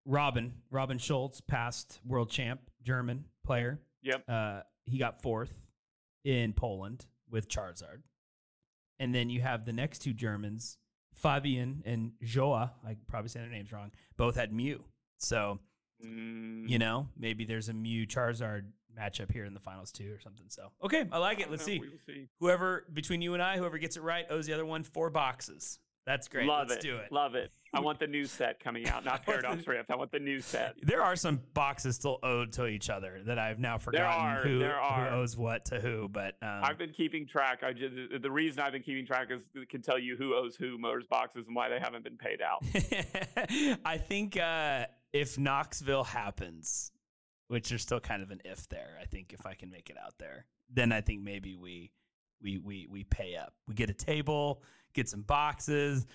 Robin 0.05 0.55
Robin 0.70 0.98
Schultz, 0.98 1.40
past 1.40 2.00
world 2.07 2.31
champ, 2.31 2.61
German 2.83 3.24
player. 3.44 3.81
Yep. 4.02 4.24
Uh, 4.29 4.61
he 4.85 4.98
got 4.98 5.22
fourth 5.22 5.66
in 6.24 6.52
Poland 6.52 7.07
with 7.31 7.48
Charizard, 7.48 8.02
and 8.98 9.14
then 9.14 9.31
you 9.31 9.40
have 9.40 9.64
the 9.64 9.72
next 9.72 10.00
two 10.00 10.12
Germans, 10.12 10.79
Fabian 11.14 11.83
and 11.85 12.12
Joa. 12.22 12.72
I 12.87 12.96
probably 13.09 13.29
say 13.29 13.40
their 13.40 13.48
names 13.48 13.72
wrong. 13.72 13.90
Both 14.16 14.37
had 14.37 14.52
Mew. 14.52 14.85
So 15.18 15.59
Mm, 16.05 16.68
you 16.68 16.79
know, 16.79 17.09
maybe 17.16 17.44
there's 17.44 17.68
a 17.68 17.72
Mew 17.72 18.07
Charizard 18.07 18.64
matchup 18.98 19.31
here 19.31 19.44
in 19.44 19.55
the 19.55 19.61
finals 19.61 19.92
too 19.92 20.12
or 20.12 20.20
something. 20.20 20.46
So 20.48 20.68
okay, 20.85 21.07
I 21.11 21.18
like 21.18 21.40
it. 21.40 21.50
Let's 21.50 21.64
see. 21.64 21.81
See. 22.07 22.29
Whoever 22.40 22.85
between 22.92 23.22
you 23.22 23.35
and 23.35 23.42
I, 23.42 23.57
whoever 23.57 23.79
gets 23.79 23.96
it 23.96 24.02
right 24.02 24.26
owes 24.31 24.46
the 24.46 24.52
other 24.52 24.66
one 24.66 24.85
four 24.85 25.11
boxes. 25.11 25.79
That's 26.07 26.29
great. 26.29 26.47
Love 26.47 26.69
Let's 26.69 26.85
it. 26.85 26.88
do 26.88 26.97
it. 26.99 27.11
Love 27.11 27.35
it. 27.35 27.51
I 27.75 27.81
want 27.81 27.99
the 27.99 28.07
new 28.07 28.27
set 28.27 28.61
coming 28.61 28.88
out, 28.88 29.05
not 29.05 29.23
Paradox 29.27 29.66
Rift. 29.66 29.90
I 29.90 29.97
want 29.97 30.12
the 30.12 30.21
new 30.21 30.40
set. 30.40 30.77
There 30.81 31.03
are 31.03 31.16
some 31.16 31.40
boxes 31.53 31.97
still 31.97 32.21
owed 32.23 32.53
to 32.53 32.66
each 32.66 32.88
other 32.90 33.21
that 33.27 33.40
I've 33.40 33.59
now 33.59 33.77
forgotten 33.77 34.25
are, 34.25 34.42
who, 34.42 34.59
there 34.61 34.79
are. 34.79 35.11
who 35.11 35.16
owes 35.16 35.37
what 35.37 35.64
to 35.66 35.81
who. 35.81 36.09
But 36.09 36.37
um, 36.42 36.61
I've 36.62 36.79
been 36.79 36.92
keeping 36.92 37.27
track. 37.27 37.64
I 37.64 37.73
just 37.73 37.95
the 38.23 38.31
reason 38.31 38.61
I've 38.61 38.73
been 38.73 38.83
keeping 38.83 39.05
track 39.05 39.29
is 39.33 39.42
it 39.55 39.69
can 39.69 39.83
tell 39.83 39.99
you 39.99 40.16
who 40.16 40.35
owes 40.35 40.55
who 40.55 40.79
motors 40.79 41.07
boxes 41.11 41.47
and 41.49 41.57
why 41.57 41.69
they 41.69 41.81
haven't 41.81 42.05
been 42.05 42.16
paid 42.16 42.40
out. 42.40 42.64
I 43.85 43.99
think 43.99 44.38
uh, 44.38 44.87
if 45.12 45.38
Knoxville 45.38 46.05
happens, 46.05 46.92
which 47.49 47.69
there's 47.69 47.83
still 47.83 48.01
kind 48.01 48.23
of 48.23 48.31
an 48.31 48.40
if 48.45 48.69
there, 48.69 48.97
I 49.03 49.07
think 49.07 49.33
if 49.33 49.45
I 49.45 49.55
can 49.55 49.71
make 49.71 49.90
it 49.90 49.97
out 50.03 50.14
there, 50.19 50.47
then 50.73 50.92
I 50.92 51.01
think 51.01 51.23
maybe 51.23 51.57
we 51.57 51.90
we 52.40 52.59
we 52.59 52.87
we 52.88 53.03
pay 53.05 53.35
up. 53.35 53.55
We 53.66 53.75
get 53.75 53.90
a 53.90 53.95
table, 53.95 54.62
get 54.96 55.09
some 55.09 55.22
boxes, 55.22 56.06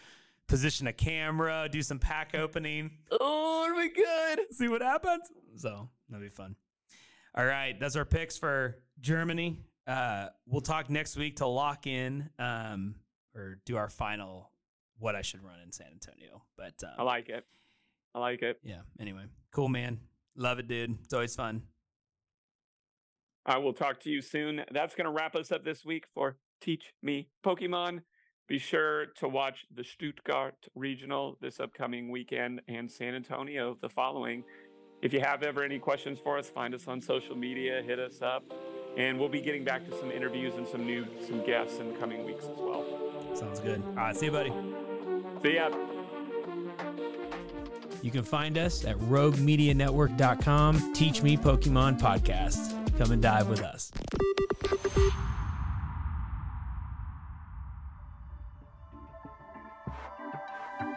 position 0.47 0.87
a 0.87 0.93
camera, 0.93 1.69
do 1.71 1.81
some 1.81 1.99
pack 1.99 2.35
opening, 2.35 2.91
oh, 3.11 3.65
it'll 3.69 3.79
be 3.81 3.93
good. 3.93 4.41
see 4.51 4.67
what 4.67 4.81
happens. 4.81 5.31
So 5.55 5.87
that'll 6.09 6.23
be 6.23 6.29
fun. 6.29 6.55
All 7.35 7.45
right, 7.45 7.79
that's 7.79 7.95
our 7.95 8.03
picks 8.03 8.37
for 8.37 8.79
Germany. 8.99 9.59
Uh, 9.87 10.27
we'll 10.45 10.61
talk 10.61 10.89
next 10.89 11.15
week 11.15 11.37
to 11.37 11.47
lock 11.47 11.87
in 11.87 12.29
um, 12.39 12.95
or 13.33 13.59
do 13.65 13.77
our 13.77 13.89
final 13.89 14.51
what 14.99 15.15
I 15.15 15.21
should 15.21 15.43
run 15.43 15.59
in 15.63 15.71
San 15.71 15.87
Antonio. 15.91 16.43
But 16.57 16.73
um, 16.83 16.91
I 16.97 17.03
like 17.03 17.29
it. 17.29 17.45
I 18.13 18.19
like 18.19 18.41
it. 18.41 18.59
yeah. 18.63 18.81
Anyway, 18.99 19.23
cool, 19.51 19.69
man. 19.69 19.99
Love 20.35 20.59
it, 20.59 20.67
dude. 20.67 20.97
It's 21.03 21.13
always 21.13 21.35
fun. 21.35 21.61
I 23.45 23.57
will 23.57 23.73
talk 23.73 23.99
to 24.01 24.09
you 24.09 24.21
soon. 24.21 24.63
That's 24.71 24.93
going 24.95 25.05
to 25.05 25.11
wrap 25.11 25.35
us 25.35 25.51
up 25.51 25.63
this 25.63 25.83
week 25.83 26.05
for 26.13 26.37
Teach 26.61 26.93
Me 27.01 27.27
Pokemon. 27.43 28.01
Be 28.51 28.59
sure 28.59 29.05
to 29.15 29.29
watch 29.29 29.65
the 29.73 29.81
Stuttgart 29.81 30.67
Regional 30.75 31.37
this 31.39 31.61
upcoming 31.61 32.11
weekend 32.11 32.59
and 32.67 32.91
San 32.91 33.15
Antonio 33.15 33.77
the 33.79 33.87
following. 33.87 34.43
If 35.01 35.13
you 35.13 35.21
have 35.21 35.41
ever 35.41 35.63
any 35.63 35.79
questions 35.79 36.19
for 36.21 36.37
us, 36.37 36.49
find 36.49 36.75
us 36.75 36.85
on 36.85 36.99
social 36.99 37.37
media, 37.37 37.81
hit 37.81 37.97
us 37.97 38.21
up, 38.21 38.43
and 38.97 39.17
we'll 39.17 39.29
be 39.29 39.39
getting 39.39 39.63
back 39.63 39.85
to 39.85 39.97
some 39.97 40.11
interviews 40.11 40.55
and 40.57 40.67
some 40.67 40.85
new 40.85 41.05
some 41.25 41.45
guests 41.45 41.79
in 41.79 41.93
the 41.93 41.97
coming 41.97 42.25
weeks 42.25 42.43
as 42.43 42.57
well. 42.57 42.85
Sounds 43.35 43.61
good. 43.61 43.81
All 43.87 43.95
right. 43.95 44.17
See 44.17 44.25
you, 44.25 44.33
buddy. 44.33 44.51
See 45.41 45.55
ya. 45.55 45.69
You 48.01 48.11
can 48.11 48.23
find 48.23 48.57
us 48.57 48.83
at 48.83 48.97
roguemedianetwork.com. 48.97 50.91
Teach 50.91 51.23
Me 51.23 51.37
Pokemon 51.37 52.01
Podcast. 52.01 52.97
Come 52.97 53.13
and 53.13 53.21
dive 53.21 53.47
with 53.47 53.63
us. 53.63 53.93